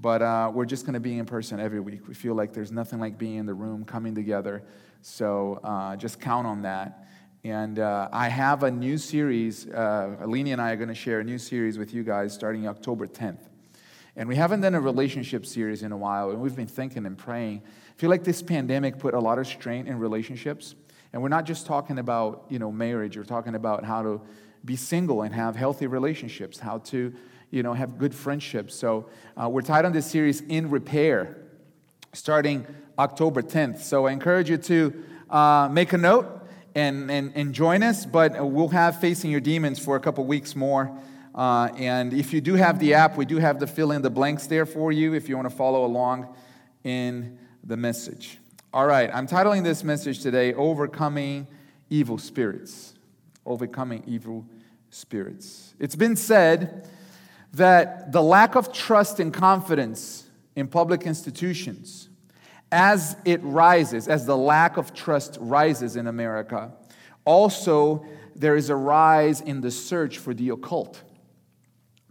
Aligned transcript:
But 0.00 0.22
uh, 0.22 0.50
we're 0.54 0.64
just 0.64 0.86
going 0.86 0.94
to 0.94 1.00
be 1.00 1.18
in 1.18 1.26
person 1.26 1.60
every 1.60 1.80
week. 1.80 2.08
We 2.08 2.14
feel 2.14 2.34
like 2.34 2.54
there's 2.54 2.72
nothing 2.72 3.00
like 3.00 3.18
being 3.18 3.36
in 3.36 3.46
the 3.46 3.52
room, 3.54 3.84
coming 3.84 4.14
together. 4.14 4.62
So 5.02 5.60
uh, 5.62 5.96
just 5.96 6.20
count 6.20 6.46
on 6.46 6.62
that. 6.62 7.06
And 7.44 7.78
uh, 7.78 8.08
I 8.10 8.28
have 8.28 8.62
a 8.62 8.70
new 8.70 8.96
series. 8.96 9.66
Uh, 9.66 10.16
Alini 10.22 10.52
and 10.52 10.60
I 10.60 10.72
are 10.72 10.76
going 10.76 10.88
to 10.88 10.94
share 10.94 11.20
a 11.20 11.24
new 11.24 11.38
series 11.38 11.76
with 11.76 11.92
you 11.92 12.02
guys 12.02 12.32
starting 12.32 12.66
October 12.66 13.06
10th. 13.06 13.40
And 14.16 14.28
we 14.28 14.36
haven't 14.36 14.62
done 14.62 14.74
a 14.74 14.80
relationship 14.80 15.44
series 15.46 15.82
in 15.82 15.92
a 15.92 15.96
while, 15.96 16.30
and 16.30 16.40
we've 16.40 16.56
been 16.56 16.66
thinking 16.66 17.06
and 17.06 17.16
praying. 17.16 17.62
I 17.64 18.00
feel 18.00 18.10
like 18.10 18.24
this 18.24 18.42
pandemic 18.42 18.98
put 18.98 19.14
a 19.14 19.20
lot 19.20 19.38
of 19.38 19.46
strain 19.46 19.86
in 19.86 19.98
relationships. 19.98 20.74
And 21.12 21.22
we're 21.22 21.28
not 21.28 21.44
just 21.44 21.66
talking 21.66 21.98
about, 21.98 22.46
you 22.48 22.58
know, 22.58 22.72
marriage. 22.72 23.16
We're 23.16 23.24
talking 23.24 23.54
about 23.54 23.84
how 23.84 24.02
to 24.02 24.20
be 24.64 24.76
single 24.76 25.22
and 25.22 25.34
have 25.34 25.56
healthy 25.56 25.86
relationships, 25.86 26.58
how 26.58 26.78
to 26.78 27.14
you 27.50 27.62
know, 27.62 27.72
have 27.72 27.98
good 27.98 28.14
friendships. 28.14 28.74
So 28.74 29.08
uh, 29.36 29.48
we're 29.48 29.62
tied 29.62 29.84
on 29.84 29.92
this 29.92 30.06
series 30.06 30.40
in 30.42 30.70
repair, 30.70 31.36
starting 32.12 32.66
October 32.98 33.42
10th. 33.42 33.80
So 33.80 34.06
I 34.06 34.12
encourage 34.12 34.50
you 34.50 34.58
to 34.58 35.04
uh, 35.28 35.68
make 35.70 35.92
a 35.92 35.98
note 35.98 36.46
and, 36.74 37.10
and, 37.10 37.32
and 37.34 37.52
join 37.52 37.82
us, 37.82 38.06
but 38.06 38.32
we'll 38.44 38.68
have 38.68 39.00
Facing 39.00 39.30
Your 39.30 39.40
Demons 39.40 39.78
for 39.78 39.96
a 39.96 40.00
couple 40.00 40.24
weeks 40.24 40.54
more. 40.54 40.96
Uh, 41.34 41.68
and 41.76 42.12
if 42.12 42.32
you 42.32 42.40
do 42.40 42.54
have 42.54 42.78
the 42.78 42.94
app, 42.94 43.16
we 43.16 43.24
do 43.24 43.38
have 43.38 43.60
the 43.60 43.66
fill 43.66 43.92
in 43.92 44.02
the 44.02 44.10
blanks 44.10 44.46
there 44.46 44.66
for 44.66 44.92
you 44.92 45.14
if 45.14 45.28
you 45.28 45.36
want 45.36 45.48
to 45.48 45.54
follow 45.54 45.84
along 45.84 46.34
in 46.84 47.38
the 47.64 47.76
message. 47.76 48.38
All 48.72 48.86
right, 48.86 49.10
I'm 49.12 49.26
titling 49.26 49.64
this 49.64 49.82
message 49.82 50.20
today 50.20 50.54
Overcoming 50.54 51.46
Evil 51.88 52.18
Spirits. 52.18 52.94
Overcoming 53.44 54.02
Evil 54.06 54.46
Spirits. 54.90 55.74
It's 55.78 55.96
been 55.96 56.16
said 56.16 56.88
that 57.52 58.12
the 58.12 58.22
lack 58.22 58.54
of 58.54 58.72
trust 58.72 59.20
and 59.20 59.32
confidence 59.32 60.28
in 60.54 60.68
public 60.68 61.02
institutions, 61.02 62.08
as 62.70 63.16
it 63.24 63.42
rises, 63.42 64.08
as 64.08 64.26
the 64.26 64.36
lack 64.36 64.76
of 64.76 64.94
trust 64.94 65.36
rises 65.40 65.96
in 65.96 66.06
America, 66.06 66.72
also 67.24 68.04
there 68.36 68.56
is 68.56 68.70
a 68.70 68.76
rise 68.76 69.40
in 69.40 69.60
the 69.60 69.70
search 69.70 70.18
for 70.18 70.32
the 70.32 70.50
occult. 70.50 71.02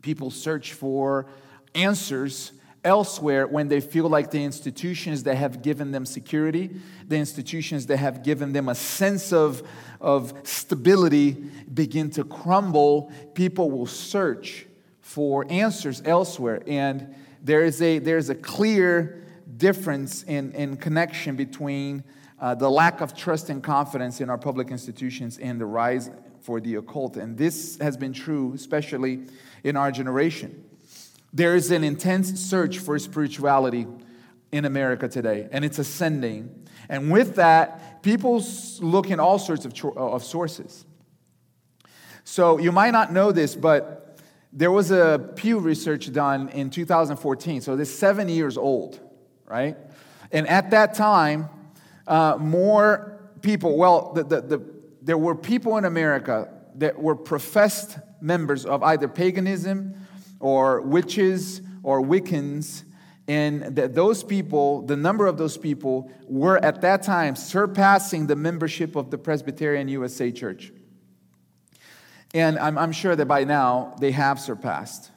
People 0.02 0.32
search 0.32 0.74
for 0.74 1.28
answers 1.76 2.52
elsewhere 2.84 3.46
when 3.48 3.68
they 3.68 3.82
feel 3.82 4.08
like 4.08 4.32
the 4.32 4.44
institutions 4.44 5.24
that 5.24 5.36
have 5.36 5.62
given 5.62 5.92
them 5.92 6.06
security, 6.06 6.70
the 7.08 7.18
institutions 7.18 7.88
that 7.88 7.98
have 7.98 8.24
given 8.24 8.54
them 8.54 8.70
a 8.70 8.76
sense 8.76 9.34
of, 9.34 9.64
of 10.00 10.34
stability 10.44 11.32
begin 11.74 12.10
to 12.10 12.24
crumble, 12.24 13.12
people 13.34 13.70
will 13.70 13.86
search 13.86 14.66
for 15.10 15.44
answers 15.50 16.04
elsewhere. 16.06 16.62
And 16.68 17.16
there 17.42 17.64
is 17.64 17.82
a, 17.82 17.98
there's 17.98 18.30
a 18.30 18.36
clear 18.36 19.24
difference 19.58 20.22
in, 20.22 20.52
in 20.52 20.78
connection 20.78 21.36
between 21.36 22.04
uh, 22.40 22.54
the 22.54 22.70
lack 22.70 23.02
of 23.02 23.16
trust 23.16 23.50
and 23.50 23.64
confidence 23.64 24.22
in 24.22 24.30
our 24.30 24.38
public 24.38 24.70
institutions 24.70 25.40
and 25.40 25.60
the 25.60 25.66
rise 25.66 26.12
for 26.42 26.62
the 26.62 26.76
occult. 26.76 27.18
And 27.18 27.36
this 27.36 27.80
has 27.82 27.98
been 27.98 28.14
true, 28.14 28.54
especially 28.54 29.22
in 29.64 29.76
our 29.76 29.92
generation. 29.92 30.64
There 31.34 31.56
is 31.56 31.72
an 31.72 31.84
intense 31.84 32.40
search 32.40 32.78
for 32.78 33.00
spirituality 33.00 33.88
in 34.52 34.64
America 34.64 35.08
today, 35.08 35.50
and 35.52 35.66
it's 35.66 35.80
ascending. 35.80 36.68
And 36.88 37.12
with 37.12 37.34
that, 37.38 38.04
people 38.04 38.44
look 38.80 39.10
in 39.10 39.20
all 39.20 39.40
sorts 39.40 39.66
of, 39.66 39.74
of 39.98 40.24
sources. 40.24 40.86
So 42.24 42.60
you 42.60 42.72
might 42.72 42.92
not 42.92 43.12
know 43.12 43.32
this, 43.32 43.56
but 43.56 44.06
there 44.52 44.72
was 44.72 44.92
a 44.92 45.32
Pew 45.36 45.60
research 45.60 46.12
done 46.12 46.50
in 46.50 46.70
2014, 46.70 47.62
so 47.62 47.76
this 47.76 47.98
seven 47.98 48.30
years 48.30 48.58
old, 48.58 49.00
right? 49.46 49.78
And 50.32 50.48
at 50.48 50.72
that 50.72 50.96
time, 50.96 51.50
uh, 52.08 52.38
more 52.40 53.20
people, 53.42 53.78
well, 53.78 54.14
the, 54.14 54.24
the, 54.24 54.42
the, 54.42 54.66
there 55.02 55.18
were 55.18 55.36
people 55.36 55.78
in 55.78 55.86
America 55.86 56.52
that 56.76 57.00
were 57.00 57.16
professed 57.16 58.00
members 58.22 58.66
of 58.66 58.84
either 58.84 59.08
paganism 59.08 59.96
or 60.40 60.82
witches 60.82 61.62
or 61.84 62.02
Wiccans, 62.02 62.84
and 63.28 63.76
that 63.76 63.94
those 63.94 64.24
people, 64.24 64.82
the 64.82 64.98
number 64.98 65.28
of 65.28 65.38
those 65.38 65.58
people, 65.58 66.12
were 66.28 66.64
at 66.66 66.82
that 66.82 67.04
time 67.04 67.36
surpassing 67.36 68.26
the 68.26 68.36
membership 68.36 68.96
of 68.96 69.12
the 69.12 69.18
Presbyterian 69.18 69.88
USA 69.90 70.32
Church. 70.32 70.74
And 72.34 72.60
I'm, 72.60 72.78
I'm 72.78 72.92
sure 72.92 73.16
that 73.16 73.26
by 73.26 73.44
now 73.44 73.96
they 74.00 74.12
have 74.12 74.40
surpassed. 74.40 75.12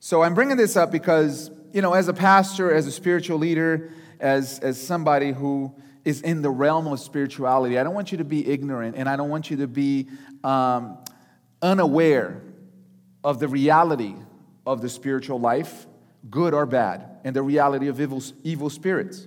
So 0.00 0.22
I'm 0.22 0.34
bringing 0.34 0.56
this 0.56 0.76
up 0.76 0.90
because, 0.90 1.50
you 1.72 1.80
know, 1.80 1.94
as 1.94 2.08
a 2.08 2.12
pastor, 2.12 2.72
as 2.74 2.86
a 2.86 2.92
spiritual 2.92 3.38
leader, 3.38 3.92
as, 4.20 4.58
as 4.58 4.80
somebody 4.80 5.32
who 5.32 5.74
is 6.04 6.20
in 6.20 6.42
the 6.42 6.50
realm 6.50 6.86
of 6.86 7.00
spirituality, 7.00 7.78
I 7.78 7.84
don't 7.84 7.94
want 7.94 8.12
you 8.12 8.18
to 8.18 8.24
be 8.24 8.46
ignorant 8.46 8.96
and 8.96 9.08
I 9.08 9.16
don't 9.16 9.30
want 9.30 9.50
you 9.50 9.58
to 9.58 9.66
be 9.66 10.08
um, 10.42 10.98
unaware 11.62 12.42
of 13.22 13.38
the 13.38 13.48
reality 13.48 14.14
of 14.66 14.82
the 14.82 14.88
spiritual 14.88 15.40
life, 15.40 15.86
good 16.28 16.52
or 16.52 16.66
bad, 16.66 17.20
and 17.24 17.34
the 17.34 17.42
reality 17.42 17.88
of 17.88 18.00
evil, 18.00 18.22
evil 18.42 18.68
spirits. 18.68 19.26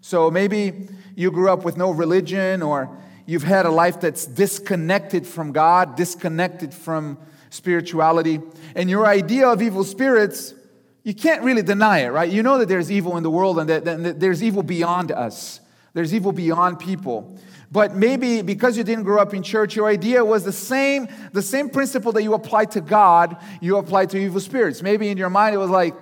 So 0.00 0.30
maybe 0.30 0.88
you 1.14 1.30
grew 1.30 1.50
up 1.50 1.64
with 1.64 1.76
no 1.76 1.90
religion 1.90 2.62
or 2.62 2.96
you've 3.26 3.42
had 3.42 3.66
a 3.66 3.70
life 3.70 4.00
that's 4.00 4.26
disconnected 4.26 5.26
from 5.26 5.52
God, 5.52 5.96
disconnected 5.96 6.74
from 6.74 7.18
spirituality, 7.50 8.40
and 8.74 8.88
your 8.88 9.06
idea 9.06 9.48
of 9.48 9.62
evil 9.62 9.84
spirits, 9.84 10.54
you 11.02 11.14
can't 11.14 11.42
really 11.42 11.62
deny 11.62 12.00
it, 12.00 12.08
right? 12.08 12.30
You 12.30 12.42
know 12.42 12.58
that 12.58 12.68
there's 12.68 12.90
evil 12.90 13.16
in 13.16 13.22
the 13.22 13.30
world 13.30 13.58
and 13.58 13.68
that, 13.68 13.84
that 13.84 14.20
there's 14.20 14.42
evil 14.42 14.62
beyond 14.62 15.10
us, 15.10 15.60
there's 15.94 16.14
evil 16.14 16.32
beyond 16.32 16.78
people. 16.78 17.38
But 17.72 17.94
maybe 17.94 18.42
because 18.42 18.76
you 18.76 18.82
didn't 18.82 19.04
grow 19.04 19.22
up 19.22 19.32
in 19.32 19.44
church, 19.44 19.76
your 19.76 19.86
idea 19.86 20.24
was 20.24 20.44
the 20.44 20.52
same, 20.52 21.08
the 21.32 21.42
same 21.42 21.70
principle 21.70 22.10
that 22.12 22.22
you 22.24 22.34
applied 22.34 22.72
to 22.72 22.80
God, 22.80 23.36
you 23.60 23.76
applied 23.76 24.10
to 24.10 24.18
evil 24.18 24.40
spirits. 24.40 24.82
Maybe 24.82 25.08
in 25.08 25.16
your 25.16 25.30
mind 25.30 25.54
it 25.54 25.58
was 25.58 25.70
like, 25.70 25.94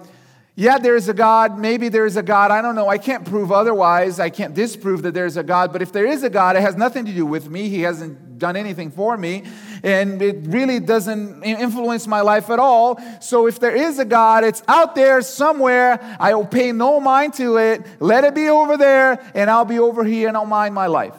yeah, 0.58 0.76
there's 0.78 1.08
a 1.08 1.14
God. 1.14 1.56
Maybe 1.56 1.88
there's 1.88 2.16
a 2.16 2.22
God. 2.22 2.50
I 2.50 2.62
don't 2.62 2.74
know. 2.74 2.88
I 2.88 2.98
can't 2.98 3.24
prove 3.24 3.52
otherwise. 3.52 4.18
I 4.18 4.28
can't 4.28 4.54
disprove 4.54 5.02
that 5.02 5.14
there's 5.14 5.36
a 5.36 5.44
God. 5.44 5.72
But 5.72 5.82
if 5.82 5.92
there 5.92 6.04
is 6.04 6.24
a 6.24 6.30
God, 6.30 6.56
it 6.56 6.62
has 6.62 6.74
nothing 6.74 7.04
to 7.04 7.12
do 7.12 7.24
with 7.24 7.48
me. 7.48 7.68
He 7.68 7.82
hasn't 7.82 8.40
done 8.40 8.56
anything 8.56 8.90
for 8.90 9.16
me. 9.16 9.44
And 9.84 10.20
it 10.20 10.48
really 10.48 10.80
doesn't 10.80 11.44
influence 11.44 12.08
my 12.08 12.22
life 12.22 12.50
at 12.50 12.58
all. 12.58 13.00
So 13.20 13.46
if 13.46 13.60
there 13.60 13.76
is 13.76 14.00
a 14.00 14.04
God, 14.04 14.42
it's 14.42 14.64
out 14.66 14.96
there 14.96 15.22
somewhere. 15.22 16.00
I 16.18 16.34
will 16.34 16.44
pay 16.44 16.72
no 16.72 16.98
mind 16.98 17.34
to 17.34 17.58
it. 17.58 17.86
Let 18.00 18.24
it 18.24 18.34
be 18.34 18.48
over 18.48 18.76
there, 18.76 19.24
and 19.34 19.48
I'll 19.48 19.64
be 19.64 19.78
over 19.78 20.02
here 20.02 20.26
and 20.26 20.36
I'll 20.36 20.44
mind 20.44 20.74
my 20.74 20.88
life. 20.88 21.14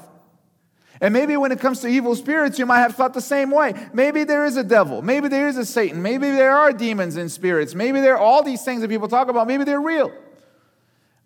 And 1.01 1.13
maybe 1.13 1.37
when 1.37 1.51
it 1.51 1.59
comes 1.59 1.79
to 1.81 1.87
evil 1.87 2.15
spirits, 2.15 2.59
you 2.59 2.65
might 2.65 2.79
have 2.79 2.95
thought 2.95 3.13
the 3.13 3.21
same 3.21 3.51
way. 3.51 3.73
Maybe 3.93 4.25
there 4.25 4.45
is 4.45 4.57
a 4.57 4.63
devil. 4.63 5.01
Maybe 5.01 5.29
there 5.29 5.47
is 5.47 5.57
a 5.57 5.65
Satan. 5.65 6.01
Maybe 6.01 6.29
there 6.29 6.51
are 6.51 6.73
demons 6.73 7.15
and 7.15 7.31
spirits. 7.31 7.73
Maybe 7.73 8.01
there 8.01 8.15
are 8.15 8.19
all 8.19 8.43
these 8.43 8.63
things 8.63 8.81
that 8.81 8.89
people 8.89 9.07
talk 9.07 9.29
about. 9.29 9.47
Maybe 9.47 9.63
they're 9.63 9.79
real. 9.79 10.11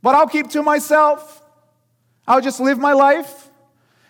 But 0.04 0.16
I'll 0.16 0.28
keep 0.28 0.50
to 0.52 0.62
myself. 0.62 1.42
I'll 2.28 2.42
just 2.42 2.60
live 2.60 2.78
my 2.78 2.94
life 2.94 3.50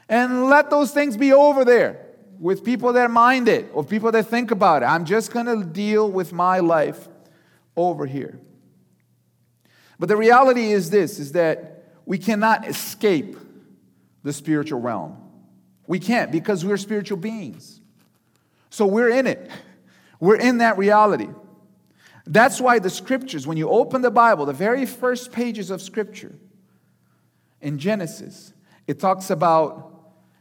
and 0.10 0.48
let 0.48 0.70
those 0.70 0.92
things 0.92 1.16
be 1.16 1.32
over 1.32 1.64
there 1.64 2.08
with 2.40 2.66
people 2.66 2.94
that 2.94 3.10
mind 3.10 3.48
it 3.48 3.70
or 3.74 3.86
people 3.86 4.12
that 4.12 4.28
think 4.28 4.52
about 4.52 4.84
it. 4.84 4.88
I'm 4.88 5.06
just 5.06 5.32
going 5.32 5.46
to 5.46 5.64
deal 5.64 6.12
with 6.12 6.34
my 6.34 6.60
life 6.60 7.08
over 7.78 8.06
here. 8.06 8.40
But 9.98 10.10
the 10.10 10.18
reality 10.18 10.72
is 10.72 10.90
this 10.90 11.20
is 11.20 11.32
that 11.32 11.86
we 12.06 12.18
cannot 12.18 12.68
escape 12.68 13.38
the 14.24 14.34
spiritual 14.34 14.82
realm. 14.82 15.23
We 15.88 16.00
can't 16.00 16.32
because 16.32 16.64
we're 16.64 16.78
spiritual 16.78 17.18
beings. 17.18 17.82
So 18.70 18.86
we're 18.86 19.10
in 19.10 19.28
it. 19.28 19.50
We're 20.20 20.38
in 20.38 20.60
that 20.60 20.78
reality. 20.78 21.30
That's 22.26 22.62
why 22.62 22.80
the 22.80 22.90
scriptures, 22.90 23.46
when 23.46 23.58
you 23.58 23.70
open 23.70 24.02
the 24.02 24.12
Bible, 24.12 24.46
the 24.46 24.54
very 24.54 24.86
first 24.86 25.32
pages 25.32 25.70
of 25.70 25.82
scripture 25.82 26.34
in 27.62 27.78
Genesis, 27.78 28.54
it 28.88 29.00
talks 29.00 29.30
about 29.30 29.94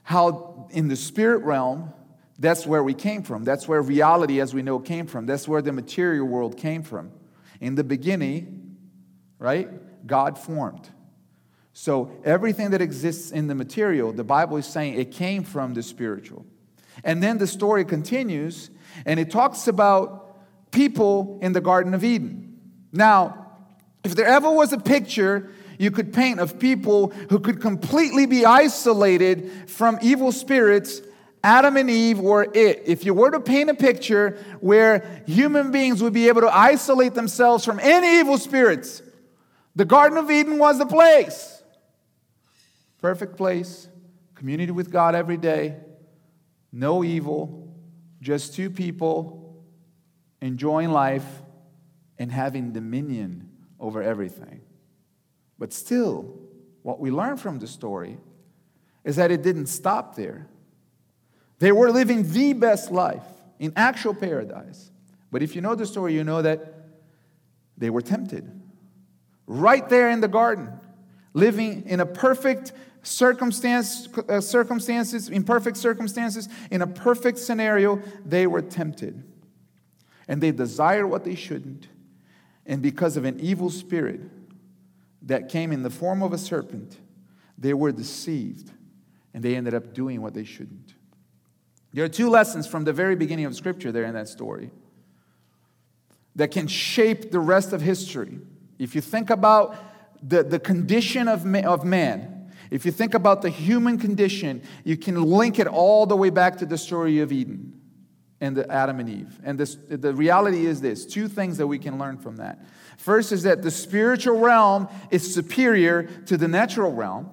how 0.02 0.68
in 0.70 0.88
the 0.88 0.96
spirit 0.96 1.42
realm, 1.42 1.92
that's 2.38 2.66
where 2.66 2.82
we 2.82 2.94
came 2.94 3.22
from. 3.22 3.44
That's 3.44 3.68
where 3.68 3.82
reality 3.82 4.40
as 4.40 4.54
we 4.54 4.62
know 4.62 4.78
came 4.78 5.06
from. 5.06 5.26
That's 5.26 5.46
where 5.46 5.62
the 5.62 5.72
material 5.72 6.26
world 6.26 6.56
came 6.56 6.82
from. 6.82 7.12
In 7.60 7.74
the 7.74 7.84
beginning, 7.84 8.76
right? 9.38 9.68
God 10.06 10.38
formed. 10.38 10.88
So 11.72 12.10
everything 12.24 12.70
that 12.70 12.82
exists 12.82 13.30
in 13.30 13.46
the 13.46 13.54
material, 13.54 14.12
the 14.12 14.24
Bible 14.24 14.56
is 14.56 14.66
saying 14.66 14.94
it 14.94 15.10
came 15.12 15.42
from 15.42 15.74
the 15.74 15.82
spiritual. 15.82 16.44
And 17.02 17.22
then 17.22 17.38
the 17.38 17.46
story 17.46 17.84
continues 17.84 18.70
and 19.06 19.18
it 19.18 19.30
talks 19.30 19.68
about 19.68 20.36
people 20.70 21.38
in 21.42 21.52
the 21.52 21.60
Garden 21.60 21.94
of 21.94 22.04
Eden. 22.04 22.60
Now, 22.92 23.46
if 24.04 24.14
there 24.14 24.26
ever 24.26 24.50
was 24.50 24.72
a 24.72 24.78
picture 24.78 25.50
you 25.78 25.90
could 25.90 26.12
paint 26.12 26.38
of 26.38 26.58
people 26.58 27.08
who 27.30 27.40
could 27.40 27.60
completely 27.60 28.26
be 28.26 28.44
isolated 28.44 29.68
from 29.68 29.98
evil 30.02 30.30
spirits, 30.30 31.00
Adam 31.42 31.76
and 31.76 31.90
Eve 31.90 32.20
were 32.20 32.46
it. 32.54 32.82
If 32.86 33.04
you 33.04 33.14
were 33.14 33.30
to 33.30 33.40
paint 33.40 33.70
a 33.70 33.74
picture 33.74 34.38
where 34.60 35.24
human 35.26 35.72
beings 35.72 36.02
would 36.02 36.12
be 36.12 36.28
able 36.28 36.42
to 36.42 36.56
isolate 36.56 37.14
themselves 37.14 37.64
from 37.64 37.80
any 37.80 38.20
evil 38.20 38.38
spirits, 38.38 39.02
the 39.74 39.84
Garden 39.84 40.18
of 40.18 40.30
Eden 40.30 40.58
was 40.58 40.78
the 40.78 40.86
place. 40.86 41.61
Perfect 43.02 43.36
place, 43.36 43.88
community 44.36 44.70
with 44.70 44.92
God 44.92 45.16
every 45.16 45.36
day, 45.36 45.76
no 46.72 47.02
evil, 47.02 47.76
just 48.20 48.54
two 48.54 48.70
people 48.70 49.64
enjoying 50.40 50.90
life 50.90 51.26
and 52.16 52.30
having 52.30 52.72
dominion 52.72 53.50
over 53.80 54.02
everything. 54.02 54.60
But 55.58 55.72
still, 55.72 56.38
what 56.82 57.00
we 57.00 57.10
learn 57.10 57.36
from 57.36 57.58
the 57.58 57.66
story 57.66 58.18
is 59.04 59.16
that 59.16 59.32
it 59.32 59.42
didn't 59.42 59.66
stop 59.66 60.14
there. 60.14 60.46
They 61.58 61.72
were 61.72 61.90
living 61.90 62.30
the 62.30 62.52
best 62.52 62.92
life 62.92 63.24
in 63.58 63.72
actual 63.74 64.14
paradise. 64.14 64.92
But 65.32 65.42
if 65.42 65.56
you 65.56 65.60
know 65.60 65.74
the 65.74 65.86
story, 65.86 66.14
you 66.14 66.22
know 66.22 66.42
that 66.42 66.74
they 67.76 67.90
were 67.90 68.02
tempted. 68.02 68.48
Right 69.48 69.88
there 69.88 70.08
in 70.10 70.20
the 70.20 70.28
garden, 70.28 70.70
living 71.34 71.84
in 71.86 71.98
a 71.98 72.06
perfect 72.06 72.72
circumstance, 73.02 74.08
uh, 74.28 74.40
circumstances, 74.40 75.28
imperfect 75.28 75.76
circumstances, 75.76 76.48
in 76.70 76.82
a 76.82 76.86
perfect 76.86 77.38
scenario, 77.38 78.00
they 78.24 78.46
were 78.46 78.62
tempted. 78.62 79.22
And 80.28 80.40
they 80.40 80.52
desired 80.52 81.06
what 81.08 81.24
they 81.24 81.34
shouldn't. 81.34 81.88
And 82.64 82.80
because 82.80 83.16
of 83.16 83.24
an 83.24 83.40
evil 83.40 83.70
spirit 83.70 84.20
that 85.22 85.48
came 85.48 85.72
in 85.72 85.82
the 85.82 85.90
form 85.90 86.22
of 86.22 86.32
a 86.32 86.38
serpent, 86.38 86.98
they 87.58 87.74
were 87.74 87.92
deceived 87.92 88.70
and 89.34 89.42
they 89.42 89.56
ended 89.56 89.74
up 89.74 89.94
doing 89.94 90.22
what 90.22 90.34
they 90.34 90.44
shouldn't. 90.44 90.94
There 91.92 92.04
are 92.04 92.08
two 92.08 92.30
lessons 92.30 92.66
from 92.66 92.84
the 92.84 92.92
very 92.92 93.16
beginning 93.16 93.44
of 93.44 93.54
Scripture 93.54 93.92
there 93.92 94.04
in 94.04 94.14
that 94.14 94.28
story 94.28 94.70
that 96.36 96.50
can 96.50 96.66
shape 96.66 97.30
the 97.30 97.40
rest 97.40 97.72
of 97.72 97.82
history. 97.82 98.38
If 98.78 98.94
you 98.94 99.00
think 99.00 99.28
about 99.28 99.76
the, 100.22 100.42
the 100.42 100.58
condition 100.58 101.28
of, 101.28 101.44
of 101.54 101.84
man, 101.84 102.31
if 102.72 102.86
you 102.86 102.90
think 102.90 103.12
about 103.12 103.42
the 103.42 103.50
human 103.50 103.98
condition, 103.98 104.62
you 104.82 104.96
can 104.96 105.22
link 105.22 105.58
it 105.58 105.66
all 105.66 106.06
the 106.06 106.16
way 106.16 106.30
back 106.30 106.56
to 106.56 106.66
the 106.66 106.78
story 106.78 107.20
of 107.20 107.30
Eden 107.30 107.78
and 108.40 108.56
the 108.56 108.68
Adam 108.72 108.98
and 108.98 109.10
Eve. 109.10 109.38
And 109.44 109.60
this, 109.60 109.76
the 109.90 110.14
reality 110.14 110.64
is 110.64 110.80
this 110.80 111.04
two 111.04 111.28
things 111.28 111.58
that 111.58 111.66
we 111.66 111.78
can 111.78 111.98
learn 111.98 112.16
from 112.16 112.36
that. 112.36 112.64
First 112.96 113.30
is 113.30 113.42
that 113.42 113.60
the 113.60 113.70
spiritual 113.70 114.38
realm 114.38 114.88
is 115.10 115.34
superior 115.34 116.04
to 116.24 116.38
the 116.38 116.48
natural 116.48 116.94
realm. 116.94 117.30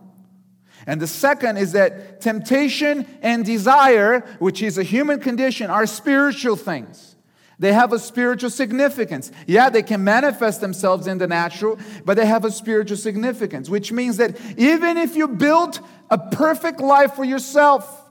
And 0.86 1.00
the 1.00 1.08
second 1.08 1.56
is 1.56 1.72
that 1.72 2.20
temptation 2.20 3.08
and 3.22 3.46
desire, 3.46 4.20
which 4.40 4.62
is 4.62 4.78
a 4.78 4.84
human 4.84 5.22
condition, 5.22 5.70
are 5.70 5.86
spiritual 5.86 6.58
things. 6.58 7.16
They 7.60 7.74
have 7.74 7.92
a 7.92 8.00
spiritual 8.00 8.50
significance. 8.50 9.32
Yeah, 9.46 9.70
they 9.70 9.84
can 9.84 10.04
manifest 10.04 10.62
themselves 10.62 11.08
in 11.08 11.18
the 11.18 11.28
natural, 11.28 11.78
but 12.06 12.16
they 12.16 12.26
have 12.26 12.46
a 12.46 12.52
spiritual 12.52 12.96
significance, 12.96 13.70
which 13.70 13.92
means 13.92 14.18
that 14.18 14.40
even 14.58 14.98
if 14.98 15.18
you 15.18 15.28
build 15.28 15.82
a 16.10 16.18
perfect 16.18 16.80
life 16.80 17.14
for 17.14 17.26
yourself 17.26 18.02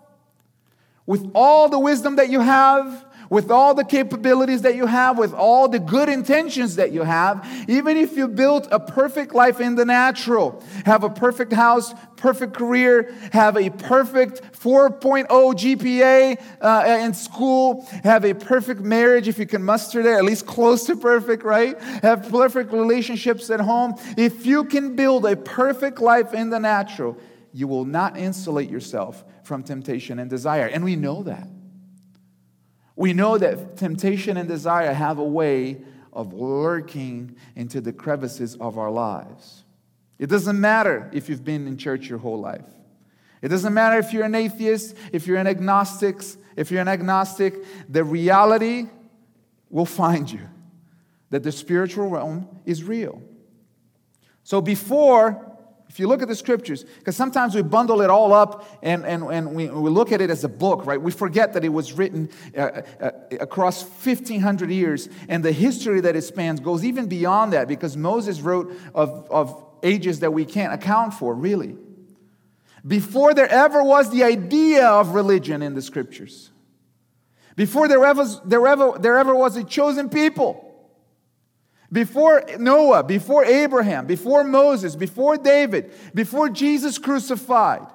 with 1.06 1.30
all 1.34 1.70
the 1.70 1.78
wisdom 1.78 2.16
that 2.16 2.28
you 2.28 2.40
have, 2.40 3.06
with 3.30 3.50
all 3.50 3.74
the 3.74 3.84
capabilities 3.84 4.62
that 4.62 4.74
you 4.74 4.86
have, 4.86 5.18
with 5.18 5.34
all 5.34 5.68
the 5.68 5.78
good 5.78 6.08
intentions 6.08 6.76
that 6.76 6.92
you 6.92 7.02
have, 7.02 7.46
even 7.68 7.96
if 7.96 8.16
you 8.16 8.28
built 8.28 8.68
a 8.70 8.80
perfect 8.80 9.34
life 9.34 9.60
in 9.60 9.74
the 9.74 9.84
natural, 9.84 10.62
have 10.84 11.04
a 11.04 11.10
perfect 11.10 11.52
house, 11.52 11.94
perfect 12.16 12.54
career, 12.54 13.14
have 13.32 13.56
a 13.56 13.70
perfect 13.70 14.42
4.0 14.58 15.26
GPA 15.28 16.40
uh, 16.60 16.98
in 17.04 17.14
school, 17.14 17.86
have 18.02 18.24
a 18.24 18.34
perfect 18.34 18.80
marriage 18.80 19.28
if 19.28 19.38
you 19.38 19.46
can 19.46 19.62
muster 19.62 20.02
there, 20.02 20.16
at 20.16 20.24
least 20.24 20.46
close 20.46 20.84
to 20.84 20.96
perfect, 20.96 21.42
right? 21.44 21.80
Have 22.02 22.28
perfect 22.30 22.72
relationships 22.72 23.50
at 23.50 23.60
home. 23.60 23.94
If 24.16 24.46
you 24.46 24.64
can 24.64 24.96
build 24.96 25.26
a 25.26 25.36
perfect 25.36 26.00
life 26.00 26.34
in 26.34 26.50
the 26.50 26.58
natural, 26.58 27.16
you 27.52 27.66
will 27.66 27.84
not 27.84 28.16
insulate 28.16 28.70
yourself 28.70 29.24
from 29.42 29.62
temptation 29.62 30.18
and 30.18 30.28
desire. 30.28 30.66
And 30.66 30.84
we 30.84 30.96
know 30.96 31.22
that. 31.22 31.48
We 32.98 33.12
know 33.12 33.38
that 33.38 33.76
temptation 33.76 34.36
and 34.36 34.48
desire 34.48 34.92
have 34.92 35.18
a 35.18 35.24
way 35.24 35.76
of 36.12 36.32
lurking 36.32 37.36
into 37.54 37.80
the 37.80 37.92
crevices 37.92 38.56
of 38.56 38.76
our 38.76 38.90
lives. 38.90 39.62
It 40.18 40.26
doesn't 40.26 40.60
matter 40.60 41.08
if 41.12 41.28
you've 41.28 41.44
been 41.44 41.68
in 41.68 41.76
church 41.78 42.08
your 42.08 42.18
whole 42.18 42.40
life. 42.40 42.66
It 43.40 43.50
doesn't 43.50 43.72
matter 43.72 44.00
if 44.00 44.12
you're 44.12 44.24
an 44.24 44.34
atheist, 44.34 44.96
if 45.12 45.28
you're 45.28 45.36
an 45.36 45.46
agnostic, 45.46 46.22
if 46.56 46.72
you're 46.72 46.80
an 46.80 46.88
agnostic, 46.88 47.64
the 47.88 48.02
reality 48.02 48.88
will 49.70 49.86
find 49.86 50.28
you 50.28 50.48
that 51.30 51.44
the 51.44 51.52
spiritual 51.52 52.08
realm 52.08 52.48
is 52.66 52.82
real. 52.82 53.22
So 54.42 54.60
before 54.60 55.47
if 55.88 55.98
you 55.98 56.06
look 56.06 56.20
at 56.20 56.28
the 56.28 56.36
scriptures, 56.36 56.84
because 56.84 57.16
sometimes 57.16 57.54
we 57.54 57.62
bundle 57.62 58.02
it 58.02 58.10
all 58.10 58.34
up 58.34 58.68
and, 58.82 59.06
and, 59.06 59.22
and 59.24 59.54
we, 59.54 59.68
we 59.68 59.90
look 59.90 60.12
at 60.12 60.20
it 60.20 60.28
as 60.28 60.44
a 60.44 60.48
book, 60.48 60.84
right? 60.84 61.00
We 61.00 61.10
forget 61.10 61.54
that 61.54 61.64
it 61.64 61.70
was 61.70 61.94
written 61.94 62.28
uh, 62.56 62.82
uh, 63.00 63.10
across 63.40 63.82
1,500 63.82 64.70
years, 64.70 65.08
and 65.28 65.42
the 65.42 65.52
history 65.52 66.02
that 66.02 66.14
it 66.14 66.22
spans 66.22 66.60
goes 66.60 66.84
even 66.84 67.06
beyond 67.06 67.54
that 67.54 67.68
because 67.68 67.96
Moses 67.96 68.40
wrote 68.40 68.70
of, 68.94 69.26
of 69.30 69.64
ages 69.82 70.20
that 70.20 70.32
we 70.32 70.44
can't 70.44 70.74
account 70.74 71.14
for, 71.14 71.34
really. 71.34 71.74
Before 72.86 73.32
there 73.32 73.48
ever 73.48 73.82
was 73.82 74.10
the 74.10 74.24
idea 74.24 74.86
of 74.86 75.14
religion 75.14 75.62
in 75.62 75.74
the 75.74 75.82
scriptures, 75.82 76.50
before 77.56 77.88
there 77.88 78.04
ever, 78.04 78.24
there 78.44 78.66
ever, 78.66 78.98
there 79.00 79.18
ever 79.18 79.34
was 79.34 79.56
a 79.56 79.64
chosen 79.64 80.10
people 80.10 80.67
before 81.90 82.44
Noah, 82.58 83.02
before 83.02 83.44
Abraham, 83.44 84.06
before 84.06 84.44
Moses, 84.44 84.94
before 84.94 85.36
David, 85.36 85.92
before 86.14 86.48
Jesus 86.48 86.98
crucified, 86.98 87.86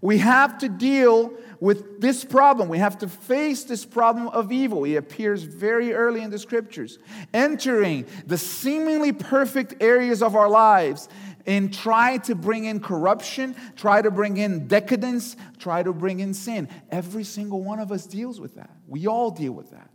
we 0.00 0.18
have 0.18 0.58
to 0.58 0.68
deal 0.68 1.32
with 1.60 2.00
this 2.00 2.24
problem. 2.24 2.68
We 2.68 2.78
have 2.78 2.98
to 2.98 3.08
face 3.08 3.64
this 3.64 3.84
problem 3.84 4.28
of 4.28 4.52
evil. 4.52 4.84
It 4.84 4.96
appears 4.96 5.42
very 5.42 5.94
early 5.94 6.22
in 6.22 6.30
the 6.30 6.38
scriptures, 6.38 6.98
entering 7.32 8.06
the 8.26 8.36
seemingly 8.36 9.12
perfect 9.12 9.74
areas 9.80 10.22
of 10.22 10.34
our 10.34 10.50
lives 10.50 11.08
and 11.46 11.72
try 11.72 12.18
to 12.18 12.34
bring 12.34 12.64
in 12.64 12.80
corruption, 12.80 13.54
try 13.76 14.02
to 14.02 14.10
bring 14.10 14.36
in 14.36 14.66
decadence, 14.66 15.36
try 15.58 15.82
to 15.82 15.92
bring 15.92 16.20
in 16.20 16.34
sin. 16.34 16.68
Every 16.90 17.24
single 17.24 17.62
one 17.62 17.78
of 17.78 17.92
us 17.92 18.06
deals 18.06 18.40
with 18.40 18.56
that. 18.56 18.70
We 18.88 19.06
all 19.06 19.30
deal 19.30 19.52
with 19.52 19.70
that. 19.70 19.90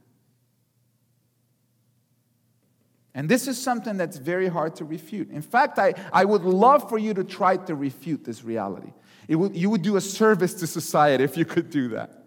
And 3.14 3.28
this 3.28 3.48
is 3.48 3.62
something 3.62 3.98
that's 3.98 4.18
very 4.18 4.48
hard 4.48 4.76
to 4.78 4.86
refute. 4.86 5.30
In 5.32 5.42
fact, 5.42 5.78
I, 5.78 5.94
I 6.14 6.24
would 6.24 6.44
love 6.44 6.88
for 6.88 6.98
you 6.98 7.14
to 7.14 7.24
try 7.24 7.58
to 7.58 7.76
refute 7.76 8.24
this 8.24 8.44
reality. 8.44 8.94
It 9.28 9.36
would, 9.36 9.56
you 9.56 9.70
would 9.70 9.82
do 9.82 9.98
a 9.98 10.02
service 10.02 10.54
to 10.56 10.68
society 10.68 11.24
if 11.24 11.36
you 11.36 11.46
could 11.46 11.70
do 11.70 11.90
that. 11.90 12.24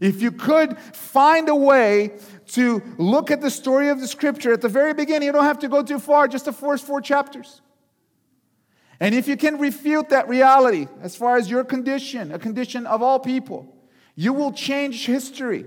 If 0.00 0.20
you 0.20 0.32
could 0.32 0.78
find 0.78 1.48
a 1.48 1.54
way 1.54 2.18
to 2.48 2.82
look 2.98 3.30
at 3.30 3.40
the 3.40 3.50
story 3.50 3.88
of 3.88 4.00
the 4.00 4.08
scripture 4.08 4.52
at 4.52 4.60
the 4.60 4.68
very 4.68 4.94
beginning, 4.94 5.26
you 5.26 5.32
don't 5.32 5.44
have 5.44 5.60
to 5.60 5.68
go 5.68 5.82
too 5.82 5.98
far, 5.98 6.28
just 6.28 6.44
the 6.44 6.52
first 6.52 6.86
four 6.86 7.00
chapters. 7.00 7.62
And 9.00 9.14
if 9.14 9.28
you 9.28 9.36
can 9.36 9.58
refute 9.58 10.10
that 10.10 10.28
reality 10.28 10.88
as 11.02 11.16
far 11.16 11.36
as 11.36 11.50
your 11.50 11.64
condition, 11.64 12.32
a 12.32 12.38
condition 12.38 12.86
of 12.86 13.02
all 13.02 13.18
people, 13.18 13.74
you 14.14 14.32
will 14.32 14.52
change 14.52 15.06
history. 15.06 15.66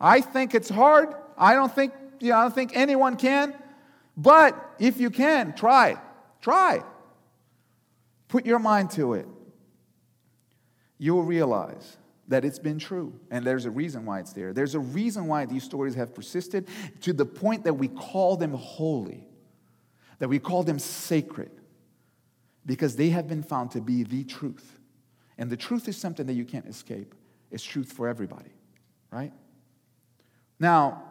I 0.00 0.20
think 0.20 0.54
it's 0.54 0.68
hard. 0.68 1.14
I 1.38 1.54
don't 1.54 1.74
think, 1.74 1.92
know, 2.28 2.36
I 2.36 2.42
don't 2.42 2.54
think 2.54 2.76
anyone 2.76 3.16
can. 3.16 3.54
But 4.16 4.54
if 4.78 5.00
you 5.00 5.10
can, 5.10 5.54
try. 5.54 5.96
Try. 6.42 6.82
Put 8.28 8.44
your 8.44 8.58
mind 8.58 8.90
to 8.92 9.14
it. 9.14 9.26
You 10.98 11.14
will 11.14 11.24
realize 11.24 11.96
that 12.28 12.44
it's 12.44 12.58
been 12.58 12.78
true. 12.78 13.18
And 13.30 13.44
there's 13.44 13.64
a 13.64 13.70
reason 13.70 14.04
why 14.04 14.20
it's 14.20 14.32
there. 14.32 14.52
There's 14.52 14.74
a 14.74 14.80
reason 14.80 15.26
why 15.26 15.46
these 15.46 15.64
stories 15.64 15.94
have 15.94 16.14
persisted 16.14 16.68
to 17.00 17.12
the 17.12 17.26
point 17.26 17.64
that 17.64 17.74
we 17.74 17.88
call 17.88 18.36
them 18.36 18.52
holy, 18.52 19.26
that 20.18 20.28
we 20.28 20.38
call 20.38 20.62
them 20.62 20.78
sacred, 20.78 21.50
because 22.66 22.96
they 22.96 23.08
have 23.08 23.26
been 23.26 23.42
found 23.42 23.70
to 23.72 23.80
be 23.80 24.02
the 24.02 24.24
truth. 24.24 24.78
And 25.38 25.50
the 25.50 25.56
truth 25.56 25.88
is 25.88 25.96
something 25.96 26.26
that 26.26 26.34
you 26.34 26.44
can't 26.44 26.66
escape, 26.66 27.14
it's 27.50 27.64
truth 27.64 27.90
for 27.90 28.06
everybody, 28.06 28.52
right? 29.10 29.32
Now, 30.60 31.02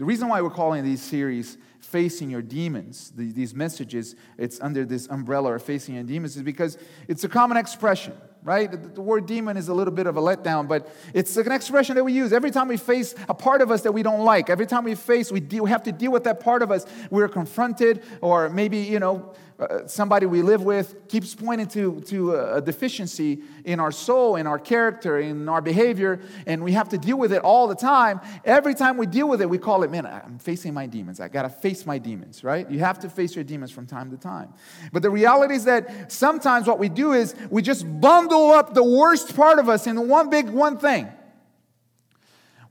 The 0.00 0.06
reason 0.06 0.28
why 0.28 0.40
we're 0.40 0.48
calling 0.48 0.82
these 0.82 1.02
series 1.02 1.58
Facing 1.80 2.30
Your 2.30 2.40
Demons, 2.40 3.12
these 3.14 3.54
messages, 3.54 4.16
it's 4.38 4.58
under 4.58 4.86
this 4.86 5.06
umbrella 5.08 5.54
of 5.54 5.62
Facing 5.62 5.96
Your 5.96 6.04
Demons, 6.04 6.36
is 6.36 6.42
because 6.42 6.78
it's 7.06 7.22
a 7.24 7.28
common 7.28 7.58
expression, 7.58 8.14
right? 8.42 8.94
The 8.94 9.02
word 9.02 9.26
demon 9.26 9.58
is 9.58 9.68
a 9.68 9.74
little 9.74 9.92
bit 9.92 10.06
of 10.06 10.16
a 10.16 10.20
letdown, 10.22 10.66
but 10.66 10.90
it's 11.12 11.36
an 11.36 11.52
expression 11.52 11.96
that 11.96 12.04
we 12.04 12.14
use. 12.14 12.32
Every 12.32 12.50
time 12.50 12.68
we 12.68 12.78
face 12.78 13.14
a 13.28 13.34
part 13.34 13.60
of 13.60 13.70
us 13.70 13.82
that 13.82 13.92
we 13.92 14.02
don't 14.02 14.24
like, 14.24 14.48
every 14.48 14.66
time 14.66 14.84
we 14.84 14.94
face, 14.94 15.30
we, 15.30 15.38
deal, 15.38 15.64
we 15.64 15.70
have 15.70 15.82
to 15.82 15.92
deal 15.92 16.12
with 16.12 16.24
that 16.24 16.40
part 16.40 16.62
of 16.62 16.70
us, 16.70 16.86
we're 17.10 17.28
confronted, 17.28 18.02
or 18.22 18.48
maybe, 18.48 18.78
you 18.78 19.00
know, 19.00 19.34
uh, 19.60 19.86
somebody 19.86 20.24
we 20.24 20.40
live 20.40 20.62
with 20.62 21.06
keeps 21.08 21.34
pointing 21.34 21.66
to, 21.68 22.00
to 22.00 22.34
a 22.34 22.62
deficiency 22.62 23.42
in 23.64 23.78
our 23.78 23.92
soul, 23.92 24.36
in 24.36 24.46
our 24.46 24.58
character, 24.58 25.18
in 25.18 25.48
our 25.48 25.60
behavior, 25.60 26.20
and 26.46 26.64
we 26.64 26.72
have 26.72 26.88
to 26.88 26.96
deal 26.96 27.18
with 27.18 27.32
it 27.32 27.42
all 27.42 27.68
the 27.68 27.74
time. 27.74 28.20
Every 28.44 28.74
time 28.74 28.96
we 28.96 29.06
deal 29.06 29.28
with 29.28 29.42
it, 29.42 29.50
we 29.50 29.58
call 29.58 29.82
it, 29.82 29.90
man, 29.90 30.06
I'm 30.06 30.38
facing 30.38 30.72
my 30.72 30.86
demons. 30.86 31.20
I 31.20 31.28
got 31.28 31.42
to 31.42 31.50
face 31.50 31.84
my 31.84 31.98
demons, 31.98 32.42
right? 32.42 32.70
You 32.70 32.78
have 32.78 33.00
to 33.00 33.10
face 33.10 33.34
your 33.34 33.44
demons 33.44 33.70
from 33.70 33.86
time 33.86 34.10
to 34.12 34.16
time. 34.16 34.54
But 34.92 35.02
the 35.02 35.10
reality 35.10 35.54
is 35.54 35.64
that 35.64 36.10
sometimes 36.10 36.66
what 36.66 36.78
we 36.78 36.88
do 36.88 37.12
is 37.12 37.34
we 37.50 37.60
just 37.60 37.84
bundle 38.00 38.52
up 38.52 38.72
the 38.72 38.84
worst 38.84 39.36
part 39.36 39.58
of 39.58 39.68
us 39.68 39.86
in 39.86 40.08
one 40.08 40.30
big 40.30 40.48
one 40.48 40.78
thing. 40.78 41.08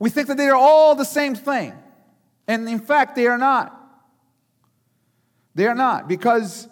We 0.00 0.10
think 0.10 0.26
that 0.28 0.38
they 0.38 0.48
are 0.48 0.56
all 0.56 0.96
the 0.96 1.04
same 1.04 1.36
thing. 1.36 1.74
And 2.48 2.68
in 2.68 2.80
fact, 2.80 3.14
they 3.14 3.28
are 3.28 3.38
not. 3.38 3.76
They 5.54 5.66
are 5.66 5.74
not 5.74 6.08
because 6.08 6.68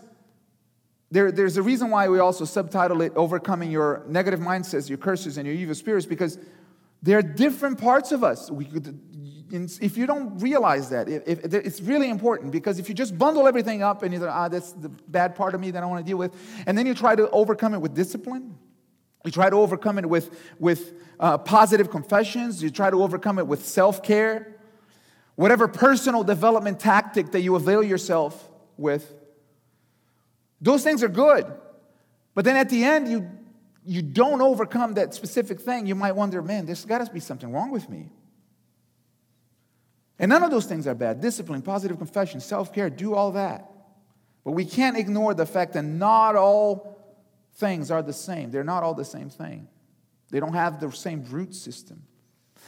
there, 1.11 1.33
there's 1.33 1.57
a 1.57 1.63
reason 1.63 1.91
why 1.91 2.09
we 2.09 2.19
also 2.19 2.45
subtitle 2.45 3.01
it 3.01 3.13
Overcoming 3.17 3.71
Your 3.71 4.05
Negative 4.09 4.41
Mindsets, 4.41 4.89
Your 4.89 4.99
Curses, 4.99 5.39
and 5.39 5.47
Your 5.47 5.57
Evil 5.57 5.75
Spirits, 5.75 6.05
because 6.05 6.39
there 7.03 7.19
are 7.19 7.23
different 7.23 7.81
parts 7.81 8.13
of 8.13 8.23
us. 8.23 8.51
We 8.51 8.67
could, 8.67 9.01
if 9.51 9.97
you 9.97 10.07
don't 10.07 10.39
realize 10.39 10.91
that, 10.91 11.09
if, 11.09 11.45
if, 11.45 11.55
it's 11.55 11.81
really 11.81 12.11
important 12.11 12.53
because 12.53 12.79
if 12.79 12.89
you 12.89 12.95
just 12.95 13.17
bundle 13.17 13.47
everything 13.47 13.83
up 13.83 14.03
and 14.03 14.13
you're 14.13 14.29
ah, 14.29 14.49
that's 14.49 14.73
the 14.73 14.89
bad 14.89 15.35
part 15.35 15.55
of 15.55 15.61
me 15.61 15.71
that 15.71 15.83
I 15.83 15.87
want 15.87 16.05
to 16.05 16.09
deal 16.09 16.19
with, 16.19 16.35
and 16.67 16.77
then 16.77 16.87
you 16.87 16.95
try 16.95 17.15
to 17.15 17.31
overcome 17.31 17.73
it 17.73 17.79
with 17.79 17.95
discipline, 17.95 18.59
you 19.25 19.31
try 19.31 19.49
to 19.49 19.57
overcome 19.57 19.99
it 19.99 20.07
with, 20.07 20.39
with 20.59 20.93
uh, 21.19 21.39
positive 21.39 21.91
confessions, 21.91 22.63
you 22.63 22.71
try 22.71 22.91
to 22.91 23.03
overcome 23.03 23.39
it 23.39 23.47
with 23.47 23.65
self 23.65 24.03
care, 24.03 24.57
whatever 25.37 25.69
personal 25.69 26.23
development 26.23 26.81
tactic 26.81 27.31
that 27.31 27.41
you 27.41 27.57
avail 27.57 27.83
yourself 27.83 28.51
with, 28.77 29.15
those 30.61 30.83
things 30.83 31.03
are 31.03 31.09
good. 31.09 31.47
But 32.35 32.45
then 32.45 32.57
at 32.57 32.69
the 32.69 32.85
end, 32.85 33.09
you, 33.09 33.29
you 33.85 34.03
don't 34.03 34.41
overcome 34.41 34.95
that 34.95 35.15
specific 35.15 35.61
thing. 35.61 35.87
You 35.87 35.95
might 35.95 36.13
wonder, 36.13 36.43
man, 36.43 36.67
there's 36.67 36.85
got 36.85 37.05
to 37.05 37.13
be 37.13 37.21
something 37.21 37.53
wrong 37.53 37.71
with 37.71 37.89
me. 37.89 38.11
And 40.19 40.29
none 40.31 40.43
of 40.43 40.51
those 40.51 40.67
things 40.67 40.87
are 40.87 40.95
bad. 40.95 41.21
Discipline, 41.21 41.63
positive 41.63 41.99
confession, 41.99 42.41
self 42.41 42.73
care, 42.73 42.91
do 42.91 43.15
all 43.15 43.33
that. 43.33 43.71
But 44.45 44.53
we 44.53 44.65
can't 44.65 44.97
ignore 44.97 45.35
the 45.35 45.47
fact 45.47 45.75
that 45.75 45.83
not 45.83 46.35
all 46.35 46.99
things 47.55 47.91
are 47.91 48.03
the 48.03 48.13
same. 48.13 48.51
They're 48.51 48.65
not 48.65 48.83
all 48.83 48.95
the 48.95 49.05
same 49.05 49.31
thing, 49.31 49.69
they 50.31 50.41
don't 50.41 50.55
have 50.55 50.81
the 50.81 50.91
same 50.91 51.25
root 51.25 51.55
system. 51.55 52.03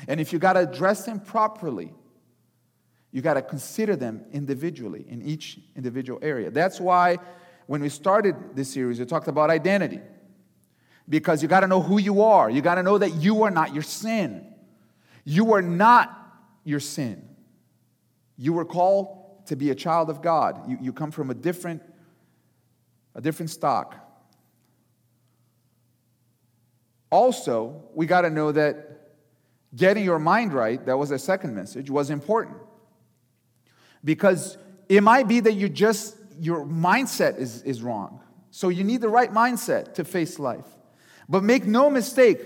And 0.09 0.21
if 0.21 0.33
you 0.33 0.39
got 0.39 0.55
to 0.55 0.61
address 0.61 1.05
them 1.05 1.21
properly, 1.21 1.93
you 3.13 3.23
got 3.23 3.35
to 3.35 3.43
consider 3.43 3.97
them 3.97 4.25
individually 4.33 5.05
in 5.09 5.21
each 5.23 5.59
individual 5.77 6.21
area. 6.23 6.51
That's 6.51 6.81
why 6.81 7.19
when 7.71 7.83
we 7.83 7.89
started 7.89 8.35
this 8.57 8.73
series, 8.73 8.99
we 8.99 9.07
talked 9.07 9.29
about 9.29 9.49
identity. 9.49 10.01
Because 11.09 11.41
you 11.41 11.47
got 11.47 11.61
to 11.61 11.69
know 11.69 11.81
who 11.81 12.01
you 12.01 12.21
are. 12.23 12.51
You 12.51 12.63
got 12.63 12.75
to 12.75 12.83
know 12.83 12.99
that 12.99 13.15
you 13.15 13.45
are 13.45 13.51
not 13.51 13.73
your 13.73 13.85
sin. 13.85 14.45
You 15.25 15.53
are 15.53 15.63
not 15.63 16.11
your 16.65 16.81
sin. 16.81 17.29
You 18.37 18.55
were 18.55 18.65
called 18.65 19.47
to 19.47 19.55
be 19.55 19.71
a 19.71 19.77
child 19.77 20.11
of 20.11 20.21
God. 20.21 20.69
You, 20.69 20.79
you 20.81 20.93
come 20.93 21.13
from 21.13 21.31
a 21.31 21.35
different, 21.35 21.81
a 23.15 23.21
different 23.21 23.51
stock. 23.51 23.95
Also, 27.09 27.85
we 27.95 28.05
got 28.05 28.23
to 28.23 28.31
know 28.31 28.51
that 28.51 29.13
getting 29.77 30.03
your 30.03 30.19
mind 30.19 30.53
right, 30.53 30.85
that 30.87 30.99
was 30.99 31.13
a 31.13 31.21
second 31.21 31.55
message, 31.55 31.89
was 31.89 32.11
important. 32.11 32.57
Because 34.05 34.59
it 34.89 35.05
might 35.05 35.29
be 35.29 35.39
that 35.39 35.53
you 35.53 35.69
just 35.69 36.17
your 36.41 36.65
mindset 36.67 37.39
is, 37.39 37.63
is 37.63 37.83
wrong. 37.83 38.21
So 38.51 38.69
you 38.71 38.83
need 38.83 39.01
the 39.01 39.09
right 39.09 39.33
mindset 39.33 39.95
to 39.95 40.05
face 40.05 40.39
life. 40.39 40.67
But 41.29 41.45
make 41.45 41.67
no 41.67 41.91
mistake, 41.91 42.41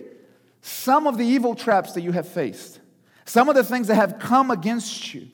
some 0.60 1.06
of 1.06 1.16
the 1.16 1.24
evil 1.24 1.54
traps 1.54 1.92
that 1.92 2.02
you 2.02 2.12
have 2.12 2.28
faced, 2.28 2.80
some 3.24 3.48
of 3.48 3.54
the 3.54 3.64
things 3.64 3.86
that 3.86 3.94
have 3.94 4.18
come 4.18 4.50
against 4.50 5.14
you, 5.14 5.28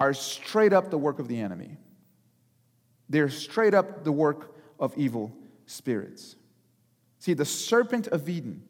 are 0.00 0.14
straight 0.14 0.72
up 0.72 0.90
the 0.90 0.98
work 0.98 1.20
of 1.20 1.28
the 1.28 1.38
enemy. 1.38 1.76
They're 3.08 3.28
straight 3.28 3.74
up 3.74 4.02
the 4.02 4.10
work 4.10 4.56
of 4.80 4.96
evil 4.96 5.36
spirits. 5.66 6.34
See, 7.18 7.34
the 7.34 7.44
serpent 7.44 8.08
of 8.08 8.28
Eden 8.28 8.64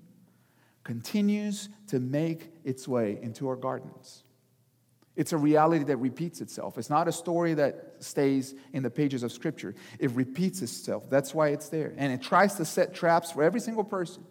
continues 0.85 1.71
to 1.87 2.01
make 2.01 2.53
its 2.65 2.87
way 2.87 3.19
into 3.23 3.49
our 3.49 3.57
gardens. 3.57 4.25
It's 5.15 5.33
a 5.33 5.37
reality 5.37 5.85
that 5.85 5.97
repeats 5.99 6.41
itself. 6.41 6.79
It's 6.79 6.89
not 6.89 7.07
a 7.07 7.13
story 7.13 7.55
that 7.55 7.97
stays 8.01 8.55
in 8.73 8.83
the 8.83 8.91
pages 8.91 9.23
of 9.23 9.31
Scripture. 9.31 9.75
It 9.99 10.11
repeats 10.13 10.63
itself. 10.63 11.11
That's 11.11 11.35
why 11.35 11.49
it's 11.49 11.69
there. 11.69 11.93
And 11.99 12.13
it 12.13 12.23
tries 12.23 12.55
to 12.55 12.65
set 12.65 12.95
traps 12.95 13.31
for 13.31 13.43
every 13.43 13.61
single 13.61 13.85
person 13.85 14.25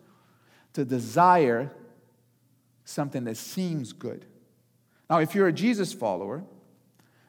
to 0.74 0.84
desire 0.84 1.72
something 2.84 3.26
that 3.26 3.38
seems 3.38 3.94
good. 3.94 4.26
Now, 5.10 5.20
if 5.20 5.36
you're 5.36 5.48
a 5.48 5.54
Jesus 5.54 5.94
follower, 5.94 6.44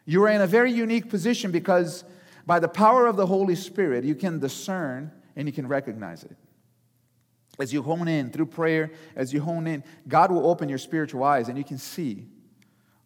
you 0.07 0.25
are 0.25 0.29
in 0.29 0.41
a 0.41 0.47
very 0.47 0.73
unique 0.73 1.11
position 1.11 1.51
because 1.51 2.05
by 2.47 2.59
the 2.59 2.69
power 2.69 3.07
of 3.07 3.17
the 3.17 3.27
Holy 3.27 3.55
Spirit, 3.55 4.05
you 4.05 4.15
can 4.15 4.39
discern 4.39 5.13
and 5.37 5.47
you 5.47 5.53
can 5.53 5.69
recognize 5.69 6.25
it. 6.25 6.37
As 7.59 7.73
you 7.73 7.83
hone 7.83 8.09
in 8.09 8.31
through 8.31 8.47
prayer, 8.47 8.93
as 9.15 9.33
you 9.33 9.43
hone 9.43 9.67
in, 9.67 9.85
God 10.09 10.31
will 10.31 10.49
open 10.49 10.71
your 10.71 10.79
spiritual 10.79 11.23
eyes 11.23 11.49
and 11.49 11.59
you 11.59 11.65
can 11.65 11.77
see 11.77 12.27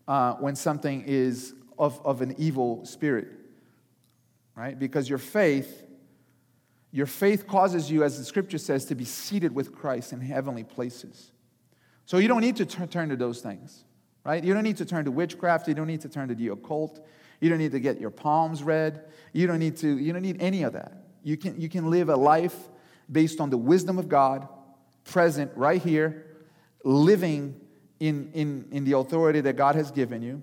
uh, 0.09 0.35
when 0.35 0.57
something 0.57 1.05
is 1.07 1.55
of, 1.79 2.01
of 2.05 2.23
an 2.23 2.35
evil 2.39 2.85
spirit, 2.85 3.29
right? 4.55 4.79
Because 4.79 5.09
your 5.09 5.19
faith, 5.19 5.85
your 6.93 7.07
faith 7.07 7.47
causes 7.47 7.91
you, 7.91 8.05
as 8.05 8.19
the 8.19 8.25
scripture 8.25 8.59
says, 8.59 8.85
to 8.87 8.95
be 8.95 9.05
seated 9.05 9.55
with 9.55 9.75
Christ 9.75 10.13
in 10.13 10.21
heavenly 10.21 10.65
places. 10.65 11.33
So 12.07 12.19
you 12.19 12.29
don't 12.29 12.41
need 12.41 12.57
to 12.57 12.67
t- 12.67 12.87
turn 12.87 13.09
to 13.09 13.17
those 13.17 13.41
things, 13.41 13.85
right? 14.25 14.43
You 14.43 14.55
don't 14.55 14.63
need 14.63 14.77
to 14.79 14.85
turn 14.85 15.05
to 15.05 15.11
witchcraft. 15.11 15.69
You 15.69 15.75
don't 15.75 15.89
need 15.89 16.03
to 16.03 16.09
turn 16.09 16.29
to 16.29 16.35
the 16.35 16.49
occult. 16.49 17.05
You 17.41 17.51
don't 17.51 17.59
need 17.59 17.73
to 17.73 17.81
get 17.81 18.01
your 18.01 18.11
palms 18.11 18.63
read. 18.63 19.05
You 19.33 19.47
don't 19.47 19.59
need 19.59 19.77
to, 19.79 19.99
you 19.99 20.13
don't 20.13 20.23
need 20.23 20.41
any 20.41 20.63
of 20.63 20.73
that. 20.73 21.05
You 21.23 21.37
can, 21.37 21.61
you 21.61 21.69
can 21.69 21.91
live 21.91 22.09
a 22.09 22.17
life 22.17 22.57
based 23.11 23.41
on 23.41 23.51
the 23.51 23.59
wisdom 23.59 23.99
of 23.99 24.09
God, 24.09 24.49
present 25.05 25.51
right 25.57 25.83
here, 25.83 26.25
living 26.85 27.61
in, 28.01 28.31
in, 28.35 28.69
in 28.71 28.85
the 28.85 28.97
authority 28.97 29.41
that 29.41 29.57
God 29.57 29.75
has 29.75 29.91
given 29.91 30.23
you. 30.23 30.43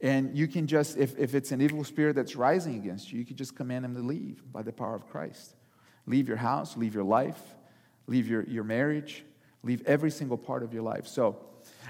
And 0.00 0.36
you 0.36 0.48
can 0.48 0.66
just, 0.66 0.96
if, 0.96 1.16
if 1.18 1.34
it's 1.34 1.52
an 1.52 1.60
evil 1.60 1.84
spirit 1.84 2.16
that's 2.16 2.34
rising 2.34 2.74
against 2.74 3.12
you, 3.12 3.20
you 3.20 3.24
can 3.24 3.36
just 3.36 3.54
command 3.54 3.84
him 3.84 3.94
to 3.94 4.02
leave 4.02 4.42
by 4.52 4.62
the 4.62 4.72
power 4.72 4.94
of 4.94 5.06
Christ. 5.08 5.54
Leave 6.06 6.26
your 6.26 6.36
house, 6.36 6.76
leave 6.76 6.94
your 6.94 7.04
life, 7.04 7.40
leave 8.08 8.26
your, 8.26 8.42
your 8.44 8.64
marriage, 8.64 9.24
leave 9.62 9.82
every 9.86 10.10
single 10.10 10.36
part 10.36 10.64
of 10.64 10.74
your 10.74 10.82
life. 10.82 11.06
So 11.06 11.38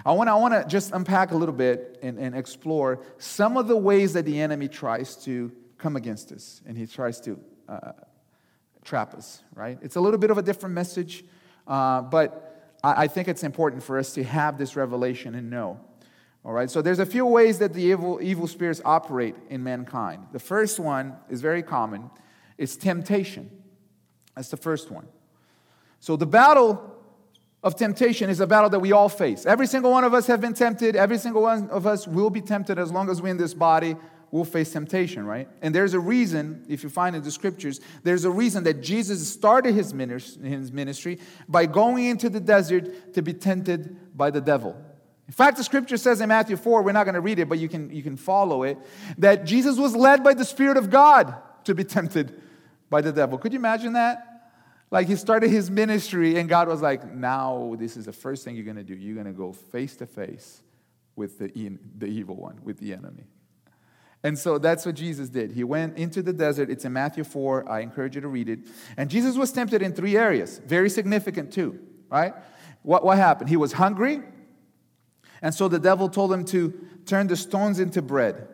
I 0.05 0.13
want 0.13 0.29
to 0.29 0.33
I 0.33 0.37
wanna 0.37 0.67
just 0.69 0.93
unpack 0.93 1.33
a 1.33 1.37
little 1.37 1.55
bit 1.55 1.99
and, 2.03 2.19
and 2.19 2.37
explore 2.37 3.03
some 3.17 3.57
of 3.57 3.67
the 3.67 3.77
ways 3.77 4.13
that 4.13 4.27
the 4.27 4.39
enemy 4.39 4.69
tries 4.69 5.17
to 5.25 5.51
come 5.79 5.97
against 5.97 6.33
us 6.33 6.61
and 6.67 6.77
he 6.77 6.87
tries 6.87 7.19
to 7.23 7.41
uh, 7.69 7.93
trap 8.85 9.15
us, 9.15 9.43
right? 9.55 9.79
It's 9.81 9.97
a 9.97 10.01
little 10.01 10.19
bit 10.19 10.31
of 10.31 10.37
a 10.37 10.43
different 10.43 10.75
message, 10.75 11.25
uh, 11.67 12.03
but 12.03 12.52
I, 12.85 13.07
think 13.07 13.29
it's 13.29 13.45
important 13.45 13.83
for 13.83 13.99
us 13.99 14.13
to 14.15 14.25
have 14.25 14.59
this 14.59 14.75
revelation 14.75 15.35
and 15.35 15.51
know. 15.51 15.79
All 16.45 16.53
right, 16.53 16.69
so 16.69 16.83
there's 16.83 16.99
a 16.99 17.07
few 17.07 17.25
ways 17.25 17.59
that 17.61 17.73
the 17.73 17.83
evil, 17.83 18.19
evil 18.21 18.49
spirits 18.49 18.83
operate 18.85 19.37
in 19.49 19.63
mankind. 19.63 20.27
The 20.33 20.41
first 20.41 20.81
one 20.81 21.17
is 21.31 21.41
very 21.41 21.63
common 21.63 22.11
it's 22.59 22.77
temptation. 22.77 23.51
That's 24.37 24.49
the 24.49 24.57
first 24.57 24.91
one. 24.91 25.09
So 26.01 26.17
the 26.17 26.27
battle 26.27 26.93
of 27.63 27.77
temptation 27.77 28.29
is 28.31 28.41
a 28.41 28.47
battle 28.47 28.71
that 28.71 28.81
we 28.81 28.93
all 28.93 29.09
face. 29.09 29.47
Every 29.47 29.67
single 29.67 29.91
one 29.91 30.05
of 30.05 30.15
us 30.15 30.27
have 30.27 30.41
been 30.41 30.55
tempted. 30.55 30.97
Every 30.97 31.19
single 31.19 31.43
one 31.43 31.71
of 31.71 31.87
us 31.87 32.07
will 32.07 32.31
be 32.31 32.41
tempted 32.41 32.79
as 32.79 32.93
long 32.93 33.09
as 33.09 33.23
we're 33.23 33.31
in 33.31 33.37
this 33.37 33.55
body 33.55 33.97
will 34.33 34.47
face 34.47 34.73
temptation, 34.73 35.27
right? 35.27 35.47
And 35.61 35.75
there's 35.75 35.93
a 35.93 36.01
reason, 36.01 36.65
if 36.67 36.83
you 36.83 36.89
find 36.89 37.15
in 37.15 37.23
the 37.23 37.31
scriptures, 37.31 37.81
there's 38.03 38.25
a 38.25 38.31
reason 38.31 38.65
that 38.65 38.83
Jesus 38.83 39.31
started 39.31 39.75
his 39.75 39.93
ministry 39.93 41.21
by 41.47 41.67
going 41.67 42.07
into 42.07 42.31
the 42.31 42.41
desert 42.41 43.13
to 43.13 43.23
be 43.23 43.35
tempted 43.35 44.17
by 44.17 44.31
the 44.31 44.41
devil. 44.41 44.75
In 45.29 45.35
fact, 45.35 45.59
the 45.59 45.65
scripture 45.65 45.99
says 45.99 46.21
in 46.23 46.31
Matthew 46.31 46.57
4, 46.57 46.83
we're 46.83 46.93
not 46.93 47.05
going 47.05 47.15
to 47.15 47.21
read 47.21 47.39
it, 47.39 47.49
but 47.49 47.59
you 47.59 47.69
can, 47.69 47.91
you 47.91 48.03
can 48.03 48.17
follow 48.17 48.63
it, 48.63 48.79
that 49.19 49.45
Jesus 49.45 49.77
was 49.77 49.95
led 49.95 50.25
by 50.25 50.33
the 50.33 50.47
Spirit 50.47 50.79
of 50.79 50.89
God 50.89 51.37
to 51.65 51.75
be 51.75 51.85
tempted 51.85 52.41
by 52.89 53.03
the 53.03 53.13
devil. 53.13 53.37
Could 53.37 53.53
you 53.53 53.59
imagine 53.59 53.93
that? 53.93 54.51
Like 54.91 55.09
he 55.09 55.17
started 55.17 55.51
his 55.51 55.71
ministry, 55.71 56.39
and 56.39 56.49
God 56.49 56.69
was 56.69 56.81
like, 56.81 57.15
now 57.15 57.77
this 57.79 57.99
is 57.99 58.07
the 58.07 58.13
first 58.13 58.45
thing 58.45 58.57
you're 58.57 58.65
going 58.65 58.77
to 58.77 58.83
do. 58.83 58.95
You're 58.95 59.15
going 59.15 59.27
to 59.27 59.33
go 59.33 59.53
face 59.53 59.95
to 59.97 60.07
face 60.07 60.63
with 61.17 61.39
the, 61.39 61.79
the 61.99 62.07
evil 62.07 62.37
one, 62.37 62.59
with 62.63 62.79
the 62.79 62.95
enemy. 62.95 63.25
And 64.25 64.39
so 64.39 64.59
that's 64.59 64.87
what 64.87 64.95
Jesus 64.95 65.29
did. 65.29 65.53
He 65.53 65.65
went 65.65 65.99
into 65.99 66.23
the 66.23 66.33
desert. 66.33 66.71
It's 66.71 66.85
in 66.85 66.93
Matthew 66.93 67.25
4. 67.25 67.69
I 67.69 67.81
encourage 67.81 68.15
you 68.15 68.21
to 68.21 68.29
read 68.29 68.49
it. 68.49 68.61
And 68.97 69.11
Jesus 69.11 69.37
was 69.37 69.51
tempted 69.51 69.83
in 69.83 69.93
three 69.93 70.17
areas, 70.17 70.61
very 70.65 70.89
significant 70.89 71.53
too, 71.53 71.81
right? 72.09 72.35
What, 72.83 73.05
what 73.05 73.17
happened? 73.17 73.49
He 73.49 73.57
was 73.57 73.73
hungry. 73.73 74.23
And 75.41 75.53
so 75.53 75.67
the 75.67 75.81
devil 75.81 76.09
told 76.09 76.33
him 76.33 76.45
to 76.47 76.73
turn 77.05 77.27
the 77.27 77.37
stones 77.37 77.81
into 77.81 78.01
bread. 78.01 78.47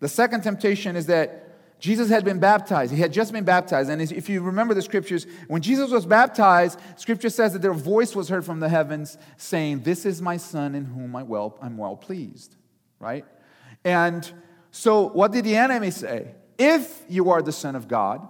The 0.00 0.08
second 0.08 0.42
temptation 0.42 0.96
is 0.96 1.06
that 1.06 1.44
Jesus 1.78 2.08
had 2.08 2.24
been 2.24 2.38
baptized. 2.38 2.94
He 2.94 3.00
had 3.00 3.12
just 3.12 3.30
been 3.30 3.44
baptized. 3.44 3.90
And 3.90 4.00
if 4.00 4.28
you 4.30 4.40
remember 4.40 4.72
the 4.72 4.80
scriptures, 4.80 5.26
when 5.48 5.60
Jesus 5.60 5.90
was 5.90 6.06
baptized, 6.06 6.80
scripture 6.96 7.28
says 7.28 7.52
that 7.52 7.60
their 7.60 7.74
voice 7.74 8.16
was 8.16 8.30
heard 8.30 8.44
from 8.46 8.60
the 8.60 8.70
heavens 8.70 9.18
saying, 9.36 9.80
This 9.80 10.06
is 10.06 10.22
my 10.22 10.38
son 10.38 10.74
in 10.74 10.86
whom 10.86 11.14
I 11.14 11.24
well, 11.24 11.58
I'm 11.60 11.76
well 11.76 11.96
pleased. 11.96 12.56
Right? 12.98 13.26
And 13.84 14.32
so, 14.76 15.06
what 15.06 15.30
did 15.30 15.44
the 15.44 15.54
enemy 15.54 15.92
say? 15.92 16.34
If 16.58 17.04
you 17.08 17.30
are 17.30 17.40
the 17.42 17.52
Son 17.52 17.76
of 17.76 17.86
God, 17.86 18.28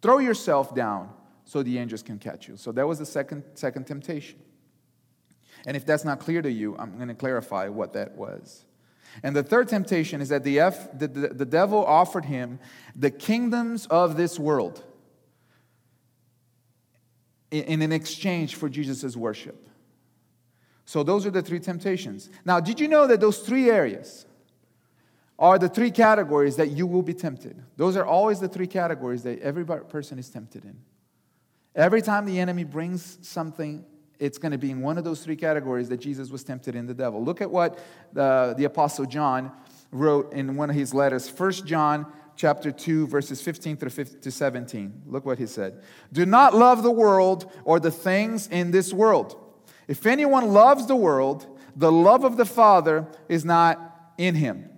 throw 0.00 0.18
yourself 0.18 0.76
down 0.76 1.10
so 1.44 1.64
the 1.64 1.76
angels 1.76 2.04
can 2.04 2.20
catch 2.20 2.46
you. 2.46 2.56
So, 2.56 2.70
that 2.70 2.86
was 2.86 3.00
the 3.00 3.04
second, 3.04 3.42
second 3.54 3.88
temptation. 3.88 4.38
And 5.66 5.76
if 5.76 5.84
that's 5.84 6.04
not 6.04 6.20
clear 6.20 6.40
to 6.40 6.50
you, 6.50 6.76
I'm 6.78 6.94
going 6.94 7.08
to 7.08 7.16
clarify 7.16 7.66
what 7.66 7.94
that 7.94 8.12
was. 8.12 8.64
And 9.24 9.34
the 9.34 9.42
third 9.42 9.66
temptation 9.66 10.20
is 10.20 10.28
that 10.28 10.44
the, 10.44 10.60
F, 10.60 10.96
the, 10.96 11.08
the, 11.08 11.28
the 11.30 11.44
devil 11.44 11.84
offered 11.84 12.26
him 12.26 12.60
the 12.94 13.10
kingdoms 13.10 13.86
of 13.86 14.16
this 14.16 14.38
world 14.38 14.84
in, 17.50 17.64
in 17.64 17.82
an 17.82 17.90
exchange 17.90 18.54
for 18.54 18.68
Jesus' 18.68 19.16
worship. 19.16 19.68
So, 20.84 21.02
those 21.02 21.26
are 21.26 21.32
the 21.32 21.42
three 21.42 21.58
temptations. 21.58 22.30
Now, 22.44 22.60
did 22.60 22.78
you 22.78 22.86
know 22.86 23.08
that 23.08 23.18
those 23.18 23.40
three 23.40 23.68
areas, 23.68 24.26
are 25.40 25.58
the 25.58 25.70
three 25.70 25.90
categories 25.90 26.56
that 26.56 26.70
you 26.70 26.86
will 26.86 27.02
be 27.02 27.14
tempted. 27.14 27.60
Those 27.78 27.96
are 27.96 28.04
always 28.04 28.40
the 28.40 28.48
three 28.48 28.66
categories 28.66 29.22
that 29.22 29.40
every 29.40 29.64
person 29.64 30.18
is 30.18 30.28
tempted 30.28 30.66
in. 30.66 30.76
Every 31.74 32.02
time 32.02 32.26
the 32.26 32.38
enemy 32.38 32.64
brings 32.64 33.18
something, 33.22 33.86
it's 34.18 34.36
going 34.36 34.52
to 34.52 34.58
be 34.58 34.70
in 34.70 34.82
one 34.82 34.98
of 34.98 35.04
those 35.04 35.24
three 35.24 35.36
categories 35.36 35.88
that 35.88 35.96
Jesus 35.96 36.30
was 36.30 36.44
tempted 36.44 36.74
in 36.74 36.86
the 36.86 36.92
devil. 36.92 37.24
Look 37.24 37.40
at 37.40 37.50
what 37.50 37.78
the, 38.12 38.54
the 38.58 38.64
Apostle 38.64 39.06
John 39.06 39.50
wrote 39.90 40.34
in 40.34 40.56
one 40.56 40.68
of 40.68 40.76
his 40.76 40.92
letters, 40.92 41.28
1 41.30 41.52
John 41.66 42.06
chapter 42.36 42.70
2 42.70 43.06
verses 43.06 43.42
15 43.42 43.76
through 43.76 44.04
to 44.04 44.30
17 44.30 45.02
look 45.08 45.26
what 45.26 45.36
he 45.36 45.44
said 45.44 45.82
do 46.10 46.24
not 46.24 46.54
love 46.54 46.82
the 46.82 46.90
world 46.90 47.52
or 47.64 47.78
the 47.78 47.90
things 47.90 48.46
in 48.46 48.70
this 48.70 48.94
world 48.94 49.36
if 49.88 50.06
anyone 50.06 50.48
loves 50.48 50.86
the 50.86 50.96
world 50.96 51.46
the 51.76 51.92
love 51.92 52.24
of 52.24 52.38
the 52.38 52.46
father 52.46 53.06
is 53.28 53.44
not 53.44 54.14
in 54.16 54.34
him 54.36 54.69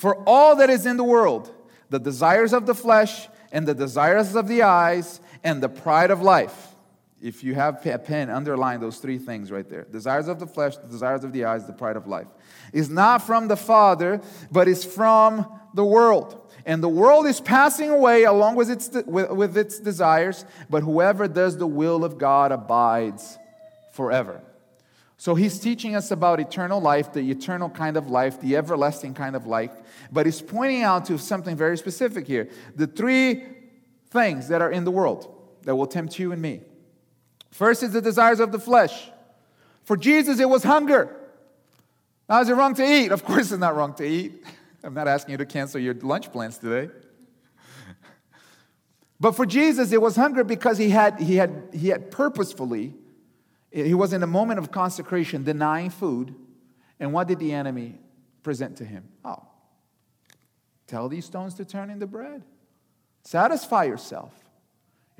for 0.00 0.16
all 0.26 0.56
that 0.56 0.70
is 0.70 0.86
in 0.86 0.96
the 0.96 1.04
world, 1.04 1.52
the 1.90 1.98
desires 1.98 2.54
of 2.54 2.64
the 2.64 2.74
flesh 2.74 3.28
and 3.52 3.68
the 3.68 3.74
desires 3.74 4.34
of 4.34 4.48
the 4.48 4.62
eyes 4.62 5.20
and 5.44 5.62
the 5.62 5.68
pride 5.68 6.10
of 6.10 6.22
life. 6.22 6.68
If 7.20 7.44
you 7.44 7.54
have 7.54 7.86
a 7.86 7.98
pen, 7.98 8.30
underline 8.30 8.80
those 8.80 8.96
three 8.96 9.18
things 9.18 9.52
right 9.52 9.68
there 9.68 9.84
desires 9.84 10.26
of 10.26 10.40
the 10.40 10.46
flesh, 10.46 10.78
the 10.78 10.88
desires 10.88 11.22
of 11.22 11.34
the 11.34 11.44
eyes, 11.44 11.66
the 11.66 11.74
pride 11.74 11.96
of 11.96 12.06
life. 12.06 12.28
Is 12.72 12.88
not 12.88 13.26
from 13.26 13.48
the 13.48 13.58
Father, 13.58 14.22
but 14.50 14.68
is 14.68 14.86
from 14.86 15.44
the 15.74 15.84
world. 15.84 16.50
And 16.64 16.82
the 16.82 16.88
world 16.88 17.26
is 17.26 17.38
passing 17.38 17.90
away 17.90 18.24
along 18.24 18.56
with 18.56 18.70
its, 18.70 18.88
with, 19.04 19.30
with 19.32 19.54
its 19.54 19.78
desires, 19.78 20.46
but 20.70 20.82
whoever 20.82 21.28
does 21.28 21.58
the 21.58 21.66
will 21.66 22.06
of 22.06 22.16
God 22.16 22.52
abides 22.52 23.36
forever. 23.92 24.40
So 25.20 25.34
he's 25.34 25.58
teaching 25.58 25.94
us 25.94 26.10
about 26.10 26.40
eternal 26.40 26.80
life, 26.80 27.12
the 27.12 27.30
eternal 27.30 27.68
kind 27.68 27.98
of 27.98 28.08
life, 28.08 28.40
the 28.40 28.56
everlasting 28.56 29.12
kind 29.12 29.36
of 29.36 29.46
life. 29.46 29.70
But 30.10 30.24
he's 30.24 30.40
pointing 30.40 30.82
out 30.82 31.04
to 31.08 31.18
something 31.18 31.58
very 31.58 31.76
specific 31.76 32.26
here. 32.26 32.48
The 32.74 32.86
three 32.86 33.44
things 34.08 34.48
that 34.48 34.62
are 34.62 34.72
in 34.72 34.84
the 34.84 34.90
world 34.90 35.30
that 35.64 35.76
will 35.76 35.86
tempt 35.86 36.18
you 36.18 36.32
and 36.32 36.40
me. 36.40 36.62
First 37.50 37.82
is 37.82 37.92
the 37.92 38.00
desires 38.00 38.40
of 38.40 38.50
the 38.50 38.58
flesh. 38.58 39.10
For 39.84 39.94
Jesus, 39.94 40.40
it 40.40 40.48
was 40.48 40.62
hunger. 40.62 41.14
Now, 42.26 42.40
is 42.40 42.48
it 42.48 42.54
wrong 42.54 42.72
to 42.76 42.82
eat? 42.82 43.12
Of 43.12 43.22
course, 43.22 43.52
it's 43.52 43.60
not 43.60 43.76
wrong 43.76 43.92
to 43.96 44.04
eat. 44.04 44.42
I'm 44.82 44.94
not 44.94 45.06
asking 45.06 45.32
you 45.32 45.36
to 45.36 45.44
cancel 45.44 45.82
your 45.82 45.92
lunch 45.92 46.32
plans 46.32 46.56
today. 46.56 46.90
But 49.20 49.32
for 49.32 49.44
Jesus, 49.44 49.92
it 49.92 50.00
was 50.00 50.16
hunger 50.16 50.44
because 50.44 50.78
he 50.78 50.88
had, 50.88 51.20
he 51.20 51.36
had, 51.36 51.68
he 51.74 51.88
had 51.88 52.10
purposefully 52.10 52.94
he 53.70 53.94
was 53.94 54.12
in 54.12 54.22
a 54.22 54.26
moment 54.26 54.58
of 54.58 54.70
consecration, 54.70 55.44
denying 55.44 55.90
food. 55.90 56.34
And 56.98 57.12
what 57.12 57.28
did 57.28 57.38
the 57.38 57.52
enemy 57.52 57.98
present 58.42 58.76
to 58.78 58.84
him? 58.84 59.08
Oh, 59.24 59.42
tell 60.86 61.08
these 61.08 61.24
stones 61.24 61.54
to 61.54 61.64
turn 61.64 61.90
into 61.90 62.06
bread. 62.06 62.42
Satisfy 63.22 63.84
yourself. 63.84 64.32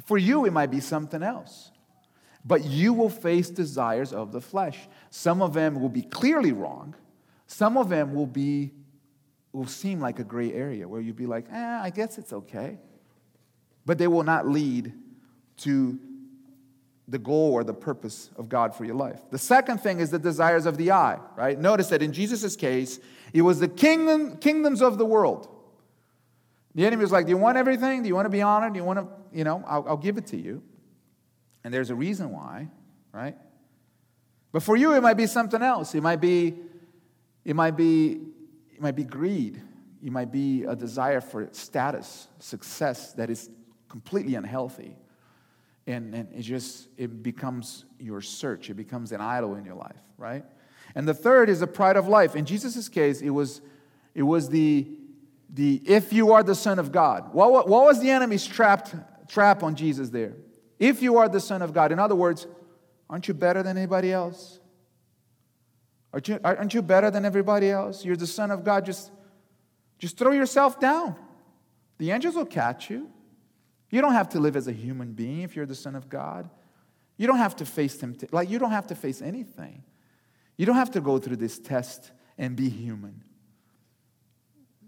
For 0.04 0.18
you, 0.18 0.44
it 0.46 0.52
might 0.52 0.70
be 0.70 0.80
something 0.80 1.22
else. 1.22 1.70
But 2.44 2.64
you 2.64 2.92
will 2.92 3.10
face 3.10 3.50
desires 3.50 4.12
of 4.12 4.32
the 4.32 4.40
flesh. 4.40 4.88
Some 5.10 5.42
of 5.42 5.52
them 5.52 5.80
will 5.80 5.90
be 5.90 6.02
clearly 6.02 6.52
wrong. 6.52 6.94
Some 7.46 7.76
of 7.76 7.88
them 7.88 8.14
will 8.14 8.26
be 8.26 8.72
will 9.52 9.66
seem 9.66 10.00
like 10.00 10.20
a 10.20 10.24
gray 10.24 10.52
area 10.52 10.86
where 10.86 11.00
you'll 11.00 11.16
be 11.16 11.26
like, 11.26 11.46
eh, 11.50 11.80
I 11.82 11.90
guess 11.90 12.18
it's 12.18 12.32
okay. 12.32 12.78
But 13.84 13.98
they 13.98 14.06
will 14.06 14.22
not 14.22 14.46
lead 14.46 14.92
to 15.58 15.98
the 17.10 17.18
goal 17.18 17.52
or 17.52 17.64
the 17.64 17.74
purpose 17.74 18.30
of 18.36 18.48
God 18.48 18.74
for 18.74 18.84
your 18.84 18.94
life. 18.94 19.20
The 19.30 19.38
second 19.38 19.78
thing 19.78 19.98
is 19.98 20.10
the 20.10 20.18
desires 20.18 20.64
of 20.64 20.76
the 20.76 20.92
eye, 20.92 21.18
right? 21.36 21.58
Notice 21.58 21.88
that 21.88 22.02
in 22.02 22.12
Jesus' 22.12 22.54
case, 22.54 23.00
it 23.32 23.42
was 23.42 23.58
the 23.58 23.68
kingdom, 23.68 24.36
kingdoms 24.36 24.80
of 24.80 24.96
the 24.96 25.04
world. 25.04 25.48
The 26.76 26.86
enemy 26.86 27.02
was 27.02 27.10
like, 27.10 27.26
Do 27.26 27.30
you 27.30 27.36
want 27.36 27.58
everything? 27.58 28.02
Do 28.02 28.08
you 28.08 28.14
want 28.14 28.26
to 28.26 28.30
be 28.30 28.42
honored? 28.42 28.74
Do 28.74 28.78
you 28.78 28.84
want 28.84 29.00
to, 29.00 29.08
you 29.36 29.42
know, 29.42 29.64
I'll, 29.66 29.84
I'll 29.88 29.96
give 29.96 30.18
it 30.18 30.26
to 30.28 30.36
you. 30.36 30.62
And 31.64 31.74
there's 31.74 31.90
a 31.90 31.94
reason 31.96 32.30
why, 32.30 32.68
right? 33.12 33.36
But 34.52 34.62
for 34.62 34.76
you, 34.76 34.94
it 34.94 35.02
might 35.02 35.16
be 35.16 35.26
something 35.26 35.62
else. 35.62 35.94
It 35.96 36.02
might 36.02 36.20
be, 36.20 36.54
it 37.44 37.56
might 37.56 37.76
be, 37.76 38.20
it 38.72 38.80
might 38.80 38.94
be 38.96 39.04
greed. 39.04 39.60
It 40.02 40.12
might 40.12 40.30
be 40.30 40.62
a 40.62 40.76
desire 40.76 41.20
for 41.20 41.48
status, 41.50 42.28
success 42.38 43.12
that 43.14 43.30
is 43.30 43.50
completely 43.88 44.36
unhealthy 44.36 44.96
and, 45.90 46.14
and 46.14 46.28
it 46.32 46.42
just 46.42 46.88
it 46.96 47.22
becomes 47.22 47.84
your 47.98 48.20
search. 48.20 48.70
It 48.70 48.74
becomes 48.74 49.12
an 49.12 49.20
idol 49.20 49.56
in 49.56 49.64
your 49.64 49.74
life 49.74 49.96
right? 50.20 50.44
And 50.94 51.08
the 51.08 51.14
third 51.14 51.48
is 51.48 51.60
the 51.60 51.66
pride 51.66 51.96
of 51.96 52.06
life. 52.06 52.36
In 52.36 52.44
jesus' 52.44 52.88
case 52.88 53.20
it 53.22 53.30
was 53.30 53.60
it 54.14 54.22
was 54.22 54.50
the 54.50 54.86
the 55.52 55.82
if 55.84 56.12
you 56.12 56.32
are 56.32 56.44
the 56.44 56.54
son 56.54 56.78
of 56.78 56.92
god. 56.92 57.34
What, 57.34 57.50
what, 57.50 57.68
what 57.68 57.84
was 57.84 58.00
the 58.00 58.10
enemy's 58.10 58.46
trapped 58.46 58.94
trap 59.26 59.64
on 59.64 59.74
jesus 59.74 60.10
there? 60.10 60.34
If 60.78 61.02
you 61.02 61.18
are 61.18 61.28
the 61.28 61.40
son 61.40 61.62
of 61.62 61.72
god. 61.72 61.90
In 61.90 61.98
other 61.98 62.14
words 62.14 62.46
aren't 63.08 63.26
you 63.26 63.34
better 63.34 63.62
than 63.64 63.76
anybody 63.76 64.12
else? 64.12 64.60
Aren't 66.12 66.28
you, 66.28 66.38
aren't 66.44 66.74
you 66.74 66.82
better 66.82 67.10
than 67.10 67.24
everybody 67.24 67.70
else? 67.70 68.04
You're 68.04 68.16
the 68.16 68.26
son 68.26 68.50
of 68.50 68.62
god. 68.62 68.84
Just 68.84 69.10
just 69.98 70.16
throw 70.16 70.32
yourself 70.32 70.78
down. 70.78 71.16
The 71.98 72.10
angels 72.10 72.34
will 72.34 72.46
catch 72.46 72.90
you 72.90 73.10
you 73.90 74.00
don't 74.00 74.12
have 74.12 74.28
to 74.30 74.40
live 74.40 74.56
as 74.56 74.68
a 74.68 74.72
human 74.72 75.12
being 75.12 75.42
if 75.42 75.56
you're 75.56 75.66
the 75.66 75.74
Son 75.74 75.94
of 75.94 76.08
God. 76.08 76.48
You 77.16 77.26
don't 77.26 77.38
have 77.38 77.56
to 77.56 77.66
face 77.66 77.96
temptation. 77.96 78.30
Like, 78.32 78.48
you 78.48 78.58
don't 78.58 78.70
have 78.70 78.86
to 78.86 78.94
face 78.94 79.20
anything. 79.20 79.82
You 80.56 80.66
don't 80.66 80.76
have 80.76 80.92
to 80.92 81.00
go 81.00 81.18
through 81.18 81.36
this 81.36 81.58
test 81.58 82.12
and 82.38 82.56
be 82.56 82.68
human. 82.68 83.22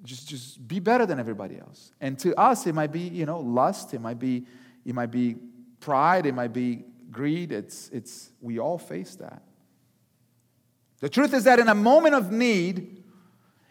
Just, 0.04 0.28
just 0.28 0.66
be 0.66 0.80
better 0.80 1.04
than 1.06 1.20
everybody 1.20 1.58
else. 1.58 1.92
And 2.00 2.18
to 2.20 2.34
us, 2.38 2.66
it 2.66 2.74
might 2.74 2.92
be, 2.92 3.00
you 3.00 3.26
know, 3.26 3.40
lust. 3.40 3.92
It 3.94 4.00
might 4.00 4.18
be, 4.18 4.46
it 4.84 4.94
might 4.94 5.10
be 5.10 5.36
pride. 5.80 6.26
It 6.26 6.34
might 6.34 6.52
be 6.52 6.84
greed. 7.10 7.52
It's, 7.52 7.88
it's, 7.90 8.30
we 8.40 8.58
all 8.58 8.78
face 8.78 9.16
that. 9.16 9.42
The 11.00 11.08
truth 11.08 11.34
is 11.34 11.44
that 11.44 11.58
in 11.58 11.68
a 11.68 11.74
moment 11.74 12.14
of 12.14 12.30
need, 12.30 13.02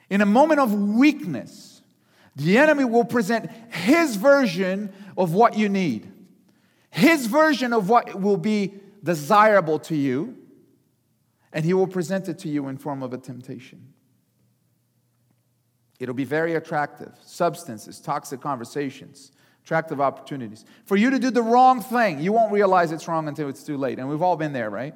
in 0.09 0.21
a 0.21 0.25
moment 0.25 0.59
of 0.59 0.73
weakness, 0.73 1.81
the 2.35 2.57
enemy 2.57 2.85
will 2.85 3.05
present 3.05 3.49
his 3.69 4.15
version 4.17 4.93
of 5.17 5.33
what 5.33 5.57
you 5.57 5.69
need, 5.69 6.11
His 6.89 7.25
version 7.25 7.73
of 7.73 7.89
what 7.89 8.19
will 8.19 8.37
be 8.37 8.73
desirable 9.03 9.79
to 9.79 9.95
you, 9.95 10.37
and 11.53 11.65
He 11.65 11.73
will 11.73 11.87
present 11.87 12.29
it 12.29 12.39
to 12.39 12.49
you 12.49 12.67
in 12.67 12.77
form 12.77 13.03
of 13.03 13.13
a 13.13 13.17
temptation. 13.17 13.93
It'll 15.99 16.15
be 16.15 16.25
very 16.25 16.55
attractive 16.55 17.11
substances, 17.23 17.99
toxic 17.99 18.41
conversations, 18.41 19.31
attractive 19.63 20.01
opportunities. 20.01 20.65
For 20.85 20.97
you 20.97 21.11
to 21.11 21.19
do 21.19 21.29
the 21.29 21.43
wrong 21.43 21.81
thing, 21.81 22.19
you 22.19 22.33
won't 22.33 22.51
realize 22.51 22.91
it's 22.91 23.07
wrong 23.07 23.27
until 23.27 23.49
it's 23.49 23.63
too 23.63 23.77
late. 23.77 23.99
And 23.99 24.09
we've 24.09 24.23
all 24.23 24.35
been 24.35 24.51
there, 24.51 24.71
right? 24.71 24.95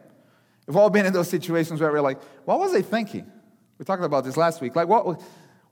We've 0.66 0.78
all 0.78 0.90
been 0.90 1.06
in 1.06 1.14
those 1.14 1.30
situations 1.30 1.80
where 1.80 1.92
we're 1.92 2.02
like, 2.02 2.20
what 2.46 2.60
was 2.60 2.74
I 2.74 2.82
thinking? 2.82 3.32
We 3.78 3.86
talked 3.86 4.04
about 4.04 4.24
this 4.24 4.36
last 4.36 4.62
week. 4.62 4.76
Like, 4.76 4.88
what, 4.88 5.22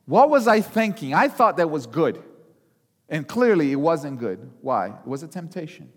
what 0.06 0.30
was 0.30 0.48
I 0.48 0.62
thinking? 0.62 1.16
I 1.16 1.30
thought 1.30 1.58
that 1.58 1.72
was 1.72 1.88
good. 1.88 2.22
And 3.10 3.28
clearly, 3.28 3.72
it 3.72 3.76
wasn't 3.76 4.20
good. 4.20 4.52
Why? 4.62 4.88
It 4.88 5.08
was 5.08 5.24
a 5.24 5.28
temptation. 5.28 5.92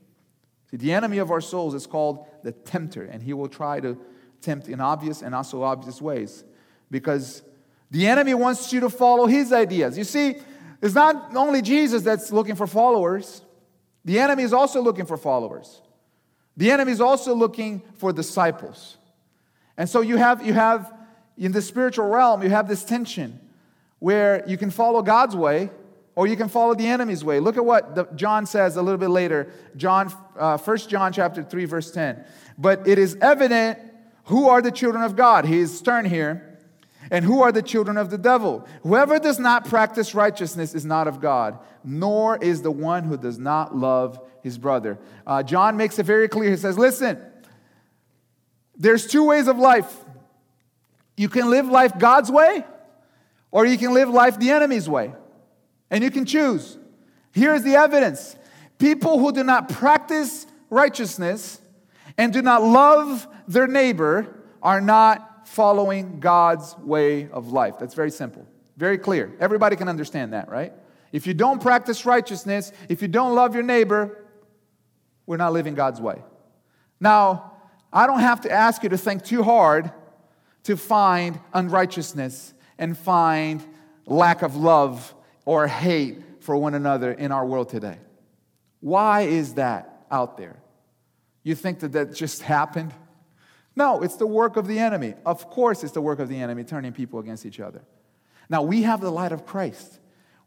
See, 0.70 0.76
the 0.76 0.92
enemy 0.92 1.18
of 1.18 1.30
our 1.30 1.40
souls 1.40 1.74
is 1.74 1.86
called 1.86 2.26
the 2.42 2.52
tempter, 2.52 3.04
and 3.04 3.22
he 3.22 3.32
will 3.32 3.48
try 3.48 3.80
to 3.80 3.96
tempt 4.40 4.68
in 4.68 4.80
obvious 4.80 5.22
and 5.22 5.34
also 5.34 5.62
obvious 5.62 6.02
ways. 6.02 6.44
Because 6.90 7.42
the 7.90 8.06
enemy 8.06 8.34
wants 8.34 8.72
you 8.72 8.80
to 8.80 8.90
follow 8.90 9.26
his 9.26 9.52
ideas. 9.52 9.96
You 9.96 10.04
see, 10.04 10.36
it's 10.82 10.94
not 10.94 11.34
only 11.36 11.62
Jesus 11.62 12.02
that's 12.02 12.32
looking 12.32 12.56
for 12.56 12.66
followers, 12.66 13.42
the 14.04 14.18
enemy 14.18 14.42
is 14.42 14.52
also 14.52 14.80
looking 14.80 15.06
for 15.06 15.16
followers. 15.16 15.80
The 16.56 16.70
enemy 16.70 16.92
is 16.92 17.00
also 17.00 17.34
looking 17.34 17.82
for 17.98 18.12
disciples. 18.12 18.96
And 19.76 19.88
so 19.88 20.00
you 20.00 20.16
have, 20.16 20.44
you 20.44 20.52
have 20.52 20.92
in 21.36 21.52
the 21.52 21.62
spiritual 21.62 22.06
realm, 22.06 22.42
you 22.42 22.50
have 22.50 22.68
this 22.68 22.82
tension 22.84 23.40
where 23.98 24.44
you 24.46 24.56
can 24.56 24.70
follow 24.70 25.02
God's 25.02 25.36
way 25.36 25.70
or 26.16 26.26
you 26.26 26.34
can 26.34 26.48
follow 26.48 26.74
the 26.74 26.86
enemy's 26.86 27.22
way. 27.22 27.38
Look 27.38 27.58
at 27.58 27.64
what 27.64 27.94
the, 27.94 28.04
John 28.16 28.46
says 28.46 28.76
a 28.76 28.82
little 28.82 28.98
bit 28.98 29.10
later. 29.10 29.52
John, 29.76 30.12
uh, 30.36 30.56
1 30.56 30.78
John 30.78 31.12
chapter 31.12 31.42
3, 31.42 31.64
verse 31.66 31.90
10. 31.90 32.24
But 32.58 32.88
it 32.88 32.98
is 32.98 33.16
evident 33.20 33.78
who 34.24 34.48
are 34.48 34.62
the 34.62 34.72
children 34.72 35.04
of 35.04 35.14
God. 35.14 35.44
He 35.44 35.58
is 35.58 35.76
stern 35.76 36.06
here. 36.06 36.58
And 37.10 37.24
who 37.24 37.42
are 37.42 37.52
the 37.52 37.62
children 37.62 37.98
of 37.98 38.10
the 38.10 38.18
devil? 38.18 38.66
Whoever 38.82 39.20
does 39.20 39.38
not 39.38 39.66
practice 39.66 40.12
righteousness 40.12 40.74
is 40.74 40.84
not 40.84 41.06
of 41.06 41.20
God, 41.20 41.58
nor 41.84 42.36
is 42.36 42.62
the 42.62 42.72
one 42.72 43.04
who 43.04 43.16
does 43.16 43.38
not 43.38 43.76
love 43.76 44.18
his 44.42 44.58
brother. 44.58 44.98
Uh, 45.24 45.44
John 45.44 45.76
makes 45.76 46.00
it 46.00 46.02
very 46.02 46.28
clear. 46.28 46.50
He 46.50 46.56
says, 46.56 46.76
Listen, 46.76 47.20
there's 48.76 49.06
two 49.06 49.22
ways 49.22 49.46
of 49.46 49.56
life. 49.56 50.04
You 51.16 51.28
can 51.28 51.48
live 51.48 51.66
life 51.66 51.96
God's 51.96 52.30
way, 52.30 52.64
or 53.52 53.64
you 53.64 53.78
can 53.78 53.94
live 53.94 54.08
life 54.08 54.40
the 54.40 54.50
enemy's 54.50 54.88
way. 54.88 55.12
And 55.90 56.02
you 56.02 56.10
can 56.10 56.24
choose. 56.24 56.78
Here's 57.32 57.62
the 57.62 57.74
evidence 57.76 58.36
people 58.78 59.18
who 59.18 59.32
do 59.32 59.44
not 59.44 59.68
practice 59.68 60.46
righteousness 60.70 61.60
and 62.18 62.32
do 62.32 62.42
not 62.42 62.62
love 62.62 63.26
their 63.46 63.66
neighbor 63.66 64.26
are 64.62 64.80
not 64.80 65.48
following 65.48 66.18
God's 66.18 66.76
way 66.78 67.28
of 67.28 67.52
life. 67.52 67.74
That's 67.78 67.94
very 67.94 68.10
simple, 68.10 68.46
very 68.76 68.98
clear. 68.98 69.32
Everybody 69.38 69.76
can 69.76 69.88
understand 69.88 70.32
that, 70.32 70.48
right? 70.48 70.72
If 71.12 71.26
you 71.26 71.34
don't 71.34 71.62
practice 71.62 72.04
righteousness, 72.04 72.72
if 72.88 73.00
you 73.00 73.08
don't 73.08 73.34
love 73.34 73.54
your 73.54 73.62
neighbor, 73.62 74.24
we're 75.24 75.36
not 75.36 75.52
living 75.52 75.74
God's 75.74 76.00
way. 76.00 76.22
Now, 77.00 77.52
I 77.92 78.06
don't 78.06 78.20
have 78.20 78.42
to 78.42 78.50
ask 78.50 78.82
you 78.82 78.88
to 78.88 78.98
think 78.98 79.24
too 79.24 79.42
hard 79.42 79.90
to 80.64 80.76
find 80.76 81.38
unrighteousness 81.52 82.52
and 82.78 82.98
find 82.98 83.62
lack 84.04 84.42
of 84.42 84.56
love 84.56 85.14
or 85.46 85.66
hate 85.66 86.22
for 86.40 86.54
one 86.54 86.74
another 86.74 87.10
in 87.12 87.32
our 87.32 87.46
world 87.46 87.70
today. 87.70 87.96
Why 88.80 89.22
is 89.22 89.54
that 89.54 90.06
out 90.10 90.36
there? 90.36 90.56
You 91.42 91.54
think 91.54 91.78
that 91.80 91.92
that 91.92 92.14
just 92.14 92.42
happened? 92.42 92.92
No, 93.74 94.02
it's 94.02 94.16
the 94.16 94.26
work 94.26 94.56
of 94.56 94.66
the 94.66 94.78
enemy. 94.78 95.14
Of 95.24 95.48
course, 95.48 95.82
it's 95.82 95.92
the 95.92 96.02
work 96.02 96.18
of 96.18 96.28
the 96.28 96.36
enemy 96.36 96.64
turning 96.64 96.92
people 96.92 97.20
against 97.20 97.46
each 97.46 97.60
other. 97.60 97.82
Now, 98.48 98.62
we 98.62 98.82
have 98.82 99.00
the 99.00 99.10
light 99.10 99.32
of 99.32 99.46
Christ. 99.46 99.98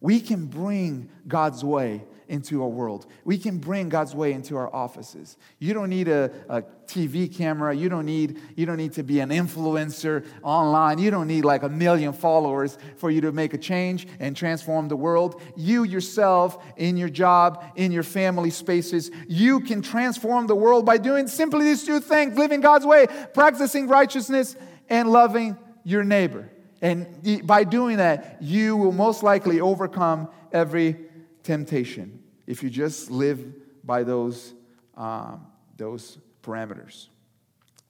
We 0.01 0.19
can 0.19 0.45
bring 0.45 1.09
God's 1.27 1.63
way 1.63 2.03
into 2.29 2.61
our 2.61 2.69
world. 2.69 3.07
We 3.25 3.37
can 3.37 3.57
bring 3.57 3.89
God's 3.89 4.15
way 4.15 4.31
into 4.31 4.55
our 4.55 4.73
offices. 4.73 5.35
You 5.57 5.73
don't 5.73 5.89
need 5.89 6.07
a, 6.07 6.31
a, 6.47 6.63
TV 6.89 7.31
camera. 7.31 7.71
You 7.75 7.87
don't, 7.87 8.07
need, 8.07 8.39
you 8.55 8.65
don't 8.65 8.77
need 8.77 8.93
to 8.93 9.03
be 9.03 9.19
an 9.19 9.29
influencer 9.29 10.25
online. 10.41 10.97
You 10.97 11.11
don't 11.11 11.27
need 11.27 11.45
like 11.45 11.61
a 11.61 11.69
million 11.69 12.13
followers 12.13 12.79
for 12.97 13.11
you 13.11 13.21
to 13.21 13.31
make 13.31 13.53
a 13.53 13.59
change 13.59 14.07
and 14.19 14.35
transform 14.35 14.87
the 14.87 14.95
world. 14.95 15.39
You 15.55 15.83
yourself, 15.83 16.57
in 16.77 16.97
your 16.97 17.09
job, 17.09 17.63
in 17.75 17.91
your 17.91 18.01
family 18.01 18.49
spaces, 18.49 19.11
you 19.27 19.59
can 19.59 19.83
transform 19.83 20.47
the 20.47 20.55
world 20.55 20.83
by 20.83 20.97
doing 20.97 21.27
simply 21.27 21.65
these 21.65 21.83
two 21.83 21.99
things 21.99 22.35
living 22.39 22.59
God's 22.59 22.87
way, 22.87 23.05
practicing 23.35 23.87
righteousness, 23.87 24.55
and 24.89 25.11
loving 25.11 25.59
your 25.83 26.03
neighbor. 26.03 26.49
And 26.81 27.45
by 27.45 27.65
doing 27.65 27.97
that, 27.97 28.37
you 28.41 28.75
will 28.77 28.93
most 28.93 29.21
likely 29.21 29.61
overcome 29.61 30.29
every 30.51 30.97
temptation 31.43 32.18
if 32.49 32.63
you 32.63 32.69
just 32.69 33.11
live 33.11 33.45
by 33.83 34.01
those, 34.01 34.53
um, 34.97 35.45
those 35.77 36.17
parameters. 36.41 37.07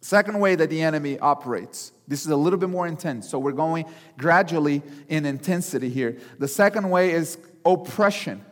Second 0.01 0.39
way 0.39 0.55
that 0.55 0.69
the 0.69 0.81
enemy 0.81 1.17
operates. 1.17 1.93
This 2.09 2.25
is 2.25 2.27
a 2.27 2.35
little 2.35 2.59
bit 2.59 2.69
more 2.69 2.85
intense. 2.85 3.29
So 3.29 3.39
we're 3.39 3.53
going 3.53 3.85
gradually 4.17 4.83
in 5.07 5.25
intensity 5.25 5.89
here. 5.89 6.17
The 6.39 6.47
second 6.47 6.89
way 6.89 7.11
is 7.11 7.37
oppression. 7.65 8.43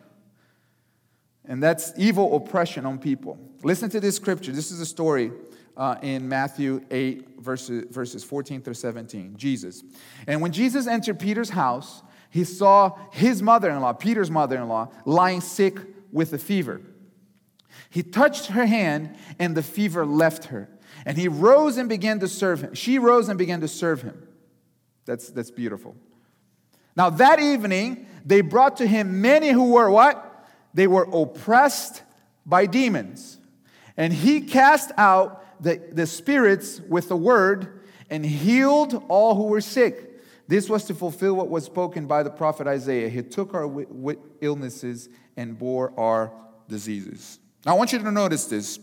And 1.44 1.62
that's 1.62 1.92
evil 1.98 2.38
oppression 2.38 2.86
on 2.86 3.00
people. 3.00 3.38
Listen 3.64 3.90
to 3.90 4.00
this 4.00 4.16
scripture. 4.16 4.54
This 4.54 4.72
is 4.72 4.80
a 4.80 4.86
story 4.86 5.32
uh, 5.76 5.96
in 6.02 6.28
Matthew 6.28 6.86
8, 6.90 7.40
verses, 7.40 7.86
verses 7.92 8.24
14 8.24 8.62
through 8.62 8.76
17. 8.76 9.36
Jesus. 9.36 9.84
And 10.26 10.42
when 10.42 10.54
Jesus 10.54 10.88
entered 10.88 11.20
Peter's 11.20 11.50
house, 11.50 12.02
he 12.30 12.44
saw 12.44 12.98
his 13.12 13.42
mother 13.42 13.70
in 13.70 13.80
law, 13.82 13.94
Peter's 13.94 14.32
mother 14.32 14.58
in 14.58 14.68
law, 14.68 14.90
lying 15.06 15.42
sick 15.42 15.76
with 16.12 16.34
a 16.34 16.38
fever. 16.38 16.82
He 17.90 18.04
touched 18.04 18.48
her 18.48 18.66
hand, 18.66 19.16
and 19.40 19.56
the 19.56 19.64
fever 19.64 20.06
left 20.06 20.46
her. 20.46 20.70
And 21.06 21.18
he 21.18 21.28
rose 21.28 21.78
and 21.78 21.88
began 21.88 22.20
to 22.20 22.28
serve 22.28 22.62
him. 22.62 22.74
She 22.74 23.00
rose 23.00 23.30
and 23.30 23.38
began 23.38 23.62
to 23.62 23.68
serve 23.68 24.02
him. 24.02 24.28
That's, 25.06 25.30
that's 25.30 25.52
beautiful. 25.52 25.96
Now, 26.96 27.10
that 27.12 27.40
evening, 27.40 28.08
they 28.26 28.42
brought 28.42 28.78
to 28.78 28.88
him 28.88 29.22
many 29.22 29.50
who 29.50 29.72
were 29.72 29.90
what? 29.90 30.24
They 30.74 30.88
were 30.88 31.08
oppressed 31.12 32.04
by 32.46 32.66
demons. 32.66 33.38
And 33.96 34.12
he 34.12 34.42
cast 34.42 34.92
out 34.98 35.44
the, 35.62 35.82
the 35.92 36.08
spirits 36.08 36.82
with 36.82 37.10
the 37.10 37.18
word 37.18 37.82
and 38.10 38.26
healed 38.26 39.04
all 39.08 39.36
who 39.36 39.44
were 39.44 39.62
sick. 39.62 40.22
This 40.48 40.70
was 40.70 40.86
to 40.86 40.94
fulfill 40.94 41.36
what 41.36 41.50
was 41.50 41.66
spoken 41.66 42.06
by 42.06 42.24
the 42.24 42.30
prophet 42.30 42.68
Isaiah. 42.68 43.10
He 43.10 43.22
took 43.22 43.54
our 43.54 43.86
illnesses 44.42 45.10
and 45.38 45.58
bore 45.58 45.94
our 45.98 46.32
diseases. 46.68 47.40
Now, 47.66 47.76
I 47.76 47.78
want 47.78 47.94
you 47.94 48.00
to 48.00 48.12
notice 48.12 48.46
this 48.46 48.80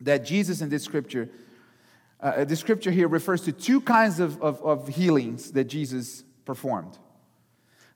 that 0.00 0.24
Jesus 0.24 0.60
in 0.60 0.68
this 0.68 0.84
scripture, 0.84 1.28
uh, 2.20 2.44
the 2.44 2.56
scripture 2.56 2.90
here 2.90 3.08
refers 3.08 3.42
to 3.42 3.52
two 3.52 3.80
kinds 3.80 4.20
of, 4.20 4.42
of, 4.42 4.62
of 4.62 4.88
healings 4.88 5.52
that 5.52 5.64
Jesus 5.64 6.24
performed. 6.44 6.98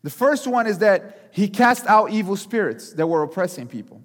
The 0.03 0.11
first 0.11 0.47
one 0.47 0.67
is 0.67 0.79
that 0.79 1.31
he 1.33 1.49
cast 1.49 1.87
out 1.87 2.11
evil 2.11 2.37
spirits 2.37 2.93
that 2.95 3.07
were 3.07 3.23
oppressing 3.23 3.67
people. 3.67 4.03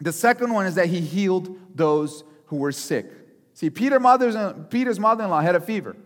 The 0.00 0.12
second 0.12 0.52
one 0.52 0.66
is 0.66 0.76
that 0.76 0.86
he 0.86 1.00
healed 1.00 1.58
those 1.74 2.22
who 2.46 2.56
were 2.56 2.72
sick. 2.72 3.10
See, 3.54 3.70
Peter 3.70 3.98
Peter's 4.70 5.00
mother 5.00 5.24
in 5.24 5.30
law 5.30 5.40
had 5.40 5.56
a 5.56 5.60
fever. 5.60 5.96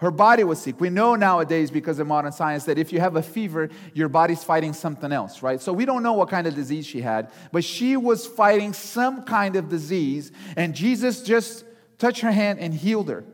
Her 0.00 0.10
body 0.10 0.44
was 0.44 0.58
sick. 0.62 0.80
We 0.80 0.88
know 0.88 1.14
nowadays, 1.14 1.70
because 1.70 1.98
of 1.98 2.06
modern 2.06 2.32
science, 2.32 2.64
that 2.64 2.78
if 2.78 2.90
you 2.90 3.00
have 3.00 3.16
a 3.16 3.22
fever, 3.22 3.68
your 3.92 4.08
body's 4.08 4.42
fighting 4.42 4.72
something 4.72 5.12
else, 5.12 5.42
right? 5.42 5.60
So 5.60 5.74
we 5.74 5.84
don't 5.84 6.02
know 6.02 6.14
what 6.14 6.30
kind 6.30 6.46
of 6.46 6.54
disease 6.54 6.86
she 6.86 7.02
had, 7.02 7.30
but 7.52 7.64
she 7.64 7.98
was 7.98 8.26
fighting 8.26 8.72
some 8.72 9.24
kind 9.24 9.56
of 9.56 9.68
disease, 9.68 10.32
and 10.56 10.74
Jesus 10.74 11.22
just 11.22 11.64
touched 11.98 12.22
her 12.22 12.32
hand 12.32 12.60
and 12.60 12.72
healed 12.72 13.10
her. 13.10 13.26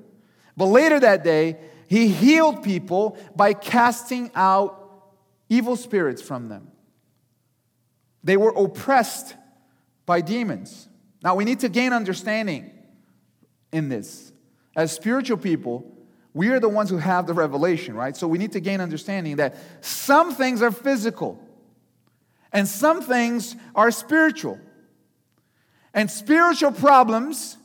But 0.56 0.66
later 0.66 0.98
that 0.98 1.22
day, 1.22 1.56
he 1.88 2.08
healed 2.08 2.64
people 2.64 3.16
by 3.36 3.52
casting 3.52 4.32
out 4.34 5.12
evil 5.48 5.76
spirits 5.76 6.20
from 6.20 6.48
them. 6.48 6.72
They 8.24 8.36
were 8.36 8.50
oppressed 8.50 9.36
by 10.04 10.20
demons. 10.20 10.88
Now 11.22 11.36
we 11.36 11.44
need 11.44 11.60
to 11.60 11.68
gain 11.68 11.92
understanding 11.92 12.72
in 13.70 13.88
this. 13.88 14.32
As 14.74 14.90
spiritual 14.90 15.36
people, 15.36 15.95
we 16.36 16.50
are 16.50 16.60
the 16.60 16.68
ones 16.68 16.90
who 16.90 16.98
have 16.98 17.26
the 17.26 17.32
revelation, 17.32 17.94
right? 17.94 18.14
So 18.14 18.28
we 18.28 18.36
need 18.36 18.52
to 18.52 18.60
gain 18.60 18.82
understanding 18.82 19.36
that 19.36 19.56
some 19.80 20.34
things 20.34 20.60
are 20.60 20.70
physical 20.70 21.42
and 22.52 22.68
some 22.68 23.00
things 23.00 23.56
are 23.74 23.90
spiritual. 23.90 24.60
And 25.94 26.10
spiritual 26.10 26.72
problems 26.72 27.56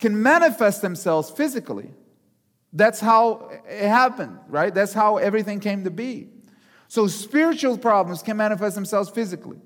can 0.00 0.20
manifest 0.20 0.82
themselves 0.82 1.30
physically. 1.30 1.88
That's 2.72 2.98
how 2.98 3.48
it 3.68 3.86
happened, 3.86 4.40
right? 4.48 4.74
That's 4.74 4.92
how 4.92 5.18
everything 5.18 5.60
came 5.60 5.84
to 5.84 5.92
be. 5.92 6.26
So 6.88 7.06
spiritual 7.06 7.78
problems 7.78 8.24
can 8.24 8.36
manifest 8.36 8.74
themselves 8.74 9.08
physically. 9.08 9.60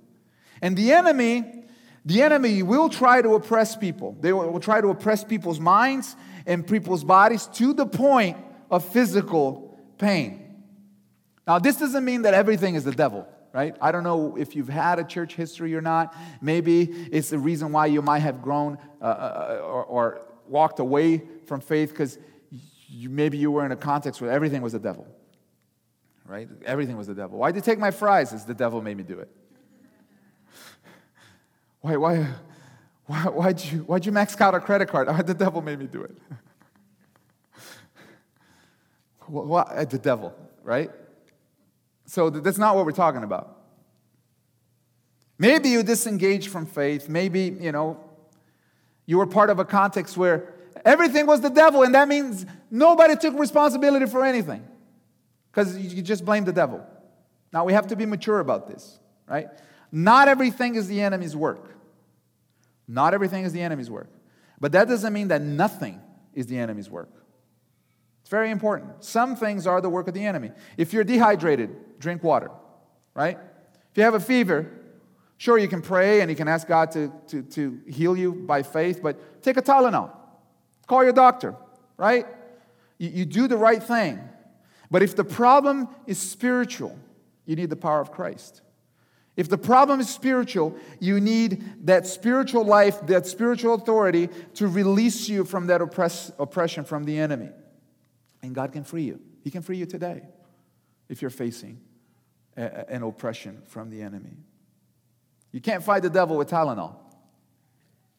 And 0.61 0.77
the 0.77 0.93
enemy, 0.93 1.65
the 2.05 2.21
enemy 2.21 2.63
will 2.63 2.91
try 2.91 3.23
to 3.23 3.37
oppress 3.37 3.75
people. 3.75 4.19
They 4.21 4.35
will, 4.35 4.61
try 4.61 4.83
to 4.83 4.89
oppress 4.89 5.25
people's 5.25 5.59
minds 5.59 6.15
and 6.45 6.67
people's 6.67 7.05
bodies 7.05 7.47
to 7.55 7.73
the 7.73 7.87
point 7.87 8.37
of 8.71 8.85
physical 8.85 9.79
pain. 9.99 10.51
Now, 11.47 11.59
this 11.59 11.77
doesn't 11.77 12.05
mean 12.05 12.23
that 12.23 12.35
everything 12.35 12.75
is 12.75 12.85
the 12.85 12.93
devil, 12.93 13.27
right? 13.53 13.77
I 13.81 13.91
don't 13.93 14.05
know 14.05 14.37
if 14.37 14.55
you've 14.55 14.69
had 14.69 14.99
a 14.99 15.05
church 15.05 15.35
history 15.35 15.75
or 15.75 15.81
not. 15.81 16.15
Maybe 16.41 16.83
it's 16.83 17.31
the 17.31 17.39
reason 17.39 17.73
why 17.73 17.87
you 17.87 18.03
might 18.03 18.21
have 18.21 18.41
grown 18.43 18.79
uh, 19.01 19.05
uh, 19.05 19.09
uh 19.09 19.63
or, 19.63 19.85
or, 19.85 20.21
walked 20.47 20.81
away 20.81 21.23
from 21.47 21.61
faith 21.61 21.91
because 21.91 22.19
maybe 22.93 23.39
you 23.39 23.53
were 23.53 23.65
in 23.65 23.71
a 23.71 23.77
context 23.77 24.21
where 24.21 24.33
everything 24.33 24.63
was 24.63 24.73
the 24.73 24.81
devil, 24.81 25.07
right? 26.27 26.49
Everything 26.65 26.97
was 26.97 27.07
the 27.07 27.15
devil. 27.15 27.39
Why 27.39 27.53
did 27.53 27.59
you 27.59 27.63
take 27.63 27.79
my 27.79 27.93
fries? 27.93 28.33
It's 28.33 28.43
the 28.43 28.55
devil 28.55 28.83
made 28.83 28.97
me 28.97 29.05
do 29.05 29.21
it. 29.21 29.29
Why, 31.83 31.97
why, 31.97 32.27
why, 33.07 33.19
why'd, 33.29 33.65
you, 33.65 33.79
why'd 33.81 34.05
you 34.05 34.11
max 34.11 34.39
out 34.41 34.57
a 34.57 34.61
credit 34.61 34.89
card? 34.89 35.09
The 35.27 35.35
devil 35.35 35.63
made 35.63 35.79
me 35.79 35.87
do 35.87 36.03
it. 36.03 36.17
What? 39.31 39.91
The 39.91 39.99
devil, 39.99 40.35
right? 40.63 40.91
So 42.07 42.31
that's 42.31 42.59
not 42.59 42.75
what 42.75 42.85
we're 42.85 42.93
talking 42.93 43.23
about. 43.23 43.57
Maybe 45.39 45.69
you 45.69 45.83
disengaged 45.83 46.49
from 46.49 46.67
faith. 46.67 47.09
Maybe, 47.09 47.57
you 47.61 47.73
know, 47.73 47.99
you 49.07 49.17
were 49.19 49.27
part 49.27 49.49
of 49.49 49.59
a 49.59 49.65
context 49.65 50.17
where 50.17 50.53
everything 50.85 51.27
was 51.27 51.41
the 51.41 51.49
devil, 51.49 51.83
and 51.83 51.95
that 51.95 52.09
means 52.09 52.45
nobody 52.71 53.17
took 53.17 53.39
responsibility 53.39 54.07
for 54.07 54.25
anything 54.25 54.67
because 55.51 55.79
you 55.79 56.03
just 56.03 56.25
blame 56.25 56.45
the 56.45 56.53
devil. 56.53 56.85
Now, 57.53 57.65
we 57.65 57.73
have 57.73 57.87
to 57.89 57.97
be 57.97 58.07
mature 58.07 58.41
about 58.41 58.69
this, 58.69 58.99
right? 59.29 59.49
Not 59.93 60.29
everything 60.29 60.75
is 60.75 60.89
the 60.89 61.01
enemy's 61.01 61.35
work. 61.35 61.75
Not 62.87 63.15
everything 63.15 63.45
is 63.45 63.53
the 63.53 63.63
enemy's 63.63 63.91
work. 63.91 64.09
But 64.61 64.73
that 64.73 64.89
doesn't 64.89 65.13
mean 65.13 65.29
that 65.29 65.43
nothing 65.43 66.01
is 66.35 66.47
the 66.47 66.59
enemy's 66.59 66.91
work. 66.91 67.11
Very 68.31 68.51
important. 68.51 69.05
Some 69.05 69.37
things 69.37 69.67
are 69.67 69.83
the 69.83 69.91
work 69.91 70.09
of 70.09 70.15
the 70.15 70.25
enemy. 70.25 70.53
If 70.79 70.95
you're 70.95 71.05
dehydrated, 71.05 71.99
drink 71.99 72.23
water, 72.23 72.51
right? 73.13 73.37
If 73.91 73.99
you 73.99 74.05
have 74.05 74.15
a 74.15 74.21
fever, 74.21 74.71
Sure, 75.41 75.57
you 75.57 75.69
can 75.69 75.81
pray 75.81 76.21
and 76.21 76.31
you 76.31 76.37
can 76.37 76.49
ask 76.49 76.69
God 76.69 76.91
to, 76.91 77.11
to, 77.29 77.41
to 77.41 77.81
heal 77.89 78.15
you 78.15 78.35
by 78.35 78.63
faith, 78.63 79.01
but 79.03 79.43
take 79.43 79.57
a 79.57 79.63
Tylenol. 79.63 80.11
Call 80.87 81.03
your 81.03 81.15
doctor, 81.15 81.57
right? 81.97 82.27
You, 82.99 83.09
you 83.09 83.25
do 83.25 83.49
the 83.49 83.57
right 83.57 83.83
thing. 83.83 84.21
But 84.91 85.03
if 85.03 85.17
the 85.17 85.25
problem 85.25 85.89
is 86.07 86.19
spiritual, 86.19 86.99
you 87.47 87.57
need 87.57 87.71
the 87.71 87.77
power 87.77 88.03
of 88.03 88.13
Christ. 88.13 88.61
If 89.35 89.49
the 89.49 89.57
problem 89.57 89.99
is 90.01 90.11
spiritual, 90.11 90.77
you 90.99 91.21
need 91.21 91.87
that 91.87 92.07
spiritual 92.07 92.67
life, 92.67 93.01
that 93.07 93.27
spiritual 93.27 93.73
authority 93.73 94.29
to 94.57 94.69
release 94.69 95.27
you 95.27 95.47
from 95.47 95.69
that 95.69 95.81
oppress, 95.81 96.31
oppression 96.39 96.85
from 96.85 97.05
the 97.05 97.19
enemy. 97.19 97.49
And 98.43 98.55
God 98.55 98.73
can 98.73 98.85
free 98.85 99.03
you. 99.03 99.21
He 99.43 99.51
can 99.51 99.63
free 99.63 99.77
you 99.77 99.87
today 99.87 100.23
if 101.09 101.23
you're 101.23 101.31
facing 101.31 101.81
a, 102.57 102.91
an 102.91 103.03
oppression 103.03 103.63
from 103.67 103.91
the 103.91 104.03
enemy. 104.03 104.37
You 105.53 105.61
can't 105.61 105.83
fight 105.83 106.03
the 106.03 106.11
devil 106.11 106.37
with 106.37 106.49
Tylenol. 106.49 106.95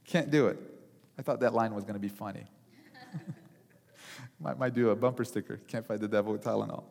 Can't 0.05 0.29
do 0.29 0.47
it. 0.47 0.60
I 1.17 1.21
thought 1.21 1.39
that 1.41 1.53
line 1.53 1.73
was 1.73 1.84
going 1.84 1.93
to 1.93 1.99
be 1.99 2.10
funny. 2.10 2.43
might, 4.39 4.57
might 4.57 4.73
do 4.73 4.89
a 4.89 4.95
bumper 4.95 5.23
sticker. 5.23 5.60
Can't 5.67 5.86
fight 5.86 5.99
the 5.99 6.07
devil 6.07 6.34
with 6.34 6.43
Tylenol. 6.43 6.84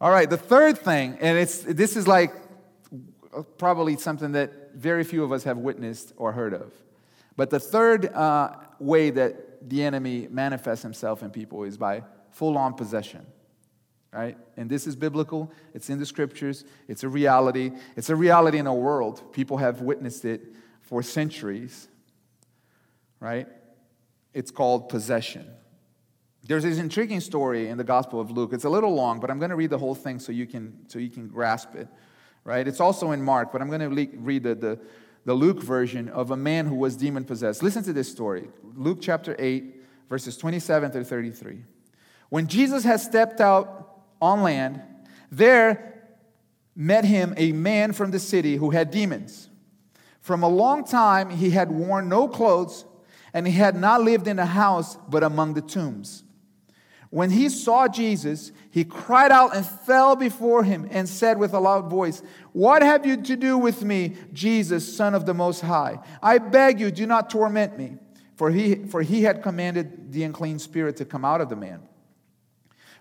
All 0.00 0.10
right, 0.10 0.28
the 0.28 0.36
third 0.36 0.78
thing, 0.78 1.16
and 1.20 1.38
it's 1.38 1.58
this 1.58 1.96
is 1.96 2.08
like 2.08 2.32
probably 3.56 3.96
something 3.96 4.32
that 4.32 4.74
very 4.74 5.04
few 5.04 5.22
of 5.22 5.30
us 5.30 5.44
have 5.44 5.58
witnessed 5.58 6.12
or 6.16 6.32
heard 6.32 6.54
of. 6.54 6.72
But 7.36 7.50
the 7.50 7.60
third 7.60 8.06
uh, 8.06 8.56
way 8.78 9.10
that 9.10 9.51
the 9.68 9.82
enemy 9.82 10.28
manifests 10.30 10.82
himself 10.82 11.22
in 11.22 11.30
people 11.30 11.64
is 11.64 11.76
by 11.76 12.02
full 12.30 12.56
on 12.56 12.74
possession 12.74 13.26
right? 14.12 14.36
And 14.56 14.68
this 14.68 14.86
is 14.86 14.94
biblical, 14.94 15.50
it's 15.72 15.88
in 15.88 15.98
the 15.98 16.06
scriptures, 16.06 16.64
it's 16.86 17.02
a 17.02 17.08
reality. 17.08 17.72
It's 17.96 18.10
a 18.10 18.16
reality 18.16 18.58
in 18.58 18.66
our 18.66 18.74
world. 18.74 19.32
People 19.32 19.56
have 19.56 19.80
witnessed 19.80 20.24
it 20.24 20.42
for 20.82 21.02
centuries, 21.02 21.88
right? 23.20 23.48
It's 24.34 24.50
called 24.50 24.88
possession. 24.88 25.46
There's 26.46 26.64
this 26.64 26.78
intriguing 26.78 27.20
story 27.20 27.68
in 27.68 27.78
the 27.78 27.84
Gospel 27.84 28.20
of 28.20 28.30
Luke. 28.30 28.52
It's 28.52 28.64
a 28.64 28.68
little 28.68 28.94
long, 28.94 29.20
but 29.20 29.30
I'm 29.30 29.38
going 29.38 29.50
to 29.50 29.56
read 29.56 29.70
the 29.70 29.78
whole 29.78 29.94
thing 29.94 30.18
so 30.18 30.32
you 30.32 30.46
can, 30.46 30.76
so 30.88 30.98
you 30.98 31.08
can 31.08 31.28
grasp 31.28 31.74
it, 31.74 31.88
right? 32.44 32.66
It's 32.66 32.80
also 32.80 33.12
in 33.12 33.22
Mark, 33.22 33.52
but 33.52 33.62
I'm 33.62 33.68
going 33.68 33.80
to 33.80 34.18
read 34.18 34.42
the, 34.42 34.54
the, 34.54 34.78
the 35.24 35.34
Luke 35.34 35.62
version 35.62 36.08
of 36.08 36.30
a 36.30 36.36
man 36.36 36.66
who 36.66 36.74
was 36.74 36.96
demon 36.96 37.24
possessed. 37.24 37.62
Listen 37.62 37.82
to 37.84 37.92
this 37.92 38.10
story 38.10 38.48
Luke 38.74 38.98
chapter 39.00 39.36
8, 39.38 39.82
verses 40.08 40.36
27 40.36 40.90
to 40.92 41.04
33. 41.04 41.64
When 42.28 42.46
Jesus 42.46 42.84
had 42.84 43.00
stepped 43.00 43.40
out 43.40 43.82
on 44.22 44.42
land. 44.42 44.80
There 45.30 46.06
met 46.74 47.04
him 47.04 47.34
a 47.36 47.52
man 47.52 47.92
from 47.92 48.12
the 48.12 48.20
city 48.20 48.56
who 48.56 48.70
had 48.70 48.90
demons. 48.90 49.50
From 50.20 50.42
a 50.42 50.48
long 50.48 50.84
time 50.84 51.28
he 51.28 51.50
had 51.50 51.70
worn 51.70 52.08
no 52.08 52.28
clothes, 52.28 52.86
and 53.34 53.46
he 53.46 53.54
had 53.54 53.74
not 53.74 54.02
lived 54.02 54.28
in 54.28 54.38
a 54.38 54.46
house 54.46 54.96
but 55.08 55.24
among 55.24 55.54
the 55.54 55.60
tombs. 55.60 56.22
When 57.12 57.28
he 57.28 57.50
saw 57.50 57.88
Jesus, 57.88 58.52
he 58.70 58.84
cried 58.84 59.30
out 59.30 59.54
and 59.54 59.66
fell 59.66 60.16
before 60.16 60.64
him 60.64 60.88
and 60.90 61.06
said 61.06 61.36
with 61.36 61.52
a 61.52 61.60
loud 61.60 61.90
voice, 61.90 62.22
What 62.54 62.80
have 62.80 63.04
you 63.04 63.20
to 63.20 63.36
do 63.36 63.58
with 63.58 63.84
me, 63.84 64.16
Jesus, 64.32 64.96
Son 64.96 65.14
of 65.14 65.26
the 65.26 65.34
Most 65.34 65.60
High? 65.60 65.98
I 66.22 66.38
beg 66.38 66.80
you, 66.80 66.90
do 66.90 67.04
not 67.04 67.28
torment 67.28 67.76
me. 67.76 67.98
For 68.36 68.50
he, 68.50 68.76
for 68.86 69.02
he 69.02 69.24
had 69.24 69.42
commanded 69.42 70.10
the 70.10 70.22
unclean 70.22 70.58
spirit 70.58 70.96
to 70.96 71.04
come 71.04 71.22
out 71.22 71.42
of 71.42 71.50
the 71.50 71.54
man. 71.54 71.82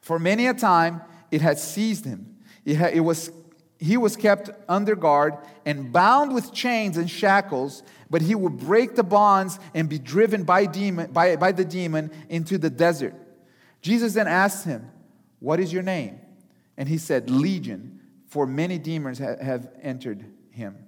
For 0.02 0.20
many 0.20 0.46
a 0.46 0.54
time 0.54 1.00
it 1.32 1.40
had 1.40 1.58
seized 1.58 2.04
him. 2.04 2.36
It, 2.66 2.76
had, 2.76 2.94
it 2.94 3.00
was, 3.00 3.32
he 3.80 3.96
was 3.96 4.18
kept 4.18 4.50
under 4.68 4.94
guard 4.94 5.38
and 5.66 5.94
bound 5.94 6.36
with 6.36 6.52
chains 6.52 6.98
and 6.98 7.10
shackles, 7.10 7.82
but 8.10 8.22
he 8.22 8.36
would 8.36 8.58
break 8.58 8.96
the 8.96 9.04
bonds 9.04 9.58
and 9.74 9.88
be 9.88 10.00
driven 10.00 10.44
by, 10.44 10.66
demon, 10.66 11.14
by, 11.14 11.38
by 11.38 11.54
the 11.54 11.64
demon 11.64 12.12
into 12.28 12.58
the 12.58 12.70
desert. 12.70 13.16
Jesus 13.82 14.14
then 14.14 14.28
asked 14.28 14.66
him, 14.66 14.90
What 15.40 15.60
is 15.60 15.74
your 15.74 15.84
name? 15.84 16.20
And 16.78 16.88
he 16.88 16.98
said, 16.98 17.30
Legion, 17.30 18.00
for 18.28 18.46
many 18.48 18.78
demons 18.78 19.20
ha- 19.20 19.36
have 19.42 19.70
entered 19.82 20.26
him. 20.52 20.88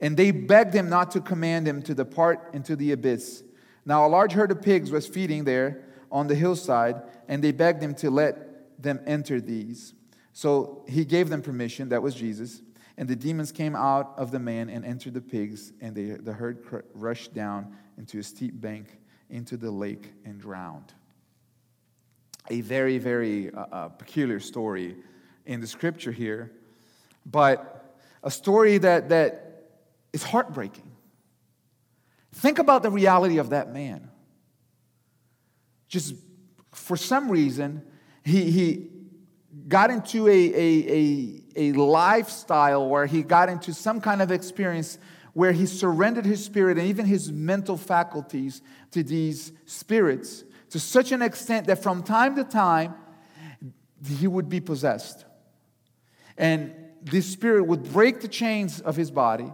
And 0.00 0.16
they 0.16 0.30
begged 0.30 0.74
him 0.74 0.88
not 0.88 1.10
to 1.12 1.20
command 1.20 1.68
him 1.68 1.82
to 1.82 1.94
depart 1.94 2.50
into 2.54 2.74
the 2.74 2.92
abyss. 2.92 3.42
Now, 3.84 4.06
a 4.06 4.08
large 4.08 4.32
herd 4.32 4.50
of 4.50 4.62
pigs 4.62 4.90
was 4.90 5.06
feeding 5.06 5.44
there 5.44 5.84
on 6.10 6.26
the 6.26 6.34
hillside, 6.34 7.02
and 7.28 7.44
they 7.44 7.52
begged 7.52 7.82
him 7.82 7.94
to 7.96 8.10
let 8.10 8.82
them 8.82 9.00
enter 9.06 9.40
these. 9.40 9.94
So 10.32 10.84
he 10.88 11.04
gave 11.04 11.28
them 11.28 11.42
permission, 11.42 11.90
that 11.90 12.02
was 12.02 12.14
Jesus. 12.14 12.62
And 12.96 13.08
the 13.08 13.16
demons 13.16 13.52
came 13.52 13.76
out 13.76 14.14
of 14.16 14.30
the 14.30 14.38
man 14.38 14.68
and 14.68 14.84
entered 14.84 15.14
the 15.14 15.20
pigs, 15.20 15.72
and 15.80 15.94
they, 15.94 16.04
the 16.04 16.32
herd 16.32 16.64
cr- 16.64 16.80
rushed 16.94 17.32
down 17.32 17.76
into 17.96 18.18
a 18.18 18.22
steep 18.22 18.60
bank 18.60 18.98
into 19.28 19.56
the 19.56 19.70
lake 19.70 20.12
and 20.24 20.40
drowned. 20.40 20.92
A 22.50 22.60
very, 22.60 22.98
very 22.98 23.50
uh, 23.52 23.60
uh, 23.60 23.88
peculiar 23.88 24.40
story 24.40 24.96
in 25.46 25.60
the 25.60 25.66
scripture 25.66 26.12
here, 26.12 26.52
but 27.24 27.96
a 28.22 28.30
story 28.30 28.78
that, 28.78 29.08
that 29.10 29.68
is 30.12 30.22
heartbreaking. 30.22 30.90
Think 32.32 32.58
about 32.58 32.82
the 32.82 32.90
reality 32.90 33.38
of 33.38 33.50
that 33.50 33.72
man. 33.72 34.10
Just 35.88 36.14
for 36.72 36.96
some 36.96 37.30
reason, 37.30 37.82
he, 38.24 38.50
he 38.50 38.88
got 39.68 39.90
into 39.90 40.28
a, 40.28 40.30
a, 40.32 40.92
a, 40.92 41.42
a 41.56 41.72
lifestyle 41.72 42.88
where 42.88 43.06
he 43.06 43.22
got 43.22 43.48
into 43.48 43.72
some 43.72 44.00
kind 44.00 44.22
of 44.22 44.30
experience 44.30 44.98
where 45.32 45.52
he 45.52 45.66
surrendered 45.66 46.26
his 46.26 46.44
spirit 46.44 46.78
and 46.78 46.88
even 46.88 47.06
his 47.06 47.30
mental 47.30 47.76
faculties 47.76 48.62
to 48.90 49.02
these 49.02 49.52
spirits 49.64 50.44
to 50.70 50.80
such 50.80 51.12
an 51.12 51.22
extent 51.22 51.66
that 51.66 51.82
from 51.82 52.02
time 52.02 52.36
to 52.36 52.44
time 52.44 52.94
he 54.06 54.26
would 54.26 54.48
be 54.48 54.60
possessed. 54.60 55.24
And 56.36 56.74
this 57.02 57.26
spirit 57.26 57.64
would 57.64 57.92
break 57.92 58.20
the 58.20 58.28
chains 58.28 58.80
of 58.80 58.96
his 58.96 59.10
body, 59.10 59.52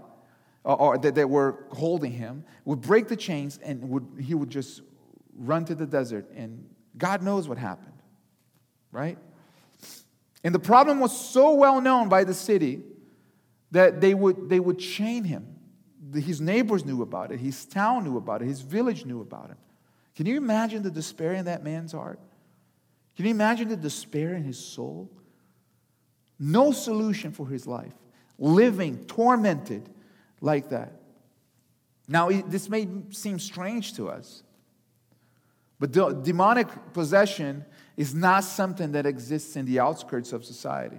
or, 0.64 0.80
or 0.80 0.98
that, 0.98 1.14
that 1.14 1.28
were 1.28 1.66
holding 1.72 2.12
him, 2.12 2.44
would 2.64 2.80
break 2.80 3.08
the 3.08 3.16
chains, 3.16 3.58
and 3.62 3.88
would, 3.88 4.06
he 4.20 4.34
would 4.34 4.50
just 4.50 4.82
run 5.34 5.64
to 5.64 5.74
the 5.74 5.86
desert. 5.86 6.30
And 6.34 6.68
God 6.96 7.22
knows 7.22 7.48
what 7.48 7.58
happened 7.58 7.96
right? 8.96 9.18
And 10.42 10.54
the 10.54 10.58
problem 10.58 11.00
was 11.00 11.16
so 11.16 11.54
well 11.54 11.80
known 11.80 12.08
by 12.08 12.24
the 12.24 12.32
city 12.32 12.82
that 13.72 14.00
they 14.00 14.14
would, 14.14 14.48
they 14.48 14.58
would 14.58 14.78
chain 14.78 15.24
him. 15.24 15.54
His 16.14 16.40
neighbors 16.40 16.84
knew 16.84 17.02
about 17.02 17.30
it, 17.30 17.38
his 17.38 17.66
town 17.66 18.04
knew 18.04 18.16
about 18.16 18.40
it, 18.40 18.46
his 18.46 18.62
village 18.62 19.04
knew 19.04 19.20
about 19.20 19.50
it. 19.50 19.56
Can 20.16 20.26
you 20.26 20.38
imagine 20.38 20.82
the 20.82 20.90
despair 20.90 21.34
in 21.34 21.44
that 21.44 21.62
man's 21.62 21.92
heart? 21.92 22.18
Can 23.16 23.26
you 23.26 23.30
imagine 23.30 23.68
the 23.68 23.76
despair 23.76 24.34
in 24.34 24.44
his 24.44 24.58
soul? 24.58 25.10
No 26.38 26.72
solution 26.72 27.32
for 27.32 27.46
his 27.48 27.66
life, 27.66 27.94
living 28.38 29.04
tormented 29.04 29.88
like 30.40 30.70
that. 30.70 30.92
Now, 32.08 32.30
this 32.30 32.68
may 32.68 32.88
seem 33.10 33.38
strange 33.38 33.94
to 33.94 34.08
us, 34.08 34.42
but 35.78 35.92
demonic 35.92 36.68
possession 36.92 37.64
is 37.96 38.14
not 38.14 38.44
something 38.44 38.92
that 38.92 39.06
exists 39.06 39.56
in 39.56 39.66
the 39.66 39.80
outskirts 39.80 40.32
of 40.32 40.44
society. 40.44 40.98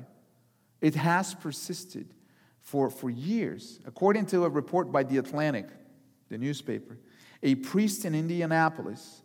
It 0.81 0.95
has 0.95 1.33
persisted 1.33 2.13
for, 2.59 2.89
for 2.89 3.09
years. 3.09 3.79
According 3.85 4.27
to 4.27 4.43
a 4.43 4.49
report 4.49 4.91
by 4.91 5.03
The 5.03 5.17
Atlantic, 5.17 5.67
the 6.29 6.37
newspaper, 6.37 6.97
a 7.43 7.55
priest 7.55 8.05
in 8.05 8.15
Indianapolis, 8.15 9.21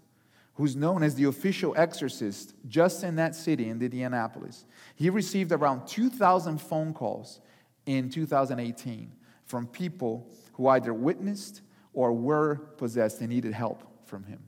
who's 0.54 0.76
known 0.76 1.02
as 1.02 1.14
the 1.14 1.24
official 1.24 1.74
exorcist 1.76 2.54
just 2.68 3.02
in 3.04 3.16
that 3.16 3.34
city, 3.34 3.68
in 3.68 3.80
Indianapolis, 3.80 4.64
he 4.94 5.10
received 5.10 5.52
around 5.52 5.86
2,000 5.86 6.60
phone 6.60 6.92
calls 6.92 7.40
in 7.86 8.10
2018 8.10 9.12
from 9.44 9.66
people 9.66 10.30
who 10.54 10.68
either 10.68 10.92
witnessed 10.92 11.62
or 11.94 12.12
were 12.12 12.56
possessed 12.76 13.20
and 13.20 13.30
needed 13.30 13.52
help 13.52 13.82
from 14.06 14.24
him. 14.24 14.40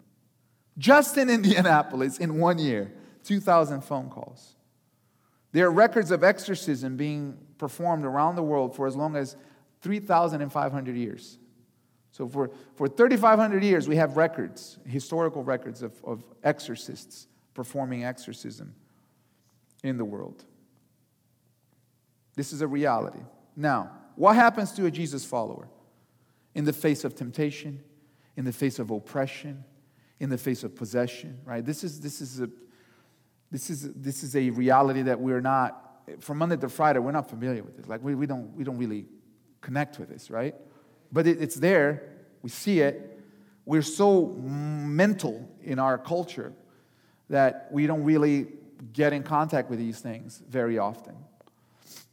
Just 0.76 1.16
in 1.16 1.30
Indianapolis, 1.30 2.18
in 2.18 2.38
one 2.38 2.58
year, 2.58 2.92
2,000 3.24 3.82
phone 3.82 4.10
calls. 4.10 4.56
There 5.52 5.66
are 5.66 5.70
records 5.70 6.10
of 6.10 6.24
exorcism 6.24 6.96
being 6.96 7.38
performed 7.58 8.04
around 8.04 8.36
the 8.36 8.42
world 8.42 8.74
for 8.74 8.86
as 8.86 8.96
long 8.96 9.14
as 9.14 9.36
3,500 9.82 10.96
years. 10.96 11.38
So, 12.14 12.28
for, 12.28 12.52
for 12.76 12.86
3,500 12.86 13.64
years, 13.64 13.88
we 13.88 13.96
have 13.96 14.16
records, 14.16 14.78
historical 14.86 15.42
records 15.42 15.82
of, 15.82 16.00
of 16.04 16.22
exorcists 16.44 17.26
performing 17.54 18.04
exorcism 18.04 18.72
in 19.82 19.96
the 19.96 20.04
world. 20.04 20.44
This 22.36 22.52
is 22.52 22.60
a 22.60 22.68
reality. 22.68 23.18
Now, 23.56 23.90
what 24.14 24.36
happens 24.36 24.70
to 24.74 24.86
a 24.86 24.92
Jesus 24.92 25.24
follower 25.24 25.66
in 26.54 26.64
the 26.64 26.72
face 26.72 27.02
of 27.02 27.16
temptation, 27.16 27.82
in 28.36 28.44
the 28.44 28.52
face 28.52 28.78
of 28.78 28.92
oppression, 28.92 29.64
in 30.20 30.30
the 30.30 30.38
face 30.38 30.62
of 30.62 30.76
possession, 30.76 31.40
right? 31.44 31.66
This 31.66 31.82
is, 31.82 32.00
this 32.00 32.20
is, 32.20 32.40
a, 32.40 32.48
this 33.50 33.70
is, 33.70 33.92
this 33.92 34.22
is 34.22 34.36
a 34.36 34.50
reality 34.50 35.02
that 35.02 35.18
we're 35.18 35.40
not, 35.40 36.06
from 36.20 36.38
Monday 36.38 36.58
to 36.58 36.68
Friday, 36.68 37.00
we're 37.00 37.10
not 37.10 37.28
familiar 37.28 37.64
with 37.64 37.76
it. 37.80 37.88
Like, 37.88 38.04
we, 38.04 38.14
we, 38.14 38.28
don't, 38.28 38.54
we 38.54 38.62
don't 38.62 38.78
really 38.78 39.06
connect 39.60 39.98
with 39.98 40.10
this, 40.10 40.30
right? 40.30 40.54
But 41.14 41.28
it, 41.28 41.40
it's 41.40 41.54
there, 41.54 42.02
we 42.42 42.50
see 42.50 42.80
it. 42.80 43.20
We're 43.64 43.82
so 43.82 44.26
mental 44.26 45.48
in 45.62 45.78
our 45.78 45.96
culture 45.96 46.52
that 47.30 47.68
we 47.70 47.86
don't 47.86 48.02
really 48.02 48.48
get 48.92 49.12
in 49.12 49.22
contact 49.22 49.70
with 49.70 49.78
these 49.78 50.00
things 50.00 50.42
very 50.48 50.76
often. 50.76 51.14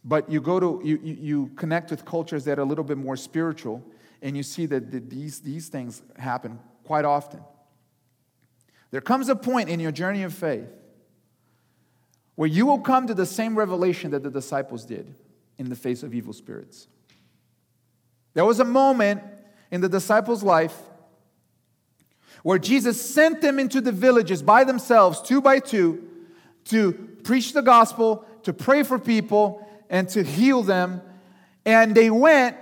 But 0.04 0.30
you 0.30 0.40
go 0.40 0.60
to, 0.60 0.80
you, 0.84 0.98
you 1.02 1.50
connect 1.56 1.90
with 1.90 2.04
cultures 2.04 2.44
that 2.44 2.58
are 2.58 2.62
a 2.62 2.64
little 2.64 2.84
bit 2.84 2.96
more 2.96 3.16
spiritual, 3.16 3.82
and 4.22 4.36
you 4.36 4.44
see 4.44 4.66
that 4.66 5.10
these, 5.10 5.40
these 5.40 5.68
things 5.68 6.00
happen 6.16 6.60
quite 6.84 7.04
often. 7.04 7.40
There 8.92 9.00
comes 9.00 9.28
a 9.28 9.36
point 9.36 9.68
in 9.68 9.80
your 9.80 9.92
journey 9.92 10.22
of 10.22 10.32
faith 10.32 10.68
where 12.36 12.48
you 12.48 12.66
will 12.66 12.78
come 12.78 13.08
to 13.08 13.14
the 13.14 13.26
same 13.26 13.58
revelation 13.58 14.12
that 14.12 14.22
the 14.22 14.30
disciples 14.30 14.84
did 14.84 15.12
in 15.58 15.68
the 15.68 15.76
face 15.76 16.04
of 16.04 16.14
evil 16.14 16.32
spirits. 16.32 16.86
There 18.34 18.44
was 18.44 18.60
a 18.60 18.64
moment 18.64 19.22
in 19.70 19.80
the 19.80 19.88
disciples' 19.88 20.42
life 20.42 20.76
where 22.42 22.58
Jesus 22.58 23.00
sent 23.00 23.40
them 23.40 23.58
into 23.58 23.80
the 23.80 23.92
villages 23.92 24.42
by 24.42 24.64
themselves, 24.64 25.22
two 25.22 25.40
by 25.40 25.58
two, 25.58 26.08
to 26.66 26.92
preach 27.22 27.52
the 27.52 27.62
gospel, 27.62 28.24
to 28.42 28.52
pray 28.52 28.82
for 28.82 28.98
people, 28.98 29.68
and 29.88 30.08
to 30.08 30.24
heal 30.24 30.62
them. 30.62 31.02
And 31.64 31.94
they 31.94 32.10
went 32.10 32.56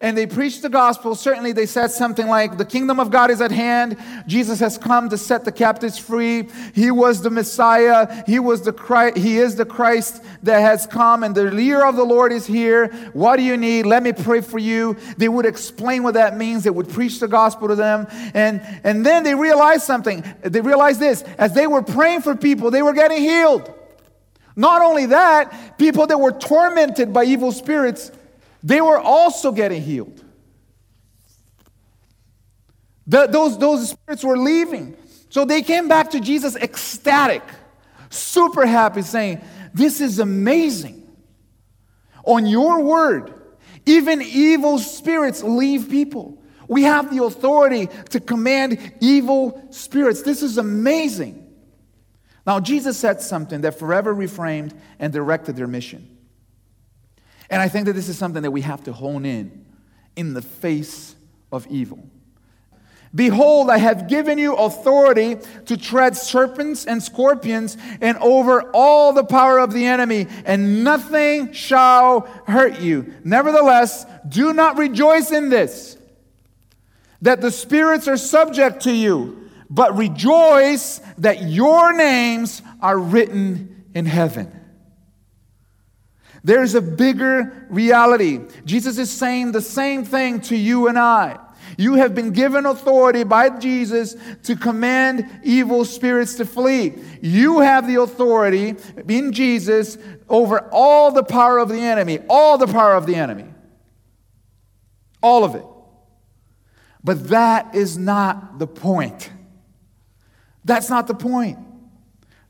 and 0.00 0.16
they 0.16 0.26
preached 0.26 0.62
the 0.62 0.68
gospel. 0.68 1.14
Certainly, 1.14 1.52
they 1.52 1.66
said 1.66 1.90
something 1.90 2.26
like, 2.26 2.56
The 2.56 2.64
kingdom 2.64 2.98
of 2.98 3.10
God 3.10 3.30
is 3.30 3.40
at 3.40 3.50
hand. 3.50 3.98
Jesus 4.26 4.60
has 4.60 4.78
come 4.78 5.08
to 5.10 5.18
set 5.18 5.44
the 5.44 5.52
captives 5.52 5.98
free. 5.98 6.48
He 6.74 6.90
was 6.90 7.22
the 7.22 7.30
Messiah. 7.30 8.22
He, 8.26 8.38
was 8.38 8.62
the 8.62 8.72
Christ, 8.72 9.18
he 9.18 9.38
is 9.38 9.56
the 9.56 9.66
Christ 9.66 10.22
that 10.42 10.60
has 10.60 10.86
come, 10.86 11.22
and 11.22 11.34
the 11.34 11.44
leader 11.44 11.84
of 11.84 11.96
the 11.96 12.04
Lord 12.04 12.32
is 12.32 12.46
here. 12.46 12.88
What 13.12 13.36
do 13.36 13.42
you 13.42 13.56
need? 13.56 13.84
Let 13.86 14.02
me 14.02 14.12
pray 14.12 14.40
for 14.40 14.58
you. 14.58 14.96
They 15.18 15.28
would 15.28 15.46
explain 15.46 16.02
what 16.02 16.14
that 16.14 16.36
means. 16.36 16.64
They 16.64 16.70
would 16.70 16.88
preach 16.88 17.20
the 17.20 17.28
gospel 17.28 17.68
to 17.68 17.74
them. 17.74 18.06
And, 18.32 18.62
and 18.84 19.04
then 19.04 19.22
they 19.22 19.34
realized 19.34 19.82
something. 19.82 20.24
They 20.42 20.60
realized 20.60 21.00
this 21.00 21.22
as 21.36 21.52
they 21.54 21.66
were 21.66 21.82
praying 21.82 22.22
for 22.22 22.34
people, 22.34 22.70
they 22.70 22.82
were 22.82 22.94
getting 22.94 23.18
healed. 23.18 23.74
Not 24.56 24.82
only 24.82 25.06
that, 25.06 25.78
people 25.78 26.06
that 26.06 26.18
were 26.18 26.32
tormented 26.32 27.12
by 27.12 27.24
evil 27.24 27.52
spirits 27.52 28.10
they 28.62 28.80
were 28.80 28.98
also 28.98 29.52
getting 29.52 29.82
healed. 29.82 30.22
The, 33.06 33.26
those, 33.26 33.58
those 33.58 33.90
spirits 33.90 34.22
were 34.22 34.38
leaving. 34.38 34.96
So 35.30 35.44
they 35.44 35.62
came 35.62 35.88
back 35.88 36.10
to 36.10 36.20
Jesus 36.20 36.56
ecstatic, 36.56 37.42
super 38.10 38.66
happy, 38.66 39.02
saying, 39.02 39.40
This 39.72 40.00
is 40.00 40.18
amazing. 40.18 41.08
On 42.24 42.46
your 42.46 42.82
word, 42.82 43.32
even 43.86 44.20
evil 44.22 44.78
spirits 44.78 45.42
leave 45.42 45.88
people. 45.88 46.40
We 46.68 46.84
have 46.84 47.14
the 47.14 47.24
authority 47.24 47.88
to 48.10 48.20
command 48.20 48.78
evil 49.00 49.66
spirits. 49.70 50.22
This 50.22 50.42
is 50.42 50.58
amazing. 50.58 51.48
Now, 52.46 52.60
Jesus 52.60 52.96
said 52.96 53.20
something 53.20 53.62
that 53.62 53.78
forever 53.78 54.14
reframed 54.14 54.78
and 54.98 55.12
directed 55.12 55.56
their 55.56 55.66
mission. 55.66 56.16
And 57.50 57.60
I 57.60 57.68
think 57.68 57.86
that 57.86 57.94
this 57.94 58.08
is 58.08 58.16
something 58.16 58.42
that 58.42 58.52
we 58.52 58.62
have 58.62 58.84
to 58.84 58.92
hone 58.92 59.26
in 59.26 59.64
in 60.16 60.34
the 60.34 60.42
face 60.42 61.16
of 61.50 61.66
evil. 61.68 61.98
Behold, 63.12 63.70
I 63.70 63.78
have 63.78 64.06
given 64.06 64.38
you 64.38 64.54
authority 64.54 65.36
to 65.66 65.76
tread 65.76 66.16
serpents 66.16 66.86
and 66.86 67.02
scorpions 67.02 67.76
and 68.00 68.16
over 68.18 68.70
all 68.72 69.12
the 69.12 69.24
power 69.24 69.58
of 69.58 69.72
the 69.72 69.84
enemy, 69.84 70.28
and 70.44 70.84
nothing 70.84 71.52
shall 71.52 72.20
hurt 72.46 72.78
you. 72.78 73.12
Nevertheless, 73.24 74.06
do 74.28 74.52
not 74.52 74.78
rejoice 74.78 75.32
in 75.32 75.48
this, 75.48 75.98
that 77.20 77.40
the 77.40 77.50
spirits 77.50 78.06
are 78.06 78.16
subject 78.16 78.84
to 78.84 78.92
you, 78.92 79.50
but 79.68 79.96
rejoice 79.96 81.00
that 81.18 81.42
your 81.42 81.92
names 81.92 82.62
are 82.80 82.96
written 82.96 83.86
in 83.92 84.06
heaven. 84.06 84.59
There's 86.42 86.74
a 86.74 86.82
bigger 86.82 87.66
reality. 87.68 88.40
Jesus 88.64 88.98
is 88.98 89.10
saying 89.10 89.52
the 89.52 89.60
same 89.60 90.04
thing 90.04 90.40
to 90.42 90.56
you 90.56 90.88
and 90.88 90.98
I. 90.98 91.38
You 91.76 91.94
have 91.94 92.14
been 92.14 92.32
given 92.32 92.66
authority 92.66 93.24
by 93.24 93.58
Jesus 93.58 94.16
to 94.44 94.56
command 94.56 95.28
evil 95.44 95.84
spirits 95.84 96.34
to 96.36 96.44
flee. 96.44 96.94
You 97.20 97.60
have 97.60 97.86
the 97.86 98.02
authority 98.02 98.76
in 99.08 99.32
Jesus 99.32 99.98
over 100.28 100.68
all 100.72 101.12
the 101.12 101.22
power 101.22 101.58
of 101.58 101.68
the 101.68 101.80
enemy, 101.80 102.18
all 102.28 102.58
the 102.58 102.66
power 102.66 102.94
of 102.94 103.06
the 103.06 103.14
enemy. 103.14 103.46
All 105.22 105.44
of 105.44 105.54
it. 105.54 105.64
But 107.04 107.28
that 107.28 107.74
is 107.74 107.96
not 107.96 108.58
the 108.58 108.66
point. 108.66 109.30
That's 110.64 110.90
not 110.90 111.06
the 111.06 111.14
point. 111.14 111.58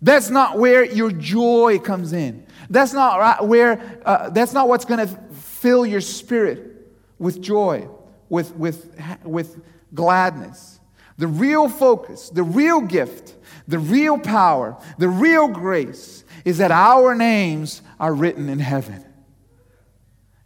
That's 0.02 0.30
not 0.30 0.58
where 0.58 0.84
your 0.84 1.10
joy 1.10 1.78
comes 1.78 2.12
in. 2.12 2.46
That's 2.70 2.92
not 2.92 3.48
where, 3.48 4.00
uh, 4.06 4.30
that's 4.30 4.52
not 4.52 4.68
what's 4.68 4.84
going 4.84 5.06
to 5.06 5.14
fill 5.34 5.84
your 5.84 6.00
spirit 6.00 6.88
with 7.18 7.42
joy, 7.42 7.88
with, 8.28 8.54
with, 8.54 8.94
with 9.24 9.60
gladness. 9.92 10.78
The 11.18 11.26
real 11.26 11.68
focus, 11.68 12.30
the 12.30 12.44
real 12.44 12.80
gift, 12.80 13.34
the 13.66 13.80
real 13.80 14.18
power, 14.18 14.80
the 14.98 15.08
real 15.08 15.48
grace 15.48 16.24
is 16.44 16.58
that 16.58 16.70
our 16.70 17.14
names 17.14 17.82
are 17.98 18.14
written 18.14 18.48
in 18.48 18.60
heaven. 18.60 19.04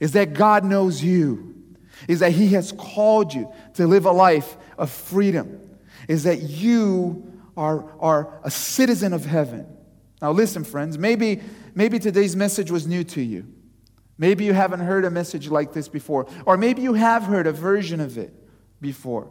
Is 0.00 0.12
that 0.12 0.34
God 0.34 0.64
knows 0.64 1.02
you. 1.04 1.54
Is 2.08 2.20
that 2.20 2.32
He 2.32 2.48
has 2.48 2.72
called 2.72 3.32
you 3.32 3.52
to 3.74 3.86
live 3.86 4.06
a 4.06 4.10
life 4.10 4.56
of 4.76 4.90
freedom. 4.90 5.60
Is 6.08 6.24
that 6.24 6.40
you 6.40 7.32
are, 7.56 7.84
are 8.00 8.40
a 8.42 8.50
citizen 8.50 9.12
of 9.12 9.24
heaven. 9.24 9.66
Now, 10.20 10.32
listen, 10.32 10.64
friends, 10.64 10.98
maybe 10.98 11.40
maybe 11.74 11.98
today's 11.98 12.36
message 12.36 12.70
was 12.70 12.86
new 12.86 13.04
to 13.04 13.20
you. 13.20 13.46
Maybe 14.16 14.44
you 14.44 14.52
haven't 14.52 14.80
heard 14.80 15.04
a 15.04 15.10
message 15.10 15.48
like 15.48 15.72
this 15.72 15.88
before, 15.88 16.26
or 16.46 16.56
maybe 16.56 16.82
you 16.82 16.94
have 16.94 17.24
heard 17.24 17.46
a 17.46 17.52
version 17.52 18.00
of 18.00 18.16
it 18.16 18.32
before. 18.80 19.28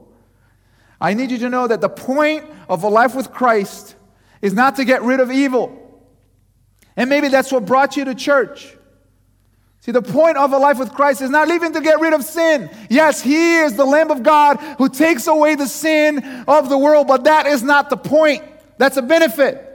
I 1.00 1.14
need 1.14 1.32
you 1.32 1.38
to 1.40 1.50
know 1.50 1.68
that 1.68 1.82
the 1.82 1.90
point 1.90 2.46
of 2.70 2.84
a 2.84 2.90
life 2.90 3.16
with 3.16 3.32
Christ 3.32 3.96
is 4.42 4.54
not 4.54 4.76
to 4.78 4.86
get 4.86 5.02
rid 5.04 5.20
of 5.20 5.32
evil. 5.32 5.80
And 6.96 7.10
maybe 7.10 7.28
that's 7.28 7.52
what 7.52 7.66
brought 7.66 7.98
you 7.98 8.06
to 8.06 8.16
church. 8.16 8.76
See, 9.80 9.92
the 9.92 10.02
point 10.02 10.38
of 10.38 10.54
a 10.54 10.58
life 10.58 10.80
with 10.80 10.94
Christ 10.94 11.22
is 11.22 11.30
not 11.30 11.50
even 11.50 11.74
to 11.74 11.82
get 11.82 12.00
rid 12.00 12.14
of 12.14 12.24
sin. 12.24 12.70
Yes, 12.90 13.22
He 13.22 13.58
is 13.58 13.76
the 13.76 13.84
Lamb 13.84 14.12
of 14.12 14.24
God 14.24 14.58
who 14.78 14.88
takes 14.88 15.28
away 15.28 15.56
the 15.56 15.68
sin 15.68 16.24
of 16.48 16.70
the 16.70 16.78
world, 16.78 17.08
but 17.08 17.26
that 17.26 17.48
is 17.48 17.64
not 17.64 17.90
the 17.90 17.98
point. 17.98 18.44
That's 18.78 18.96
a 18.96 19.02
benefit. 19.02 19.70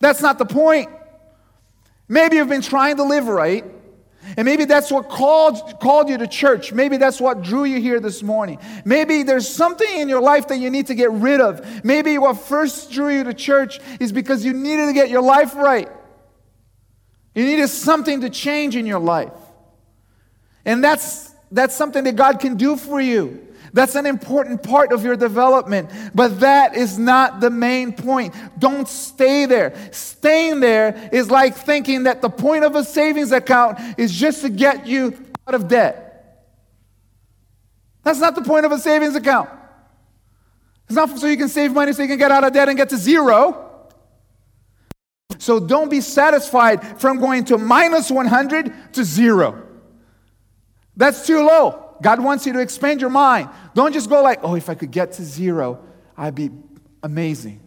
That's 0.00 0.20
not 0.20 0.38
the 0.38 0.46
point. 0.46 0.90
Maybe 2.10 2.36
you've 2.36 2.48
been 2.48 2.60
trying 2.60 2.96
to 2.96 3.04
live 3.04 3.28
right. 3.28 3.64
And 4.36 4.44
maybe 4.44 4.64
that's 4.64 4.90
what 4.90 5.08
called, 5.08 5.78
called 5.80 6.08
you 6.08 6.18
to 6.18 6.26
church. 6.26 6.72
Maybe 6.72 6.96
that's 6.96 7.20
what 7.20 7.40
drew 7.40 7.64
you 7.64 7.80
here 7.80 8.00
this 8.00 8.20
morning. 8.20 8.58
Maybe 8.84 9.22
there's 9.22 9.48
something 9.48 9.88
in 9.98 10.08
your 10.08 10.20
life 10.20 10.48
that 10.48 10.58
you 10.58 10.70
need 10.70 10.88
to 10.88 10.94
get 10.96 11.12
rid 11.12 11.40
of. 11.40 11.84
Maybe 11.84 12.18
what 12.18 12.36
first 12.36 12.90
drew 12.90 13.16
you 13.16 13.24
to 13.24 13.32
church 13.32 13.78
is 14.00 14.10
because 14.10 14.44
you 14.44 14.52
needed 14.52 14.86
to 14.86 14.92
get 14.92 15.08
your 15.08 15.22
life 15.22 15.54
right. 15.54 15.88
You 17.34 17.44
needed 17.44 17.68
something 17.68 18.22
to 18.22 18.30
change 18.30 18.74
in 18.74 18.86
your 18.86 18.98
life. 18.98 19.32
And 20.64 20.82
that's, 20.82 21.32
that's 21.52 21.76
something 21.76 22.02
that 22.04 22.16
God 22.16 22.40
can 22.40 22.56
do 22.56 22.76
for 22.76 23.00
you. 23.00 23.46
That's 23.72 23.94
an 23.94 24.06
important 24.06 24.62
part 24.62 24.92
of 24.92 25.04
your 25.04 25.16
development, 25.16 25.90
but 26.14 26.40
that 26.40 26.76
is 26.76 26.98
not 26.98 27.40
the 27.40 27.50
main 27.50 27.92
point. 27.92 28.34
Don't 28.58 28.88
stay 28.88 29.46
there. 29.46 29.74
Staying 29.92 30.60
there 30.60 31.08
is 31.12 31.30
like 31.30 31.56
thinking 31.56 32.04
that 32.04 32.20
the 32.22 32.30
point 32.30 32.64
of 32.64 32.74
a 32.74 32.84
savings 32.84 33.32
account 33.32 33.78
is 33.98 34.12
just 34.12 34.42
to 34.42 34.48
get 34.48 34.86
you 34.86 35.16
out 35.46 35.54
of 35.54 35.68
debt. 35.68 36.06
That's 38.02 38.18
not 38.18 38.34
the 38.34 38.42
point 38.42 38.66
of 38.66 38.72
a 38.72 38.78
savings 38.78 39.14
account. 39.14 39.50
It's 40.86 40.96
not 40.96 41.16
so 41.18 41.26
you 41.26 41.36
can 41.36 41.48
save 41.48 41.72
money 41.72 41.92
so 41.92 42.02
you 42.02 42.08
can 42.08 42.18
get 42.18 42.32
out 42.32 42.42
of 42.42 42.52
debt 42.52 42.68
and 42.68 42.76
get 42.76 42.88
to 42.88 42.96
zero. 42.96 43.66
So 45.38 45.60
don't 45.60 45.88
be 45.88 46.00
satisfied 46.00 47.00
from 47.00 47.18
going 47.18 47.44
to 47.44 47.58
minus 47.58 48.10
100 48.10 48.94
to 48.94 49.04
zero. 49.04 49.66
That's 50.96 51.26
too 51.26 51.46
low. 51.46 51.89
God 52.02 52.22
wants 52.22 52.46
you 52.46 52.52
to 52.54 52.60
expand 52.60 53.00
your 53.00 53.10
mind. 53.10 53.48
Don't 53.74 53.92
just 53.92 54.08
go 54.08 54.22
like, 54.22 54.40
oh, 54.42 54.54
if 54.54 54.68
I 54.68 54.74
could 54.74 54.90
get 54.90 55.12
to 55.12 55.22
zero, 55.22 55.82
I'd 56.16 56.34
be 56.34 56.50
amazing. 57.02 57.60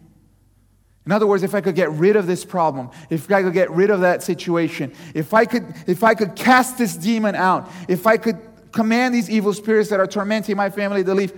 In 1.06 1.12
other 1.12 1.26
words, 1.26 1.42
if 1.42 1.54
I 1.54 1.60
could 1.60 1.74
get 1.74 1.90
rid 1.90 2.16
of 2.16 2.26
this 2.26 2.44
problem, 2.44 2.90
if 3.10 3.30
I 3.30 3.42
could 3.42 3.52
get 3.52 3.70
rid 3.70 3.90
of 3.90 4.00
that 4.00 4.22
situation, 4.22 4.92
if 5.12 5.34
I 5.34 5.44
could, 5.44 5.74
if 5.86 6.02
I 6.02 6.14
could 6.14 6.34
cast 6.34 6.78
this 6.78 6.96
demon 6.96 7.34
out, 7.34 7.70
if 7.88 8.06
I 8.06 8.16
could 8.16 8.38
command 8.72 9.14
these 9.14 9.28
evil 9.28 9.52
spirits 9.52 9.90
that 9.90 10.00
are 10.00 10.06
tormenting 10.06 10.56
my 10.56 10.70
family 10.70 11.04
to 11.04 11.14
leave, 11.14 11.32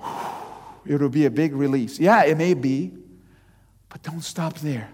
it 0.86 1.00
will 1.00 1.08
be 1.08 1.26
a 1.26 1.30
big 1.30 1.54
release. 1.54 1.98
Yeah, 2.00 2.24
it 2.24 2.36
may 2.36 2.54
be, 2.54 2.92
but 3.88 4.02
don't 4.02 4.22
stop 4.22 4.58
there. 4.58 4.90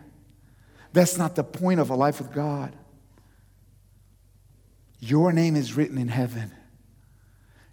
That's 0.92 1.16
not 1.16 1.34
the 1.34 1.44
point 1.44 1.80
of 1.80 1.90
a 1.90 1.94
life 1.96 2.20
with 2.20 2.32
God. 2.32 2.76
Your 5.00 5.32
name 5.32 5.56
is 5.56 5.74
written 5.74 5.98
in 5.98 6.08
heaven. 6.08 6.52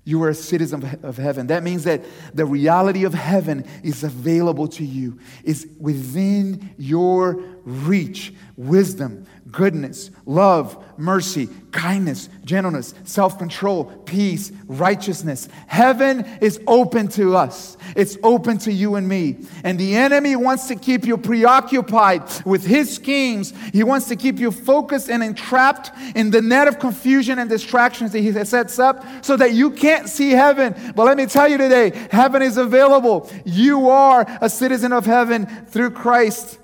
You 0.04 0.24
are 0.24 0.30
a 0.30 0.36
citizen 0.36 0.99
of 1.04 1.18
heaven. 1.18 1.47
That 1.47 1.62
means 1.62 1.84
that 1.84 2.04
the 2.34 2.45
reality 2.45 3.04
of 3.04 3.14
heaven 3.14 3.66
is 3.84 4.04
available 4.04 4.68
to 4.70 4.84
you, 4.84 5.20
is 5.43 5.68
within 5.80 6.74
your 6.78 7.43
reach. 7.64 8.34
Wisdom, 8.57 9.26
goodness, 9.51 10.12
love, 10.26 10.84
mercy, 10.97 11.49
kindness, 11.72 12.30
gentleness, 12.45 12.93
self 13.05 13.38
control, 13.38 13.86
peace, 13.86 14.51
righteousness. 14.68 15.49
Heaven 15.68 16.26
is 16.41 16.59
open 16.68 17.07
to 17.09 17.36
us, 17.36 17.78
it's 17.95 18.18
open 18.24 18.57
to 18.59 18.72
you 18.72 18.95
and 18.95 19.07
me. 19.07 19.38
And 19.64 19.80
the 19.80 19.95
enemy 19.95 20.36
wants 20.36 20.68
to 20.68 20.76
keep 20.76 21.05
you 21.05 21.18
preoccupied 21.18 22.24
with 22.45 22.66
his 22.66 22.93
schemes. 22.93 23.53
He 23.74 23.84
wants 23.84 24.07
to 24.09 24.16
keep 24.16 24.39
you 24.39 24.51
focused 24.51 25.09
and 25.09 25.24
entrapped 25.24 25.91
in 26.16 26.30
the 26.30 26.41
net 26.41 26.68
of 26.68 26.80
confusion 26.80 27.39
and 27.39 27.49
distractions 27.49 28.12
that 28.12 28.20
he 28.20 28.32
sets 28.43 28.80
up 28.80 29.03
so 29.24 29.38
that 29.38 29.53
you 29.53 29.72
can't 29.72 30.07
see 30.07 30.32
heaven. 30.32 30.76
But 30.95 31.05
let 31.05 31.18
me 31.18 31.26
tell 31.26 31.47
you 31.47 31.57
today 31.57 32.07
heaven 32.12 32.41
is 32.41 32.57
available. 32.57 33.30
You 33.43 33.89
are 33.89 34.26
a 34.41 34.49
citizen 34.49 34.93
of 34.93 35.05
heaven 35.05 35.45
through 35.68 35.91
Christ. 35.91 36.59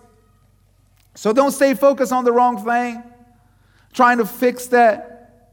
So 1.18 1.34
don't 1.34 1.49
stay 1.49 1.74
focused 1.74 2.11
on 2.11 2.26
the 2.26 2.32
wrong 2.32 2.63
thing, 2.63 3.01
trying 3.91 4.20
to 4.20 4.26
fix 4.26 4.68
that. 4.68 5.49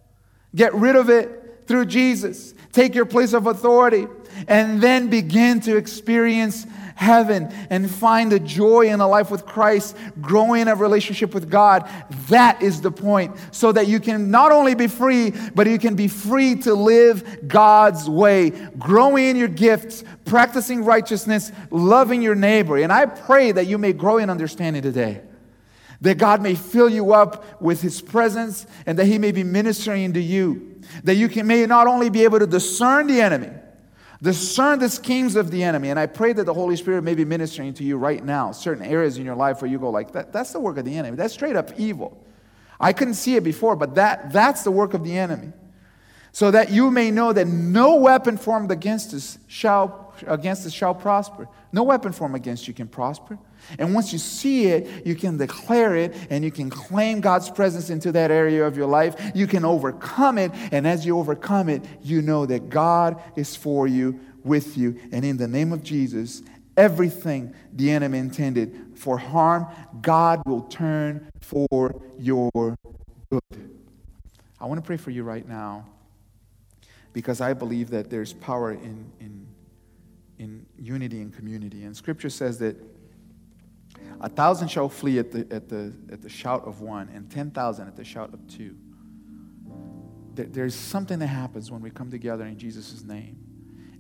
Get 0.55 0.75
rid 0.75 0.95
of 0.95 1.09
it 1.09 1.65
through 1.67 1.87
Jesus. 1.87 2.53
Take 2.73 2.95
your 2.95 3.07
place 3.07 3.33
of 3.33 3.47
authority 3.47 4.07
and 4.47 4.83
then 4.83 5.09
begin 5.09 5.61
to 5.61 5.79
experience 5.79 6.67
heaven 6.97 7.49
and 7.71 7.91
find 7.91 8.35
a 8.35 8.39
joy 8.39 8.89
in 8.89 9.01
a 9.01 9.09
life 9.09 9.31
with 9.31 9.47
Christ, 9.47 9.97
growing 10.21 10.69
a 10.69 10.75
relationship 10.75 11.33
with 11.33 11.49
God. 11.49 11.89
That 12.29 12.61
is 12.61 12.83
the 12.83 12.91
point. 12.93 13.35
So 13.51 13.73
that 13.73 13.89
you 13.89 14.01
can 14.01 14.31
not 14.31 14.53
only 14.53 14.75
be 14.75 14.87
free, 14.87 15.33
but 15.55 15.67
you 15.67 15.79
can 15.79 15.97
be 15.97 16.09
free 16.09 16.57
to 16.57 16.75
live 16.75 17.49
God's 17.49 18.07
way, 18.07 18.51
growing 18.79 19.29
in 19.29 19.37
your 19.37 19.49
gifts, 19.49 20.05
practicing 20.27 20.85
righteousness, 20.85 21.53
loving 21.71 22.21
your 22.21 22.35
neighbor. 22.35 22.77
And 22.77 22.93
I 22.93 23.07
pray 23.07 23.51
that 23.53 23.67
you 23.67 23.79
may 23.79 23.95
grow 23.95 24.19
in 24.19 24.29
understanding 24.29 24.83
today 24.83 25.23
that 26.05 26.19
God 26.19 26.43
may 26.43 26.55
fill 26.55 26.89
you 26.89 27.15
up 27.15 27.61
with 27.63 27.81
His 27.81 28.03
presence 28.03 28.67
and 28.85 28.99
that 28.99 29.07
He 29.07 29.19
may 29.19 29.33
be 29.33 29.43
ministering 29.43 30.13
to 30.13 30.21
you. 30.21 30.83
That 31.03 31.15
you 31.15 31.31
can, 31.31 31.47
may 31.47 31.65
not 31.65 31.87
only 31.87 32.11
be 32.11 32.25
able 32.25 32.39
to 32.41 32.47
discern 32.47 33.07
the 33.07 33.23
enemy, 33.23 33.51
discern 34.21 34.79
the 34.81 34.91
schemes 34.91 35.35
of 35.35 35.51
the 35.51 35.65
enemy. 35.65 35.89
And 35.89 35.99
I 35.99 36.05
pray 36.05 36.35
that 36.35 36.45
the 36.45 36.53
Holy 36.53 36.77
Spirit 36.77 37.03
may 37.03 37.15
be 37.15 37.25
ministering 37.25 37.73
to 37.75 37.85
you 37.85 37.97
right 37.97 38.23
now, 38.23 38.53
certain 38.53 38.85
areas 38.85 39.17
in 39.17 39.25
your 39.25 39.35
life 39.35 39.63
where 39.63 39.71
you 39.71 39.79
go 39.79 39.89
like, 39.89 40.13
that, 40.13 40.31
that's 40.31 40.53
the 40.53 40.61
work 40.61 40.77
of 40.77 40.85
the 40.85 40.95
enemy. 40.95 41.17
That's 41.17 41.33
straight 41.33 41.57
up 41.57 41.71
evil. 41.79 42.23
I 42.79 42.93
couldn't 42.93 43.15
see 43.15 43.37
it 43.37 43.43
before, 43.43 43.75
but 43.75 43.95
that, 43.95 44.31
that's 44.31 44.63
the 44.63 44.71
work 44.71 44.93
of 44.93 45.05
the 45.05 45.17
enemy. 45.17 45.53
So 46.33 46.51
that 46.51 46.71
you 46.71 46.91
may 46.91 47.11
know 47.11 47.33
that 47.33 47.47
no 47.47 47.97
weapon 47.97 48.37
formed 48.37 48.71
against 48.71 49.15
us 49.15 49.39
shall, 49.47 50.13
against 50.27 50.67
us 50.67 50.73
shall 50.75 50.95
prosper. 50.95 51.49
No 51.73 51.83
weapon 51.85 52.13
formed 52.13 52.37
against 52.37 52.69
you 52.69 52.75
can 52.75 52.89
prosper. 52.89 53.39
And 53.79 53.95
once 53.95 54.13
you 54.13 54.19
see 54.19 54.67
it, 54.67 55.07
you 55.07 55.15
can 55.15 55.37
declare 55.37 55.97
it 55.97 56.15
and 56.31 56.45
you 56.45 56.51
can 56.51 56.71
claim 56.71 57.21
God's 57.21 57.51
presence 57.51 57.91
into 57.91 58.13
that 58.13 58.31
area 58.31 58.67
of 58.67 58.77
your 58.77 58.87
life. 58.87 59.15
You 59.35 59.47
can 59.47 59.65
overcome 59.65 60.39
it. 60.39 60.53
And 60.73 60.87
as 60.87 61.05
you 61.05 61.19
overcome 61.19 61.69
it, 61.69 61.85
you 62.03 62.23
know 62.23 62.47
that 62.47 62.69
God 62.69 63.23
is 63.37 63.57
for 63.57 63.87
you, 63.87 64.21
with 64.43 64.77
you. 64.77 64.99
And 65.13 65.25
in 65.25 65.37
the 65.37 65.49
name 65.49 65.73
of 65.73 65.83
Jesus, 65.83 66.43
everything 66.77 67.55
the 67.73 67.91
enemy 67.91 68.19
intended 68.19 68.93
for 68.95 69.19
harm, 69.19 69.67
God 70.01 70.43
will 70.47 70.63
turn 70.63 71.31
for 71.41 72.03
your 72.19 72.51
good. 73.31 73.71
I 74.61 74.67
want 74.67 74.79
to 74.79 74.87
pray 74.87 74.97
for 74.97 75.11
you 75.11 75.25
right 75.25 75.47
now 75.47 75.87
because 77.13 77.41
I 77.41 77.55
believe 77.55 77.91
that 77.91 78.11
there's 78.11 78.33
power 78.33 78.73
in, 78.73 79.11
in, 79.21 79.47
in 80.39 80.67
unity 80.79 81.21
and 81.21 81.35
community. 81.35 81.85
And 81.85 81.97
scripture 81.97 82.31
says 82.31 82.59
that 82.59 82.77
a 84.21 84.29
thousand 84.29 84.69
shall 84.69 84.89
flee 84.89 85.19
at 85.19 85.31
the, 85.31 85.47
at 85.51 85.69
the, 85.69 85.93
at 86.11 86.23
the 86.23 86.29
shout 86.29 86.67
of 86.67 86.81
one, 86.81 87.09
and 87.15 87.31
10,000 87.31 87.87
at 87.87 87.97
the 87.97 88.05
shout 88.05 88.33
of 88.33 88.47
two. 88.49 88.77
There's 90.35 90.75
something 90.75 91.19
that 91.21 91.29
happens 91.29 91.71
when 91.71 91.81
we 91.81 91.91
come 91.91 92.11
together 92.11 92.45
in 92.45 92.59
Jesus' 92.59 93.05
name. 93.05 93.39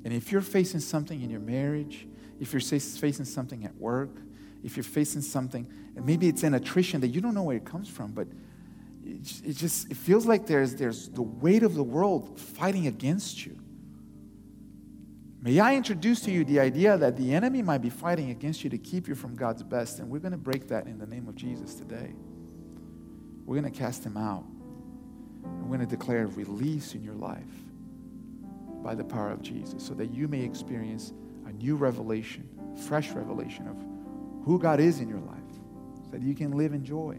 And 0.05 0.13
if 0.13 0.33
you're 0.33 0.41
facing 0.41 0.81
something 0.81 1.23
in 1.23 1.31
your 1.31 1.41
marriage, 1.41 2.07
if 2.41 2.53
you're 2.53 2.61
facing 2.61 3.25
something 3.25 3.65
at 3.65 3.75
work, 3.77 4.11
if 4.63 4.77
you're 4.77 4.85
facing 4.85 5.23
something, 5.23 5.71
and 5.95 6.05
maybe 6.05 6.27
it's 6.29 6.43
an 6.43 6.55
attrition 6.55 7.01
that 7.03 7.09
you 7.09 7.21
don't 7.21 7.35
know 7.35 7.43
where 7.43 7.57
it 7.57 7.65
comes 7.65 7.89
from, 7.89 8.13
but 8.13 8.27
it 9.05 9.55
just 9.57 9.91
it 9.91 9.97
feels 9.97 10.27
like 10.27 10.47
there's, 10.47 10.75
there's 10.75 11.09
the 11.09 11.23
weight 11.23 11.63
of 11.63 11.75
the 11.75 11.83
world 11.83 12.41
fighting 12.41 12.87
against 12.87 13.45
you. 13.45 13.59
May 15.45 15.61
I 15.61 15.75
introduce 15.75 16.23
to 16.23 16.31
you 16.31 16.43
the 16.43 16.59
idea 16.59 16.97
that 16.97 17.19
the 17.19 17.35
enemy 17.35 17.61
might 17.61 17.83
be 17.83 17.91
fighting 17.91 18.31
against 18.31 18.65
you 18.65 18.71
to 18.71 18.79
keep 18.79 19.07
you 19.07 19.15
from 19.15 19.37
God's 19.37 19.63
best, 19.63 19.99
and 19.99 20.09
we're 20.09 20.19
going 20.19 20.33
to 20.33 20.39
break 20.39 20.69
that 20.69 20.87
in 20.87 20.97
the 20.97 21.07
name 21.07 21.29
of 21.29 21.35
Jesus 21.35 21.75
today. 21.75 22.15
We're 23.45 23.61
going 23.61 23.71
to 23.71 23.79
cast 23.79 24.05
him 24.05 24.17
out. 24.17 24.47
We're 25.43 25.77
going 25.77 25.81
to 25.81 25.87
declare 25.87 26.29
release 26.29 26.95
in 26.95 27.05
your 27.05 27.15
life 27.15 27.45
by 28.83 28.95
the 28.95 29.05
power 29.05 29.31
of 29.31 29.43
Jesus 29.43 29.85
so 29.85 29.93
that 29.93 30.15
you 30.15 30.29
may 30.29 30.41
experience 30.41 31.13
a 31.45 31.53
new 31.53 31.77
revelation, 31.77 32.49
fresh 32.89 33.11
revelation 33.11 33.69
of 33.69 33.77
who 34.47 34.59
God 34.59 34.81
is 34.81 35.01
in 35.01 35.11
your 35.11 35.21
life, 35.21 35.37
so 36.07 36.11
that 36.13 36.23
you 36.23 36.35
can 36.35 36.53
live 36.53 36.73
in 36.73 36.87
joy, 36.87 37.19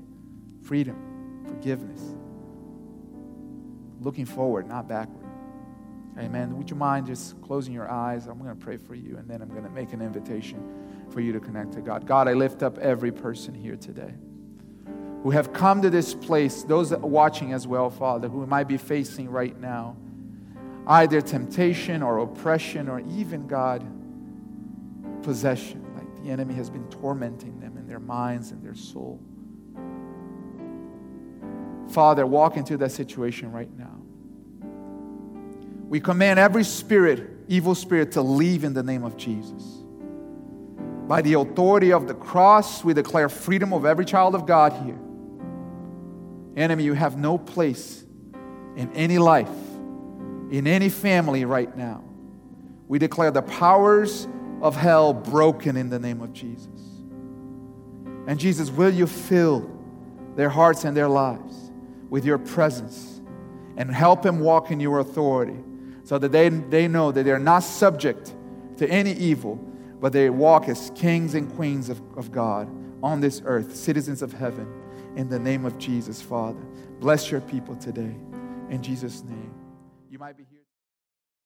freedom, 0.63 1.43
forgiveness, 1.45 2.01
looking 3.99 4.25
forward, 4.25 4.67
not 4.67 4.87
backward. 4.87 5.24
Amen. 6.17 6.57
Would 6.57 6.69
you 6.69 6.75
mind 6.75 7.07
just 7.07 7.41
closing 7.41 7.73
your 7.73 7.91
eyes? 7.91 8.27
I'm 8.27 8.37
going 8.37 8.49
to 8.49 8.55
pray 8.55 8.77
for 8.77 8.95
you, 8.95 9.17
and 9.17 9.27
then 9.27 9.41
I'm 9.41 9.49
going 9.49 9.63
to 9.63 9.69
make 9.69 9.91
an 9.91 10.01
invitation 10.01 11.07
for 11.09 11.19
you 11.19 11.33
to 11.33 11.39
connect 11.39 11.73
to 11.73 11.81
God. 11.81 12.07
God, 12.07 12.27
I 12.27 12.33
lift 12.33 12.63
up 12.63 12.77
every 12.77 13.11
person 13.11 13.53
here 13.53 13.75
today 13.75 14.13
who 15.23 15.31
have 15.31 15.51
come 15.51 15.81
to 15.81 15.89
this 15.89 16.13
place, 16.13 16.63
those 16.63 16.91
watching 16.91 17.51
as 17.51 17.65
well, 17.67 17.89
Father, 17.89 18.29
who 18.29 18.45
might 18.45 18.67
be 18.67 18.77
facing 18.77 19.29
right 19.29 19.59
now 19.59 19.97
either 20.87 21.19
temptation 21.19 22.03
or 22.03 22.19
oppression 22.19 22.87
or 22.87 22.99
even, 22.99 23.47
God, 23.47 23.83
possession. 25.23 25.83
Like 25.95 26.23
the 26.23 26.29
enemy 26.29 26.53
has 26.53 26.69
been 26.69 26.87
tormenting 26.89 27.59
them 27.59 27.75
in 27.75 27.87
their 27.87 27.99
minds 27.99 28.51
and 28.51 28.63
their 28.63 28.75
soul. 28.75 29.19
Father, 31.89 32.25
walk 32.25 32.57
into 32.57 32.77
that 32.77 32.91
situation 32.91 33.51
right 33.51 33.75
now. 33.77 34.04
We 35.87 35.99
command 35.99 36.39
every 36.39 36.63
spirit, 36.63 37.29
evil 37.47 37.75
spirit, 37.75 38.13
to 38.13 38.21
leave 38.21 38.63
in 38.63 38.73
the 38.73 38.83
name 38.83 39.03
of 39.03 39.17
Jesus. 39.17 39.63
By 41.07 41.21
the 41.21 41.33
authority 41.33 41.93
of 41.93 42.07
the 42.07 42.15
cross, 42.15 42.83
we 42.83 42.93
declare 42.93 43.29
freedom 43.29 43.73
of 43.73 43.85
every 43.85 44.05
child 44.05 44.33
of 44.33 44.47
God 44.47 44.73
here. 44.83 44.97
Enemy, 46.57 46.83
you 46.83 46.93
have 46.93 47.17
no 47.17 47.37
place 47.37 48.03
in 48.75 48.91
any 48.93 49.19
life, 49.19 49.47
in 50.49 50.65
any 50.65 50.89
family 50.89 51.45
right 51.45 51.75
now. 51.77 52.03
We 52.87 52.97
declare 52.97 53.29
the 53.29 53.43
powers 53.43 54.27
of 54.61 54.75
hell 54.75 55.13
broken 55.13 55.77
in 55.77 55.89
the 55.89 55.99
name 55.99 56.21
of 56.21 56.33
Jesus. 56.33 56.67
And 58.27 58.39
Jesus, 58.39 58.71
will 58.71 58.93
you 58.93 59.05
fill 59.05 59.69
their 60.35 60.49
hearts 60.49 60.83
and 60.83 60.97
their 60.97 61.07
lives 61.07 61.71
with 62.09 62.25
your 62.25 62.39
presence 62.39 63.21
and 63.77 63.91
help 63.91 64.23
them 64.23 64.39
walk 64.39 64.71
in 64.71 64.79
your 64.79 64.99
authority? 64.99 65.59
So 66.05 66.19
that 66.19 66.31
they, 66.31 66.49
they 66.49 66.87
know 66.87 67.11
that 67.11 67.23
they're 67.23 67.39
not 67.39 67.63
subject 67.63 68.33
to 68.77 68.87
any 68.89 69.11
evil, 69.13 69.55
but 69.99 70.13
they 70.13 70.29
walk 70.29 70.69
as 70.69 70.91
kings 70.95 71.33
and 71.33 71.53
queens 71.55 71.89
of, 71.89 71.99
of 72.15 72.31
God 72.31 72.69
on 73.03 73.19
this 73.19 73.41
earth, 73.43 73.75
citizens 73.75 74.21
of 74.21 74.31
heaven, 74.31 74.67
in 75.15 75.27
the 75.29 75.39
name 75.39 75.65
of 75.65 75.77
Jesus, 75.77 76.21
Father. 76.21 76.61
Bless 76.99 77.31
your 77.31 77.41
people 77.41 77.75
today. 77.75 78.15
In 78.69 78.81
Jesus' 78.81 79.23
name. 79.23 79.53
You 80.09 80.19
might 80.19 80.37
be 80.37 80.45